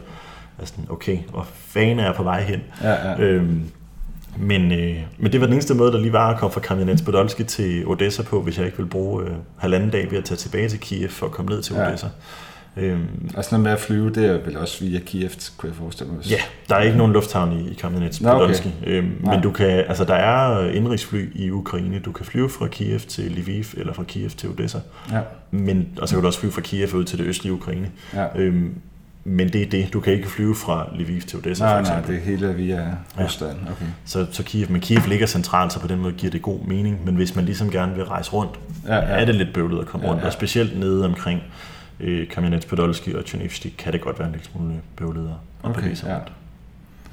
jeg 0.59 0.69
sådan, 0.69 0.85
okay, 0.89 1.19
hvor 1.31 1.47
fanden 1.55 1.99
er 1.99 2.05
jeg 2.05 2.15
på 2.15 2.23
vej 2.23 2.43
hen? 2.43 2.61
Ja, 2.83 3.11
ja. 3.11 3.19
Øhm, 3.19 3.71
men, 4.37 4.73
øh, 4.73 4.97
men 5.19 5.33
det 5.33 5.41
var 5.41 5.47
den 5.47 5.55
eneste 5.55 5.75
måde, 5.75 5.93
der 5.93 5.99
lige 5.99 6.13
var 6.13 6.31
at 6.31 6.39
komme 6.39 6.53
fra 6.53 6.61
Kamenets 6.61 7.03
Podolski 7.03 7.45
til 7.45 7.87
Odessa 7.87 8.23
på, 8.23 8.43
hvis 8.43 8.59
jeg 8.59 8.67
ikke 8.67 8.77
ville 8.77 8.91
bruge 8.91 9.25
øh, 9.25 9.31
halvanden 9.57 9.91
dag 9.91 10.11
ved 10.11 10.19
at 10.19 10.25
tage 10.25 10.39
tilbage 10.39 10.69
til 10.69 10.81
Kiev 10.81 11.09
for 11.09 11.27
at 11.27 11.33
komme 11.33 11.51
ned 11.51 11.63
til 11.63 11.77
Odessa. 11.77 12.07
Ja. 12.07 12.13
Øhm, 12.77 13.31
og 13.37 13.45
sådan 13.45 13.55
noget 13.55 13.63
med 13.63 13.73
at 13.73 13.81
flyve, 13.81 14.11
det 14.11 14.27
er 14.27 14.39
vel 14.45 14.57
også 14.57 14.85
via 14.85 14.99
Kiev, 14.99 15.31
kunne 15.57 15.69
jeg 15.69 15.77
forestille 15.77 16.13
mig. 16.13 16.27
Ja, 16.27 16.37
der 16.69 16.75
er 16.75 16.83
ikke 16.83 16.99
nogen 16.99 17.13
lufthavn 17.13 17.53
i, 17.53 17.71
i 17.71 17.75
Kamenets 17.75 18.23
okay. 18.25 18.71
øhm, 18.87 19.17
men 19.21 19.43
du 19.43 19.51
kan, 19.51 19.69
altså 19.69 20.05
der 20.05 20.15
er 20.15 20.71
indrigsfly 20.71 21.31
i 21.35 21.51
Ukraine. 21.51 21.99
Du 21.99 22.13
kan 22.13 22.27
flyve 22.27 22.51
fra 22.51 22.67
Kiev 22.67 22.99
til 22.99 23.33
Lviv, 23.33 23.65
eller 23.77 23.93
fra 23.93 24.03
Kiev 24.03 24.31
til 24.31 24.49
Odessa. 24.49 24.79
Ja. 25.13 25.21
Men, 25.51 25.89
og 26.01 26.09
så 26.09 26.15
kan 26.15 26.23
du 26.23 26.27
også 26.27 26.41
flyve 26.41 26.53
fra 26.53 26.61
Kiev 26.61 26.95
ud 26.95 27.05
til 27.05 27.19
det 27.19 27.25
østlige 27.25 27.53
Ukraine. 27.53 27.91
Ja. 28.15 28.27
Øhm, 28.37 28.75
men 29.25 29.49
det 29.49 29.63
er 29.63 29.67
det. 29.67 29.93
Du 29.93 30.01
kan 30.01 30.13
ikke 30.13 30.29
flyve 30.29 30.55
fra 30.55 30.89
Lviv 30.99 31.21
til 31.21 31.39
Odessa, 31.39 31.65
nej, 31.65 31.75
for 31.75 31.81
eksempel. 31.81 32.15
Nej, 32.15 32.21
det 32.21 32.29
er 32.29 32.31
hele 32.31 32.55
via 32.55 32.97
Rusland. 33.21 33.57
Ja. 33.67 33.71
Okay. 33.71 33.87
Så, 34.05 34.27
så 34.31 34.43
Kiev, 34.43 34.71
men 34.71 34.81
Kiev 34.81 35.01
ligger 35.09 35.27
centralt, 35.27 35.73
så 35.73 35.81
på 35.81 35.87
den 35.87 35.99
måde 35.99 36.13
giver 36.13 36.31
det 36.31 36.43
god 36.43 36.59
mening. 36.67 37.05
Men 37.05 37.15
hvis 37.17 37.37
man 37.37 37.45
ligesom 37.45 37.71
gerne 37.71 37.95
vil 37.95 38.05
rejse 38.05 38.33
rundt, 38.33 38.59
ja, 38.87 38.95
ja. 38.95 39.01
er 39.01 39.25
det 39.25 39.35
lidt 39.35 39.55
bøvlet 39.55 39.81
at 39.81 39.87
komme 39.87 40.07
ja, 40.07 40.13
rundt. 40.13 40.23
Ja. 40.23 40.27
Og 40.27 40.33
specielt 40.33 40.79
nede 40.79 41.05
omkring 41.05 41.43
øh, 42.03 42.29
Kamenets 42.29 42.67
Podolski 42.67 43.15
og 43.15 43.25
Tjernivstik 43.25 43.75
kan 43.79 43.93
det 43.93 44.01
godt 44.01 44.19
være 44.19 44.29
en 44.29 44.33
lille 44.33 44.47
smule 44.47 44.75
bøvlede 44.97 45.35
okay, 45.63 45.97
ja. 46.07 46.17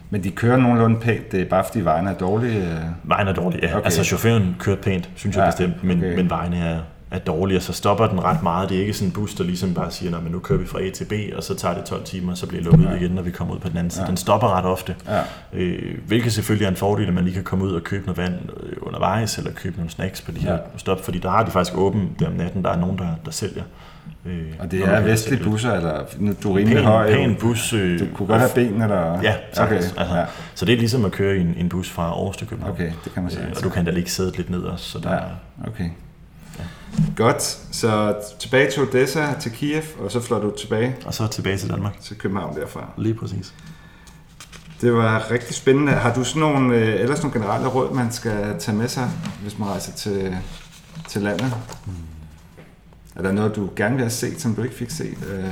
Men 0.09 0.23
de 0.23 0.31
kører 0.31 0.57
nogenlunde 0.57 0.99
pænt, 0.99 1.31
det 1.31 1.41
er 1.41 1.45
bare 1.45 1.63
fordi 1.63 1.81
vejene 1.81 2.09
er 2.09 2.17
dårlige? 2.17 2.57
Øh? 2.57 2.79
Vejene 3.03 3.29
er 3.29 3.33
dårlige, 3.33 3.67
ja. 3.67 3.75
Okay. 3.75 3.85
Altså 3.85 4.03
chaufføren 4.03 4.55
kører 4.59 4.75
pænt, 4.75 5.09
synes 5.15 5.35
jeg 5.35 5.43
ja, 5.43 5.49
bestemt, 5.49 5.83
men, 5.83 5.97
okay. 5.97 6.15
men 6.15 6.29
vejene 6.29 6.57
er, 6.57 6.79
er 7.11 7.19
dårlige, 7.19 7.57
og 7.57 7.61
så 7.61 7.73
stopper 7.73 8.07
den 8.07 8.23
ret 8.23 8.43
meget. 8.43 8.69
Det 8.69 8.77
er 8.77 8.81
ikke 8.81 8.93
sådan 8.93 9.07
en 9.07 9.13
bus, 9.13 9.35
der 9.35 9.43
ligesom 9.43 9.73
bare 9.73 9.91
siger, 9.91 10.21
men 10.21 10.31
nu 10.31 10.39
kører 10.39 10.59
vi 10.59 10.65
fra 10.65 10.81
A 10.81 10.89
til 10.89 11.05
B, 11.05 11.13
og 11.35 11.43
så 11.43 11.55
tager 11.55 11.75
det 11.75 11.85
12 11.85 12.03
timer, 12.03 12.31
og 12.31 12.37
så 12.37 12.47
bliver 12.47 12.63
lukket 12.63 12.85
ja. 12.85 12.95
igen, 12.95 13.11
når 13.11 13.21
vi 13.21 13.31
kommer 13.31 13.53
ud 13.53 13.59
på 13.59 13.69
den 13.69 13.77
anden 13.77 13.91
side. 13.91 14.03
Ja. 14.03 14.07
Den 14.07 14.17
stopper 14.17 14.57
ret 14.57 14.65
ofte, 14.65 14.95
ja. 15.07 15.21
øh, 15.53 15.97
hvilket 16.07 16.33
selvfølgelig 16.33 16.65
er 16.65 16.69
en 16.69 16.75
fordel, 16.75 17.07
at 17.07 17.13
man 17.13 17.23
lige 17.23 17.33
kan 17.33 17.43
komme 17.43 17.65
ud 17.65 17.71
og 17.71 17.83
købe 17.83 18.05
noget 18.05 18.17
vand 18.17 18.33
øh, 18.63 18.73
undervejs, 18.81 19.37
eller 19.37 19.51
købe 19.51 19.77
nogle 19.77 19.91
snacks 19.91 20.21
på 20.21 20.31
de 20.31 20.39
her 20.39 20.53
ja. 20.53 20.59
stop, 20.77 21.03
fordi 21.05 21.19
der 21.19 21.29
har 21.29 21.43
de 21.43 21.51
faktisk 21.51 21.77
åbent 21.77 22.19
der 22.19 22.27
om 22.27 22.33
natten, 22.33 22.63
der 22.63 22.69
er 22.69 22.79
nogen, 22.79 22.97
der, 22.97 23.07
der 23.25 23.31
sælger 23.31 23.63
Øh, 24.25 24.53
og 24.59 24.71
det 24.71 24.81
er 24.81 25.01
vestlige 25.01 25.43
busser, 25.43 25.73
eller 25.73 26.05
du 26.43 26.51
er 26.51 26.57
rimelig 26.57 26.77
pæn, 26.77 26.85
høj? 26.85 27.13
Pæn 27.13 27.35
bus. 27.35 27.73
Øh, 27.73 27.99
du 27.99 28.05
kunne 28.13 28.27
godt 28.27 28.39
have 28.39 28.51
benene 28.55 28.87
der? 28.87 29.21
Ja, 29.21 29.35
okay. 29.57 29.75
altså, 29.75 29.93
ja. 29.97 30.25
Så 30.55 30.65
det 30.65 30.73
er 30.73 30.77
ligesom 30.77 31.05
at 31.05 31.11
køre 31.11 31.37
i 31.37 31.41
en, 31.41 31.55
en 31.57 31.69
bus 31.69 31.89
fra 31.89 32.03
Aarhus 32.03 32.37
til 32.37 32.47
København. 32.47 32.73
Okay, 32.73 32.91
det 33.03 33.13
kan 33.13 33.23
man 33.23 33.31
sige. 33.31 33.43
Øh, 33.43 33.53
og 33.55 33.63
du 33.63 33.69
kan 33.69 33.85
da 33.85 33.91
lige 33.91 34.09
sidde 34.09 34.37
lidt 34.37 34.49
ned 34.49 34.61
også. 34.61 34.85
Så 34.85 34.99
der, 34.99 35.13
ja, 35.13 35.19
okay. 35.67 35.89
Ja. 36.59 36.63
Godt, 37.15 37.41
så 37.71 38.15
tilbage 38.39 38.71
til 38.71 38.81
Odessa, 38.81 39.25
til 39.39 39.51
Kiev, 39.51 39.83
og 39.99 40.11
så 40.11 40.21
flår 40.21 40.39
du 40.39 40.53
tilbage? 40.59 40.95
Og 41.05 41.13
så 41.13 41.27
tilbage 41.27 41.57
til 41.57 41.69
Danmark. 41.69 41.99
Til 42.01 42.17
København 42.17 42.55
derfra. 42.55 42.89
Lige 42.97 43.13
præcis. 43.13 43.53
Det 44.81 44.93
var 44.93 45.31
rigtig 45.31 45.55
spændende. 45.55 45.91
Har 45.91 46.13
du 46.13 46.23
sådan 46.23 46.39
nogle, 46.39 46.75
øh, 46.75 47.01
ellers 47.01 47.23
nogle 47.23 47.39
generelle 47.39 47.67
råd, 47.67 47.93
man 47.93 48.11
skal 48.11 48.55
tage 48.59 48.77
med 48.77 48.87
sig, 48.87 49.09
hvis 49.41 49.59
man 49.59 49.67
rejser 49.67 49.93
til, 49.93 50.37
til 51.07 51.21
landet? 51.21 51.53
Hmm. 51.85 51.95
Er 53.19 53.23
der 53.23 53.31
noget, 53.31 53.55
du 53.55 53.69
gerne 53.75 53.95
vil 53.95 54.03
have 54.03 54.09
set, 54.09 54.41
som 54.41 54.55
du 54.55 54.63
ikke 54.63 54.75
fik 54.75 54.89
set? 54.89 55.17
Øh, 55.33 55.43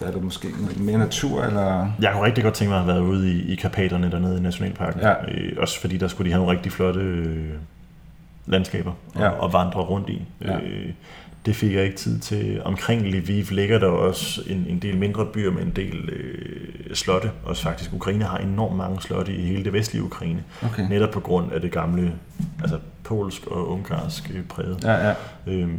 der 0.00 0.06
er 0.06 0.10
der 0.10 0.20
måske 0.20 0.48
noget 0.60 0.80
mere 0.80 0.98
natur, 0.98 1.42
eller? 1.44 1.92
Jeg 2.00 2.12
kunne 2.12 2.24
rigtig 2.24 2.44
godt 2.44 2.54
tænke 2.54 2.68
mig 2.70 2.78
at 2.78 2.84
have 2.84 2.94
været 2.94 3.08
ude 3.08 3.32
i, 3.32 3.52
i 3.52 3.54
Karpaterne 3.54 4.10
dernede 4.10 4.38
i 4.38 4.40
Nationalparken. 4.40 5.00
Ja. 5.00 5.12
Øh, 5.28 5.52
også 5.58 5.80
fordi 5.80 5.96
der 5.96 6.08
skulle 6.08 6.26
de 6.26 6.32
have 6.32 6.42
nogle 6.44 6.56
rigtig 6.56 6.72
flotte 6.72 7.00
øh, 7.00 7.48
landskaber 8.46 8.92
at, 9.14 9.20
ja. 9.20 9.46
at 9.46 9.52
vandre 9.52 9.80
rundt 9.80 10.08
i. 10.08 10.22
Ja. 10.44 10.56
Øh, 10.56 10.92
det 11.46 11.56
fik 11.56 11.72
jeg 11.72 11.84
ikke 11.84 11.96
tid 11.96 12.18
til. 12.18 12.62
Omkring 12.64 13.02
Lviv 13.02 13.44
ligger 13.50 13.78
der 13.78 13.86
også 13.86 14.42
en, 14.46 14.66
en 14.68 14.78
del 14.78 14.96
mindre 14.96 15.26
byer 15.26 15.50
med 15.50 15.62
en 15.62 15.72
del 15.76 16.08
øh, 16.08 16.94
slotte. 16.94 17.30
Også 17.44 17.62
faktisk, 17.62 17.92
Ukraine 17.94 18.24
har 18.24 18.38
enormt 18.38 18.76
mange 18.76 19.00
slotte 19.02 19.32
i 19.32 19.46
hele 19.46 19.64
det 19.64 19.72
vestlige 19.72 20.02
Ukraine. 20.02 20.44
Okay. 20.64 20.88
Netop 20.88 21.10
på 21.10 21.20
grund 21.20 21.52
af 21.52 21.60
det 21.60 21.72
gamle, 21.72 22.12
altså 22.60 22.78
polsk 23.04 23.46
og 23.46 23.68
ungarsk 23.68 24.30
præget. 24.48 24.84
Ja, 24.84 25.08
ja. 25.08 25.14
Øhm, 25.46 25.78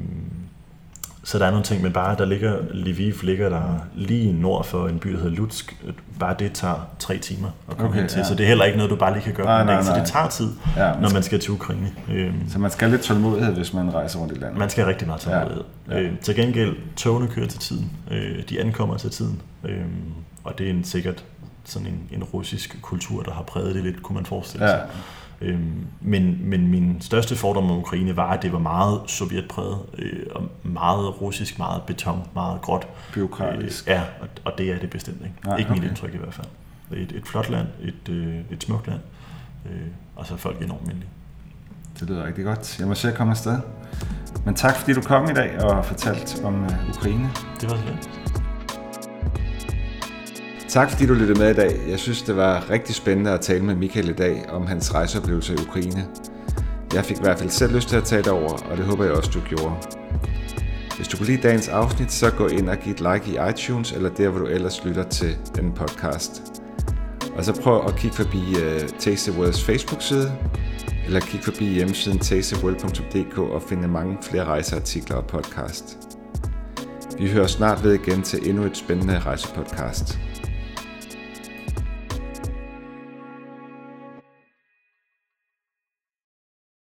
så 1.28 1.40
der 1.40 1.46
er 1.46 1.50
nogle 1.52 1.64
ting, 1.64 1.82
men 1.82 1.94
bare 1.94 2.16
der 2.18 2.26
ligger, 2.26 2.58
Lviv 2.72 3.14
ligger 3.24 3.50
der 3.50 3.64
lige 3.96 4.34
nord 4.34 4.66
for 4.66 4.88
en 4.88 5.00
by, 5.00 5.12
der 5.12 5.18
hedder 5.18 5.36
Lutsk. 5.36 5.84
Bare 6.20 6.36
det 6.40 6.52
tager 6.54 6.90
tre 7.00 7.18
timer 7.18 7.48
at 7.70 7.78
komme 7.78 7.90
okay, 7.90 8.00
hen 8.00 8.10
til, 8.10 8.18
ja. 8.18 8.24
så 8.24 8.36
det 8.36 8.44
er 8.44 8.48
heller 8.48 8.66
ikke 8.66 8.78
noget, 8.78 8.92
du 8.92 8.96
bare 8.96 9.14
lige 9.14 9.24
kan 9.24 9.34
gøre. 9.34 9.46
Nej, 9.46 9.64
nej, 9.64 9.74
nej. 9.74 9.84
Så 9.84 9.94
det 10.00 10.06
tager 10.06 10.28
tid, 10.28 10.50
ja, 10.78 10.94
man 10.94 11.02
når 11.02 11.10
man 11.10 11.24
skal 11.24 11.40
til 11.40 11.52
Ukraine. 11.52 11.92
Øhm, 12.12 12.50
så 12.50 12.60
man 12.60 12.72
skal 12.72 12.88
have 12.88 12.98
lidt 12.98 13.06
tålmodighed, 13.06 13.54
hvis 13.56 13.74
man 13.74 13.94
rejser 13.94 14.20
rundt 14.20 14.38
i 14.38 14.40
landet? 14.40 14.58
Man 14.60 14.70
skal 14.70 14.84
have 14.84 14.92
rigtig 14.92 15.08
meget 15.08 15.22
tålmodighed. 15.22 15.64
Ja, 15.90 15.96
ja. 15.96 16.02
Øh, 16.02 16.20
til 16.22 16.36
gengæld, 16.36 16.76
togene 16.96 17.28
kører 17.28 17.48
til 17.48 17.60
tiden. 17.60 17.92
Øh, 18.12 18.44
de 18.50 18.62
ankommer 18.62 18.98
til 18.98 19.10
tiden. 19.10 19.42
Øh, 19.64 19.86
og 20.44 20.58
det 20.58 20.66
er 20.66 20.70
en 20.70 20.84
sikkert 20.84 21.24
sådan 21.66 21.88
en, 21.88 22.00
en 22.12 22.24
russisk 22.24 22.78
kultur, 22.82 23.24
der 23.24 23.32
har 23.32 23.44
præget 23.44 23.76
det 23.76 23.84
lidt, 23.84 24.04
kunne 24.04 24.16
man 24.16 24.26
forestille 24.26 24.68
sig. 24.68 24.86
Ja. 24.88 24.94
Øhm, 25.42 25.86
men, 26.02 26.50
men 26.50 26.68
min 26.68 27.02
største 27.02 27.36
fordom 27.36 27.72
om 27.72 27.78
Ukraine 27.78 28.16
var, 28.16 28.32
at 28.32 28.42
det 28.42 28.54
var 28.54 28.60
meget 28.60 29.02
sovjetpræget, 29.08 29.78
øh, 29.98 30.26
og 30.32 30.44
meget 30.64 31.22
russisk, 31.22 31.58
meget 31.58 31.82
beton, 31.88 32.24
meget 32.34 32.62
gråt. 32.62 32.88
Byråkratisk. 33.14 33.88
Øh, 33.88 33.92
ja, 33.92 34.02
og, 34.22 34.28
og 34.46 34.58
det 34.58 34.72
er 34.72 34.80
det 34.80 34.90
bestemt 34.90 35.22
ikke. 35.22 35.36
Nej, 35.46 35.58
ikke 35.58 35.72
okay. 35.72 35.80
mit 35.80 35.90
indtryk 35.90 36.14
i 36.14 36.18
hvert 36.18 36.34
fald. 36.34 36.48
Et, 36.92 37.12
et 37.12 37.28
flot 37.28 37.50
land, 37.50 37.68
et, 37.82 38.10
øh, 38.10 38.36
et 38.52 38.64
smukt 38.64 38.88
land, 38.88 39.00
øh, 39.66 39.88
og 40.16 40.26
så 40.26 40.34
er 40.34 40.38
folk 40.38 40.62
enormt 40.62 40.88
venlige. 40.88 41.10
Det 42.00 42.10
lyder 42.10 42.26
rigtig 42.26 42.46
godt. 42.46 42.80
Jeg 42.80 42.88
må 42.88 42.96
se 42.96 43.08
at 43.08 43.16
komme 43.16 43.32
afsted. 43.32 43.60
Men 44.46 44.56
tak 44.56 44.76
fordi 44.76 44.94
du 44.94 45.02
kom 45.02 45.30
i 45.30 45.34
dag 45.34 45.64
og 45.64 45.86
fortalte 45.86 46.46
om 46.46 46.64
uh, 46.64 46.90
Ukraine. 46.90 47.30
Det 47.62 47.70
var 47.70 47.78
så 47.78 47.84
lidt. 47.86 48.17
Tak 50.70 50.90
fordi 50.92 51.06
du 51.06 51.14
lyttede 51.14 51.40
med 51.40 51.50
i 51.50 51.54
dag. 51.54 51.82
Jeg 51.90 52.00
synes, 52.00 52.22
det 52.22 52.36
var 52.36 52.70
rigtig 52.70 52.96
spændende 52.96 53.32
at 53.32 53.42
tale 53.42 53.64
med 53.64 53.76
Michael 53.76 54.10
i 54.10 54.14
dag 54.14 54.46
om 54.50 54.68
hans 54.68 54.94
rejseoplevelser 54.94 55.54
i 55.54 55.58
Ukraine. 55.68 56.08
Jeg 56.94 57.06
fik 57.06 57.18
i 57.18 57.22
hvert 57.22 57.40
fald 57.40 57.50
selv 57.50 57.76
lyst 57.76 57.90
til 57.90 57.96
at 57.96 58.04
tage 58.04 58.22
det 58.22 58.32
over, 58.32 58.50
og 58.50 58.78
det 58.78 58.86
håber 58.86 59.04
jeg 59.04 59.14
også, 59.14 59.32
du 59.34 59.40
gjorde. 59.56 59.76
Hvis 60.96 61.08
du 61.08 61.18
kunne 61.18 61.28
lide 61.28 61.42
dagens 61.42 61.68
afsnit, 61.68 62.12
så 62.12 62.30
gå 62.30 62.48
ind 62.48 62.70
og 62.70 62.78
giv 62.78 62.92
et 62.92 63.00
like 63.00 63.32
i 63.32 63.50
iTunes, 63.50 63.92
eller 63.92 64.10
der, 64.10 64.30
hvor 64.30 64.40
du 64.40 64.46
ellers 64.46 64.86
lytter 64.86 65.04
til 65.04 65.38
den 65.56 65.72
podcast. 65.72 66.42
Og 67.36 67.46
så 67.46 67.62
prøv 67.62 67.86
at 67.88 67.96
kigge 67.96 68.16
forbi 68.16 68.38
uh, 68.38 68.90
Taste 69.00 69.32
Worlds 69.32 69.64
Facebook-side, 69.64 70.32
eller 71.06 71.20
kig 71.20 71.40
forbi 71.44 71.66
hjemmesiden 71.66 72.20
tasteworld.dk 72.20 73.38
og 73.38 73.62
finde 73.62 73.88
mange 73.88 74.18
flere 74.22 74.46
rejseartikler 74.46 75.16
og 75.16 75.26
podcast. 75.26 75.98
Vi 77.20 77.30
hører 77.30 77.48
snart 77.48 77.84
ved 77.84 77.94
igen 77.94 78.22
til 78.22 78.50
endnu 78.50 78.64
et 78.64 78.78
spændende 78.78 79.20
rejsepodcast. 79.20 80.20